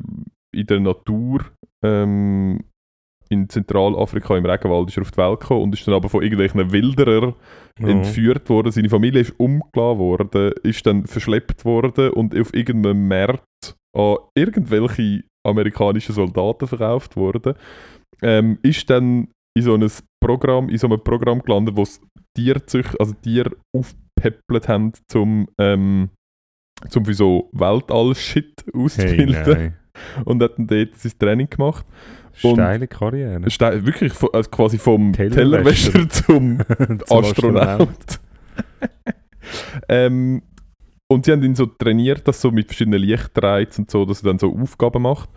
in 0.52 0.66
der 0.66 0.80
Natur 0.80 1.44
ähm, 1.84 2.64
in 3.30 3.48
Zentralafrika 3.48 4.36
im 4.36 4.44
Regenwald 4.44 4.88
ist 4.88 4.96
er 4.96 5.02
auf 5.02 5.12
die 5.12 5.18
Welt 5.18 5.40
gekommen 5.40 5.62
und 5.62 5.74
ist 5.74 5.86
dann 5.86 5.94
aber 5.94 6.08
von 6.08 6.22
irgendwelchen 6.22 6.72
Wilderern 6.72 7.34
entführt 7.78 8.48
worden. 8.48 8.72
Seine 8.72 8.88
Familie 8.88 9.20
ist 9.20 9.38
umgelassen 9.38 9.98
worden, 9.98 10.52
ist 10.64 10.84
dann 10.84 11.06
verschleppt 11.06 11.64
worden 11.64 12.10
und 12.10 12.36
auf 12.38 12.52
irgendeinem 12.52 13.06
Markt 13.06 13.44
an 13.96 14.16
irgendwelche 14.34 15.24
amerikanischen 15.46 16.14
Soldaten 16.14 16.66
verkauft 16.66 17.16
worden. 17.16 17.54
Ähm, 18.22 18.58
ist 18.62 18.88
dann 18.90 19.28
in 19.56 19.62
so, 19.62 19.74
einem 19.74 19.90
Programm, 20.22 20.68
in 20.68 20.78
so 20.78 20.86
einem 20.86 21.02
Programm 21.02 21.40
gelandet, 21.42 21.76
wo 21.76 21.84
Tierzücht, 22.36 22.98
also 23.00 23.14
Tiere 23.14 23.50
aufgepäppelt 23.76 24.68
haben, 24.68 24.92
zum, 25.08 25.48
ähm, 25.58 26.10
zum 26.88 27.04
für 27.04 27.14
so 27.14 27.48
Weltall-Shit 27.52 28.64
Hey, 28.72 28.84
auszubilden. 28.84 29.52
nein. 29.52 29.76
und 30.24 30.42
hat 30.42 30.56
dann 30.58 30.66
dort 30.66 30.94
sein 30.96 31.12
Training 31.18 31.48
gemacht. 31.50 31.84
Und- 32.42 32.54
Steile 32.54 32.86
Karriere. 32.86 33.50
Ste- 33.50 33.84
wirklich 33.84 34.12
also 34.32 34.50
quasi 34.50 34.78
vom 34.78 35.12
Tellerwäscher. 35.12 35.92
Tellerwäscher 35.92 36.08
zum 36.10 36.58
Zum 37.06 37.18
Astronaut. 37.18 38.20
ähm, 39.88 40.42
und 41.10 41.24
sie 41.24 41.32
haben 41.32 41.42
ihn 41.42 41.56
so 41.56 41.66
trainiert, 41.66 42.26
dass 42.28 42.40
so 42.40 42.50
mit 42.50 42.68
verschiedenen 42.68 43.02
Lichtreizen 43.02 43.84
und 43.84 43.90
so, 43.90 44.04
dass 44.04 44.22
er 44.22 44.28
dann 44.28 44.38
so 44.38 44.56
Aufgaben 44.56 45.02
macht. 45.02 45.28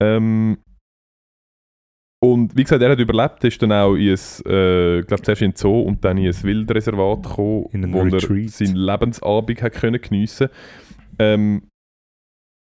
Ähm, 0.00 0.58
und 2.22 2.56
wie 2.56 2.62
gesagt, 2.62 2.82
er 2.82 2.90
hat 2.90 2.98
überlebt, 2.98 3.44
ist 3.44 3.60
dann 3.60 3.72
auch 3.72 3.94
in 3.94 4.10
ein, 4.10 4.18
äh, 4.46 4.98
ich 5.00 5.06
glaube 5.06 5.22
zuerst 5.22 5.42
in 5.42 5.50
den 5.50 5.56
Zoo 5.56 5.82
und 5.82 6.04
dann 6.04 6.18
in 6.18 6.26
ein 6.26 6.42
Wildreservat 6.42 7.22
gekommen, 7.22 7.92
wo 7.92 7.98
er 8.00 8.12
Retreat. 8.12 8.50
seinen 8.50 8.76
Lebensabend 8.76 9.62
hat 9.62 9.72
können 9.72 10.00
geniessen. 10.00 10.48
Ähm, 11.18 11.68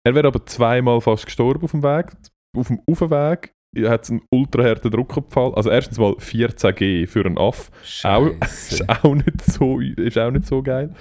er 0.05 0.15
wäre 0.15 0.29
aber 0.29 0.45
zweimal 0.47 1.01
fast 1.01 1.27
gestorben 1.27 1.65
auf 1.65 1.73
dem 1.73 1.83
Weg. 1.83 2.13
Auf 2.57 2.69
dem 2.69 2.81
Aufweg 2.89 3.55
hat 3.85 4.05
es 4.05 4.11
einen 4.11 4.23
ultra 4.33 4.65
harten 4.65 4.91
Druckabfall. 4.91 5.55
Also 5.55 5.71
erstens 5.71 5.99
mal 5.99 6.13
14G 6.13 7.07
für 7.07 7.25
einen 7.25 7.39
Aff. 7.39 7.71
Auch, 8.05 8.27
ist 8.41 8.89
auch 8.89 9.15
nicht 9.15 9.43
so, 9.43 9.81
ist 9.81 10.19
auch 10.19 10.31
nicht 10.31 10.47
so 10.47 10.63
geil. 10.63 10.95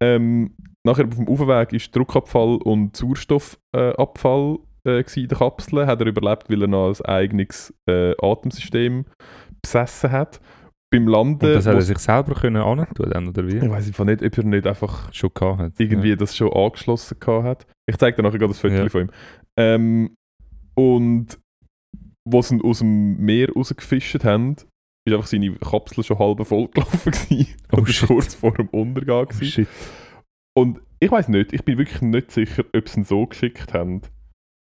Ähm, 0.00 0.54
nachher 0.86 1.06
auf 1.06 1.14
dem 1.16 1.28
Aufweg 1.28 1.72
ist 1.72 1.94
Druckabfall 1.94 2.56
und 2.62 2.96
Sauerstoffabfall 2.96 4.58
äh, 4.86 4.98
äh, 5.00 5.04
in 5.20 5.28
der 5.28 5.38
Kapsel. 5.38 5.86
Hat 5.86 6.00
er 6.00 6.06
überlebt, 6.06 6.50
weil 6.50 6.62
er 6.62 6.68
noch 6.68 6.88
ein 7.00 7.04
eigenes 7.06 7.72
äh, 7.88 8.14
Atemsystem 8.20 9.04
besessen 9.62 10.10
hat. 10.12 10.40
Beim 10.92 11.06
Landen, 11.08 11.46
Und 11.46 11.54
das 11.54 11.66
hat 11.66 11.74
er 11.74 11.80
sich 11.80 11.96
selber 11.98 12.34
können 12.34 12.60
antun 12.62 13.08
dann, 13.08 13.26
oder 13.28 13.46
wie? 13.48 13.56
ich 13.56 13.70
weiß 13.70 13.86
einfach 13.86 14.04
nicht, 14.04 14.22
ob 14.22 14.36
er 14.36 14.44
nicht 14.44 14.66
einfach 14.66 15.10
Schon 15.12 15.30
hat. 15.40 15.72
irgendwie 15.78 16.14
das 16.16 16.36
schon 16.36 16.52
angeschlossen 16.52 17.16
hat. 17.26 17.66
Ich 17.88 17.96
zeige 17.96 18.16
dir 18.18 18.22
nachher 18.24 18.38
gerade 18.38 18.52
das 18.52 18.60
Foto 18.60 18.74
Ja. 18.74 18.88
von 18.90 19.00
ihm. 19.02 19.10
Ähm, 19.56 20.14
und 20.74 21.38
wo 22.28 22.42
sie 22.42 22.60
aus 22.62 22.80
dem 22.80 23.16
Meer 23.16 23.48
rausgefischt 23.54 24.22
haben, 24.24 24.56
ist 25.06 25.14
einfach 25.14 25.26
seine 25.26 25.52
Kapsel 25.54 26.04
schon 26.04 26.18
halb 26.18 26.46
voll 26.46 26.68
gelaufen 26.68 27.10
gewesen. 27.12 27.46
Oh, 27.72 27.78
und 27.78 27.88
shit. 27.88 28.06
kurz 28.08 28.34
vor 28.34 28.52
dem 28.52 28.68
Untergang 28.68 29.28
Ja. 29.30 29.36
Oh, 29.40 29.44
shit. 29.44 29.68
Und 30.56 30.80
ich 31.00 31.10
weiß 31.10 31.28
nicht, 31.28 31.52
ich 31.52 31.64
bin 31.64 31.78
wirklich 31.78 32.02
nicht 32.02 32.30
sicher, 32.30 32.64
ob 32.76 32.88
sie 32.88 33.00
ihn 33.00 33.04
so 33.04 33.26
geschickt 33.26 33.72
haben. 33.72 34.02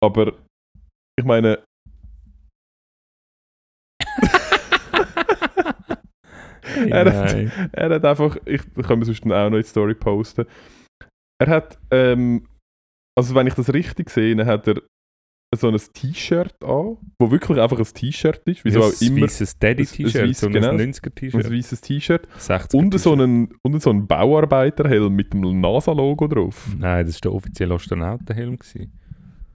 Aber 0.03 0.33
ich 1.19 1.25
meine, 1.25 1.63
Er 6.89 7.05
hat- 7.05 7.33
er 7.73 7.89
hat 7.89 8.05
einfach, 8.05 8.37
ich 8.45 8.61
können 8.75 9.01
wir 9.01 9.05
sonst 9.05 9.21
dann 9.25 9.31
auch 9.31 9.49
noch 9.49 9.57
in 9.57 9.63
die 9.63 9.67
Story 9.67 9.95
posten. 9.95 10.45
Er 11.41 11.47
hat, 11.47 11.79
ähm, 11.91 12.47
also 13.17 13.33
wenn 13.35 13.47
ich 13.47 13.55
das 13.55 13.73
richtig 13.73 14.09
sehe, 14.09 14.35
dann 14.35 14.47
hat 14.47 14.67
er 14.67 14.81
so 15.55 15.67
ein 15.67 15.77
T-Shirt 15.77 16.63
an, 16.63 16.97
wo 17.17 17.31
wirklich 17.31 17.59
einfach 17.59 17.79
ein 17.79 17.83
T-Shirt 17.85 18.41
ist, 18.45 18.63
wie 18.65 18.71
so 18.71 18.81
auch 18.81 18.91
ein 19.01 19.07
immer 19.07 19.21
weißes 19.23 19.57
Daddy-T-Shirt, 19.57 20.15
ein- 20.21 20.27
ein 20.29 20.33
so 20.35 20.45
ein 20.47 20.53
genau. 20.53 20.71
90er-T-Shirt. 20.73 21.45
ein 21.45 21.51
weißes 21.51 21.81
T-Shirt 21.81 22.27
60er 22.39 22.75
und 22.75 22.99
so 22.99 23.13
einen, 23.13 23.49
und 23.63 23.81
so 23.81 23.89
einen 23.89 24.05
Bauarbeiterhelm 24.07 25.13
mit 25.15 25.33
dem 25.33 25.59
NASA-Logo 25.59 26.27
drauf. 26.27 26.67
Nein, 26.77 27.05
das 27.05 27.15
war 27.15 27.21
der 27.21 27.33
offizielle 27.33 27.73
Astronautenhelm. 27.73 28.57
gewesen. 28.57 28.93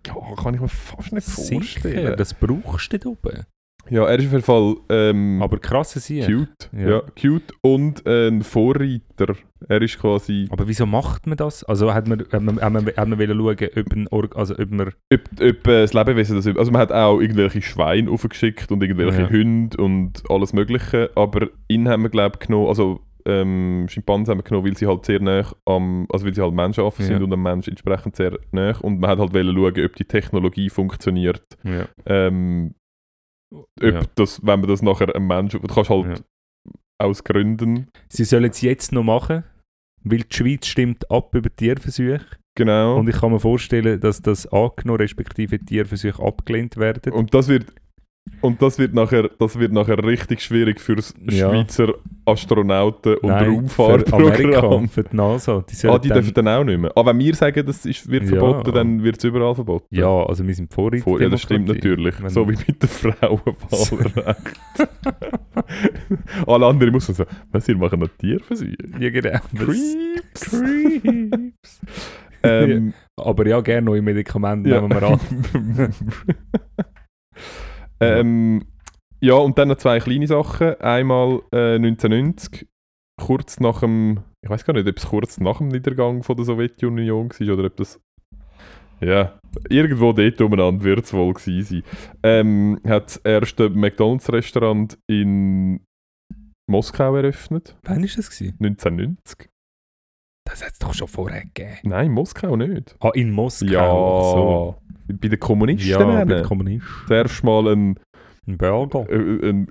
Ja, 0.06 0.14
kann 0.36 0.54
ich 0.54 0.60
mir 0.60 0.68
fast 0.68 1.12
nicht 1.12 1.26
Sicher, 1.26 1.54
vorstellen. 1.54 2.16
das 2.16 2.34
brauchst 2.34 2.92
du 2.92 2.98
dort 2.98 3.24
oben. 3.24 3.44
Ja, 3.90 4.06
er 4.06 4.18
ist 4.18 4.26
auf 4.26 4.32
jeden 4.32 4.44
Fall 4.44 4.76
ähm, 4.88 5.40
Aber 5.42 5.58
krass 5.58 5.96
ist 5.96 6.08
ja. 6.08 6.26
cute. 6.26 6.70
Ja. 6.72 6.88
Ja. 6.88 7.02
cute 7.20 7.52
und 7.62 8.06
äh, 8.06 8.28
ein 8.28 8.42
Vorreiter. 8.42 9.34
Er 9.68 9.80
ist 9.82 9.98
quasi, 9.98 10.46
Aber 10.50 10.68
wieso 10.68 10.86
macht 10.86 11.26
man 11.26 11.36
das? 11.36 11.64
Also 11.64 11.92
hat 11.94 12.06
man, 12.08 12.20
hat 12.20 12.42
man, 12.42 12.60
hat 12.60 12.72
man, 12.72 12.86
hat 12.86 13.08
man 13.08 13.18
wollen 13.18 13.38
schauen, 13.38 13.68
ob, 13.76 13.92
ein 13.92 14.08
Org, 14.08 14.36
also 14.36 14.54
ob 14.58 14.70
man... 14.70 14.88
ob, 14.88 15.20
ob 15.40 15.66
äh, 15.68 15.82
das 15.82 15.92
Lebewesen 15.94 16.36
das, 16.36 16.46
also 16.46 16.70
man 16.70 16.80
hat 16.82 16.92
auch 16.92 17.20
irgendwelche 17.20 17.62
Schweine 17.62 18.10
aufgeschickt 18.10 18.70
und 18.70 18.82
irgendwelche 18.82 19.22
Ja. 19.22 19.30
Hunde 19.30 19.76
und 19.82 20.22
alles 20.28 20.52
mögliche, 20.52 21.10
aber 21.14 21.48
ihn 21.68 21.88
haben 21.88 22.02
wir 22.02 22.10
glaube 22.10 22.36
ich 22.40 22.46
genommen, 22.46 22.68
also 22.68 23.00
ähm, 23.26 23.86
Schimpansen 23.88 24.32
haben 24.32 24.38
wir 24.40 24.42
genommen, 24.44 24.66
weil 24.66 24.76
sie 24.76 24.86
halt 24.86 25.06
sehr 25.06 25.18
nah 25.20 25.50
am, 25.64 26.06
also 26.12 26.26
weil 26.26 26.34
sie 26.34 26.42
halt 26.42 26.52
Menschenaffen 26.52 27.06
Ja. 27.06 27.12
sind 27.14 27.22
und 27.22 27.32
am 27.32 27.42
Mensch 27.42 27.66
entsprechend 27.68 28.16
sehr 28.16 28.38
nah 28.52 28.76
und 28.82 29.00
man 29.00 29.08
hat 29.10 29.18
halt 29.18 29.32
wollen 29.32 29.54
schauen, 29.56 29.84
ob 29.86 29.96
die 29.96 30.04
Technologie 30.04 30.68
funktioniert, 30.68 31.42
Ja. 31.62 31.86
ähm, 32.04 32.74
ob 33.54 33.66
Ja. 33.80 34.00
das, 34.14 34.40
wenn 34.44 34.60
man 34.60 34.68
das 34.68 34.82
nachher 34.82 35.14
einem 35.14 35.26
Menschen, 35.26 35.60
du 35.60 35.66
kannst 35.68 35.90
halt 35.90 36.22
aus 37.00 37.24
Gründen, 37.24 37.88
Sie 38.08 38.24
sollen 38.24 38.50
es 38.50 38.60
jetzt 38.60 38.92
noch 38.92 39.02
machen, 39.02 39.44
weil 40.04 40.18
die 40.20 40.34
Schweiz 40.36 40.66
stimmt 40.66 41.10
ab 41.10 41.34
über 41.34 41.50
Tierversuche. 41.54 42.20
genau, 42.56 42.96
Und 42.98 43.08
ich 43.08 43.16
kann 43.16 43.32
mir 43.32 43.40
vorstellen, 43.40 44.00
dass 44.00 44.22
das 44.22 44.46
angenommen 44.46 44.98
respektive 45.00 45.58
Tierversuche 45.58 46.22
abgelehnt 46.22 46.76
werden. 46.76 47.12
Und 47.12 47.34
das 47.34 47.48
wird 47.48 47.72
und 48.40 48.60
das 48.62 48.78
wird 48.78 48.94
nachher, 48.94 49.28
das 49.38 49.58
wird 49.58 49.72
nachher 49.72 50.02
richtig 50.02 50.40
schwierig 50.42 50.80
für 50.80 50.96
Ja. 51.30 51.50
Schweizer 51.50 51.94
Astronauten- 52.26 53.16
und 53.18 53.28
Nein, 53.28 53.68
für 53.68 53.84
Amerika, 53.84 54.60
Raumfahrtprogramm. 54.60 54.88
für 54.88 55.02
die 55.04 55.16
NASA. 55.16 55.62
Die 55.68 55.86
Ah, 55.88 55.98
die 55.98 56.08
dann- 56.08 56.18
dürfen 56.18 56.34
dann 56.34 56.48
auch 56.48 56.64
nicht 56.64 56.80
mehr. 56.80 56.90
Aber 56.96 57.10
wenn 57.10 57.18
wir 57.18 57.34
sagen, 57.34 57.66
das 57.66 57.84
ist, 57.84 58.10
wird 58.10 58.22
Ja. 58.24 58.30
verboten, 58.30 58.72
dann 58.72 59.02
wird 59.02 59.18
es 59.18 59.24
überall 59.24 59.54
verboten. 59.54 59.86
Ja, 59.94 60.08
also 60.24 60.46
wir 60.46 60.54
sind 60.54 60.72
Vorreiter. 60.72 61.04
Vor, 61.04 61.20
ja, 61.20 61.28
das 61.28 61.42
stimmt 61.42 61.68
natürlich. 61.68 62.22
Wenn- 62.22 62.30
So 62.30 62.48
wie 62.48 62.56
mit 62.66 62.82
dem 62.82 62.88
Frauenwahlrecht. 62.88 64.58
Alle 66.46 66.66
anderen 66.66 66.92
muss 66.92 67.08
man 67.08 67.14
sagen, 67.14 67.30
was, 67.52 67.68
ihr 67.68 67.76
machen 67.76 68.00
noch 68.00 68.08
Tierversuche? 68.18 68.74
Ja, 69.00 69.10
genau. 69.10 69.38
Creeps. 69.56 70.50
Creeps. 70.50 71.80
Ähm, 72.46 72.92
Aber 73.16 73.46
ja, 73.46 73.58
gerne 73.62 73.86
neue 73.86 74.02
Medikamente 74.02 74.68
nehmen 74.68 74.90
wir 74.90 75.02
an. 75.02 75.18
ähm, 78.00 78.64
ja, 79.20 79.34
und 79.34 79.56
dann 79.56 79.68
noch 79.68 79.76
zwei 79.76 80.00
kleine 80.00 80.26
Sachen. 80.26 80.74
Einmal 80.80 81.40
äh, 81.52 81.76
1990, 81.76 82.66
kurz 83.20 83.60
nach 83.60 83.80
dem, 83.80 84.20
ich 84.42 84.50
weiß 84.50 84.64
gar 84.64 84.74
nicht, 84.74 84.88
ob 84.88 84.96
es 84.96 85.06
kurz 85.06 85.40
nach 85.40 85.58
dem 85.58 85.68
Niedergang 85.68 86.22
von 86.22 86.36
der 86.36 86.44
Sowjetunion 86.44 87.30
war 87.30 87.54
oder 87.54 87.66
ob 87.66 87.76
das, 87.76 88.00
ja, 89.00 89.38
irgendwo 89.68 90.12
dort 90.12 90.40
umeinander 90.40 90.84
wird 90.84 91.04
es 91.04 91.12
wohl 91.12 91.32
gewesen 91.32 91.82
sein, 91.82 91.82
ähm, 92.22 92.80
hat 92.86 93.06
das 93.06 93.16
erste 93.18 93.70
McDonalds-Restaurant 93.70 94.98
in 95.08 95.80
Moskau 96.66 97.16
eröffnet, 97.16 97.76
Wann 97.82 98.02
war 98.02 98.08
das? 98.16 98.30
Gewesen? 98.30 98.56
1990. 98.60 99.48
Das 100.46 100.62
hat 100.62 100.72
es 100.72 100.78
doch 100.78 100.92
schon 100.92 101.08
vorher 101.08 101.42
gegeben. 101.42 101.78
Nein, 101.84 102.10
Moskau 102.10 102.56
nicht. 102.56 102.96
Ah, 103.00 103.10
in 103.14 103.30
Moskau. 103.32 103.66
Ja, 103.66 103.88
so. 103.88 104.76
Bei 105.06 105.28
den 105.28 105.38
Kommunisten. 105.40 105.88
Ja, 105.90 105.98
bei 106.04 106.14
nennen. 106.24 106.28
den 106.28 106.44
Kommunisten. 106.44 106.88
Zuerst 107.06 107.44
mal 107.44 107.68
ein, 107.68 107.98
Ein 108.46 108.58
Burger. 108.58 109.08
äh, 109.10 109.48
ein 109.50 109.68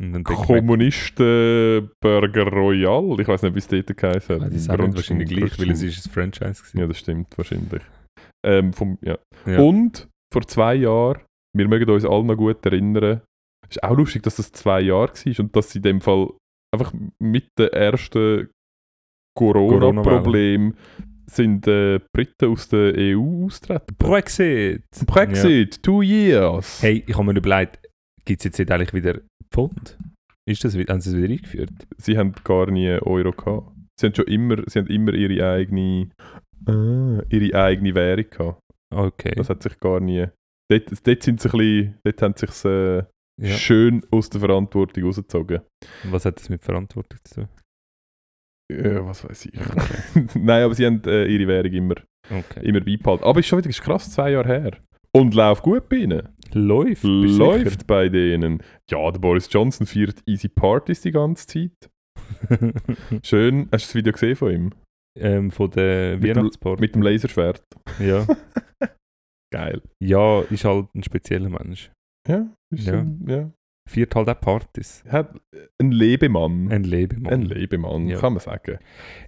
ein 0.00 0.10
Mac. 0.10 0.24
Kommunisten-Burger 0.24 2.46
Royal. 2.50 3.20
Ich 3.20 3.28
weiß 3.28 3.42
nicht, 3.42 3.54
wie 3.54 3.58
es 3.58 3.68
dort 3.68 3.96
geheißen 3.96 4.40
Ah, 4.40 4.44
hat. 4.44 4.52
Die 4.52 4.58
sind 4.58 4.74
Brunch- 4.76 4.96
wahrscheinlich 4.96 5.28
gleich, 5.30 5.56
weil 5.58 5.70
es 5.70 5.82
ist 5.82 6.06
ein 6.06 6.10
Franchise 6.10 6.62
gewesen. 6.62 6.78
Ja, 6.80 6.86
das 6.88 6.98
stimmt 6.98 7.38
wahrscheinlich. 7.38 7.82
Ähm, 8.44 8.72
vom, 8.72 8.98
ja. 9.02 9.16
Ja. 9.46 9.60
Und 9.60 10.08
vor 10.32 10.42
zwei 10.48 10.74
Jahren, 10.74 11.20
wir 11.56 11.68
mögen 11.68 11.88
uns 11.90 12.04
alle 12.04 12.24
noch 12.24 12.36
gut 12.36 12.64
erinnern, 12.66 13.20
ist 13.68 13.82
auch 13.84 13.96
lustig, 13.96 14.22
dass 14.24 14.34
das 14.36 14.50
zwei 14.52 14.80
Jahre 14.80 15.12
war 15.14 15.40
und 15.44 15.54
dass 15.56 15.70
sie 15.70 15.78
in 15.78 15.82
dem 15.84 16.00
Fall 16.00 16.28
einfach 16.74 16.92
mit 17.20 17.46
dem 17.56 17.68
ersten 17.68 18.50
Corona-Problem 19.38 20.74
sind 21.26 21.66
äh, 21.66 21.98
die 21.98 22.04
Briten 22.12 22.46
aus 22.50 22.68
der 22.68 22.94
EU 22.96 23.44
austreten. 23.46 23.94
Brexit. 23.98 24.82
Brexit, 25.06 25.82
two 25.82 26.02
years. 26.02 26.82
Hey, 26.82 27.02
ich 27.06 27.14
habe 27.16 27.24
mir 27.32 27.38
überlegt, 27.38 27.80
gibt 28.24 28.40
es 28.40 28.44
jetzt 28.44 28.58
nicht 28.58 28.70
eigentlich 28.70 28.92
wieder 28.94 29.20
Pfund? 29.50 29.98
Ist 30.46 30.62
das, 30.64 30.74
haben 30.74 31.00
sie 31.00 31.10
es 31.10 31.16
wieder 31.16 31.32
eingeführt? 31.32 31.72
Sie 31.96 32.18
haben 32.18 32.32
gar 32.44 32.70
nie 32.70 32.90
Euro 32.90 33.32
gehabt. 33.32 33.72
Sie 33.98 34.06
haben 34.06 34.14
schon 34.14 34.26
immer, 34.26 34.56
sie 34.66 34.78
haben 34.80 34.88
immer 34.88 35.14
ihre 35.14 35.48
eigene, 35.52 36.10
ah, 36.66 37.22
ihre 37.30 37.58
eigene 37.58 37.94
Währung 37.94 38.26
gehabt. 38.30 38.60
Okay. 38.92 39.32
Das 39.36 39.48
hat 39.48 39.62
sich 39.62 39.78
gar 39.80 40.00
nie. 40.00 40.26
Dort, 40.70 41.06
dort 41.06 41.22
sind 41.22 41.40
sie 41.40 41.48
ein 41.48 41.58
bisschen, 41.58 41.98
dort 42.04 42.22
haben 42.22 42.34
sie 42.36 42.46
sich 42.46 42.64
äh, 42.64 42.96
Ja. 43.40 43.56
schön 43.56 44.02
aus 44.10 44.30
der 44.30 44.40
Verantwortung 44.40 45.04
rausgezogen. 45.04 45.60
Was 46.04 46.24
hat 46.24 46.38
das 46.38 46.48
mit 46.48 46.62
Verantwortung 46.64 47.18
zu 47.24 47.34
tun? 47.34 47.48
Ja, 48.72 49.04
was 49.06 49.24
weiß 49.28 49.46
ich. 49.46 49.52
Nein, 50.34 50.62
aber 50.64 50.74
sie 50.74 50.86
haben 50.86 51.02
äh, 51.06 51.26
ihre 51.26 51.46
Währung 51.48 51.72
immer, 51.72 51.94
Okay. 52.30 52.66
immer 52.66 52.80
beibehalten. 52.80 53.24
Aber 53.24 53.40
ist 53.40 53.46
schon 53.46 53.58
wieder 53.58 53.68
ist 53.70 53.82
krass, 53.82 54.10
zwei 54.10 54.30
Jahre 54.32 54.48
her. 54.48 54.72
Und 55.12 55.34
läuft 55.34 55.62
gut 55.62 55.88
bei 55.88 55.96
ihnen. 55.96 56.28
Läuft. 56.52 57.02
Läuft 57.04 57.86
bei 57.86 58.08
denen. 58.08 58.62
Ja, 58.90 59.10
der 59.10 59.20
Boris 59.20 59.48
Johnson 59.50 59.86
feiert 59.86 60.22
easy 60.26 60.48
Partys 60.48 61.02
die 61.02 61.12
ganze 61.12 61.46
Zeit. 61.46 61.90
Schön. 63.22 63.68
Hast 63.70 63.70
du 63.70 63.76
das 63.88 63.94
Video 63.94 64.12
gesehen 64.12 64.36
von 64.36 64.52
ihm? 64.52 64.70
ähm, 65.16 65.50
von 65.52 65.70
der 65.70 66.16
Mit 66.16 66.24
dem- 66.24 66.36
Weihnachtsparty. 66.38 66.80
Mit 66.80 66.94
dem 66.94 67.02
Laserschwert. 67.02 67.62
ja. 68.00 68.26
Geil. 69.52 69.80
ja, 70.02 70.40
ist 70.50 70.64
halt 70.64 70.88
ein 70.96 71.04
spezieller 71.04 71.48
Mensch. 71.48 71.92
Ja, 72.26 72.48
ist 72.74 72.86
Ja. 72.88 72.94
Ein, 72.98 73.24
ja. 73.28 73.50
Halt 73.96 74.16
auch 74.16 74.40
Partys. 74.40 75.04
Hat 75.08 75.38
ein 75.78 75.92
Lebemann. 75.92 76.70
Ein 76.70 76.84
Lebemann. 76.84 77.32
Ein 77.32 77.42
Lebemann, 77.42 78.08
Ja. 78.08 78.18
kann 78.18 78.32
man 78.32 78.40
sagen. 78.40 78.78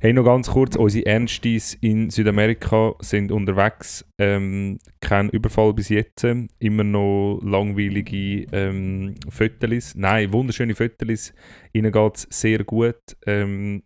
Hey, 0.01 0.13
noch 0.13 0.25
ganz 0.25 0.51
kurz, 0.51 0.77
unsere 0.77 1.07
Ernstis 1.07 1.75
in 1.75 2.11
Südamerika 2.11 2.95
sind 3.01 3.31
unterwegs. 3.31 4.05
Ähm, 4.19 4.79
kein 5.01 5.29
Überfall 5.31 5.75
bis 5.75 5.91
jetzt. 5.91 6.25
Immer 6.59 6.85
noch 6.85 7.41
langweilige 7.45 8.47
ähm, 8.53 9.15
Fotos. 9.29 9.95
Nein, 9.95 10.33
wunderschöne 10.33 10.75
Fotos. 10.75 11.33
Ihnen 11.73 11.93
geht 11.93 12.17
es 12.17 12.27
sehr 12.31 12.65
gut. 12.65 12.97
Ähm, 13.27 13.83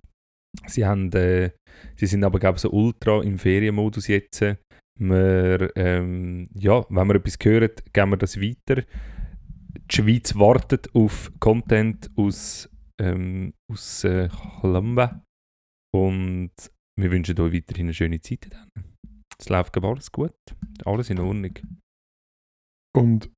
sie, 0.66 0.86
haben, 0.86 1.12
äh, 1.12 1.50
sie 1.96 2.06
sind 2.06 2.24
aber, 2.24 2.38
glaube 2.38 2.56
ich, 2.56 2.62
so 2.62 2.70
ultra 2.70 3.22
im 3.22 3.38
Ferienmodus 3.38 4.06
jetzt. 4.06 4.40
Wir, 4.98 5.70
ähm, 5.76 6.48
ja, 6.54 6.84
wenn 6.90 7.08
wir 7.08 7.14
etwas 7.16 7.38
hören, 7.42 7.70
geben 7.92 8.10
wir 8.10 8.16
das 8.18 8.40
weiter. 8.40 8.82
Die 9.90 9.96
Schweiz 9.96 10.36
wartet 10.36 10.94
auf 10.94 11.32
Content 11.40 12.10
aus, 12.16 12.70
ähm, 13.00 13.54
aus 13.68 14.04
äh, 14.04 14.28
Colombia. 14.60 15.24
Und 15.92 16.52
wir 16.96 17.10
wünschen 17.10 17.40
euch 17.40 17.52
weiterhin 17.52 17.86
eine 17.86 17.94
schöne 17.94 18.20
Zeit. 18.20 18.52
Dann. 18.52 18.68
Es 19.36 19.48
läuft 19.48 19.72
glaube 19.72 19.88
ich, 19.88 19.92
alles 19.92 20.12
gut. 20.12 20.34
Alles 20.84 21.10
in 21.10 21.18
Ordnung. 21.18 21.58
Und 22.96 23.30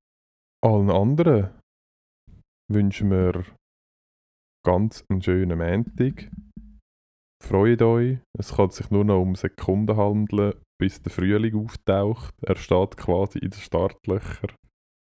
allen 0.63 0.91
anderen 0.91 1.59
wünschen 2.71 3.09
wir 3.09 3.45
ganz 4.65 5.03
einen 5.09 5.23
schönen 5.23 5.57
Montag. 5.57 6.29
Freut 7.43 7.81
euch. 7.81 8.19
Es 8.37 8.55
kann 8.55 8.69
sich 8.69 8.91
nur 8.91 9.05
noch 9.05 9.21
um 9.21 9.35
Sekunden 9.35 9.97
handeln, 9.97 10.53
bis 10.79 11.01
der 11.01 11.11
Frühling 11.11 11.55
auftaucht. 11.55 12.35
Er 12.43 12.55
steht 12.55 12.95
quasi 12.95 13.39
in 13.39 13.49
den 13.49 13.59
Startlöchern. 13.59 14.55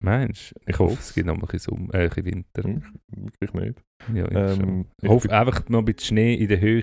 Meinst 0.02 0.52
du? 0.52 0.60
Ich 0.66 0.78
hoffe, 0.78 0.96
es 0.98 1.12
gibt 1.14 1.26
noch 1.26 1.34
ein 1.34 1.40
bisschen, 1.40 1.76
Sommer, 1.76 1.94
äh, 1.94 2.04
ein 2.04 2.08
bisschen 2.08 2.24
Winter. 2.24 2.62
Hm, 2.64 2.82
Wirklich 3.38 3.52
nicht. 3.52 3.82
Ja, 4.14 4.24
ich 4.26 4.34
Ähm, 4.60 4.86
ich 4.98 5.04
ich 5.04 5.10
hoffe 5.10 5.28
bin- 5.28 5.36
einfach 5.36 5.68
noch 5.68 5.80
ein 5.80 5.84
bisschen 5.84 6.06
Schnee 6.16 6.34
in 6.34 6.48
der 6.48 6.58
Höhe, 6.60 6.82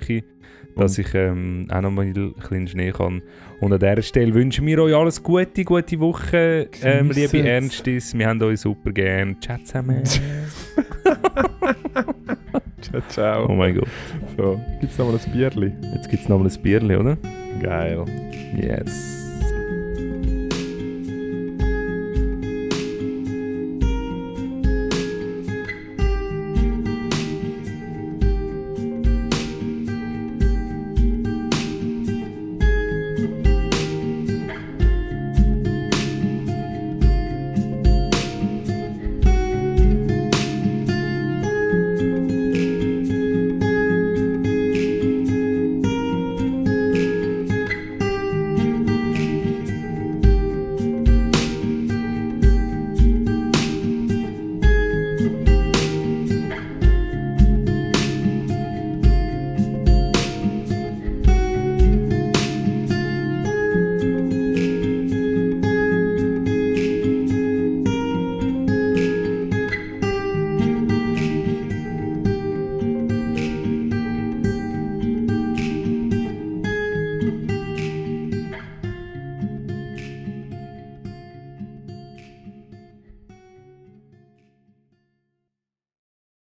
dass 0.76 1.00
Und- 1.00 1.08
ich 1.08 1.16
ähm, 1.16 1.66
auch 1.72 1.82
noch 1.82 1.90
mal 1.90 2.06
ein 2.06 2.14
bisschen 2.14 2.68
Schnee 2.68 2.92
kann. 2.92 3.24
Und 3.60 3.74
an 3.74 3.80
dieser 3.80 4.04
Stelle 4.04 4.34
wünschen 4.36 4.68
wir 4.68 4.84
euch 4.84 4.96
alles 4.96 5.24
Gute, 5.24 5.64
gute 5.64 6.00
Woche, 6.00 6.70
ähm, 6.84 7.10
liebe. 7.10 7.40
Ernstis. 7.42 8.16
Wir 8.16 8.28
haben 8.28 8.40
euch 8.44 8.60
super 8.60 8.92
gern. 8.92 9.36
Ciao 9.42 9.58
zusammen. 9.64 10.04
ciao, 12.82 13.02
ciao. 13.10 13.48
oh 13.50 13.56
mein 13.56 13.74
Gott. 13.76 13.88
So, 14.38 14.62
gibt 14.80 14.92
es 14.92 14.98
noch 15.00 15.12
mal 15.12 15.18
ein 15.20 15.32
Bierli? 15.32 15.72
Jetzt 15.96 16.12
gibt 16.12 16.22
es 16.22 16.30
noch 16.30 16.38
mal 16.38 16.48
ein 16.48 16.62
Bierchen, 16.62 16.96
oder? 16.96 17.18
Geil. 17.62 18.06
Yes. 18.56 19.27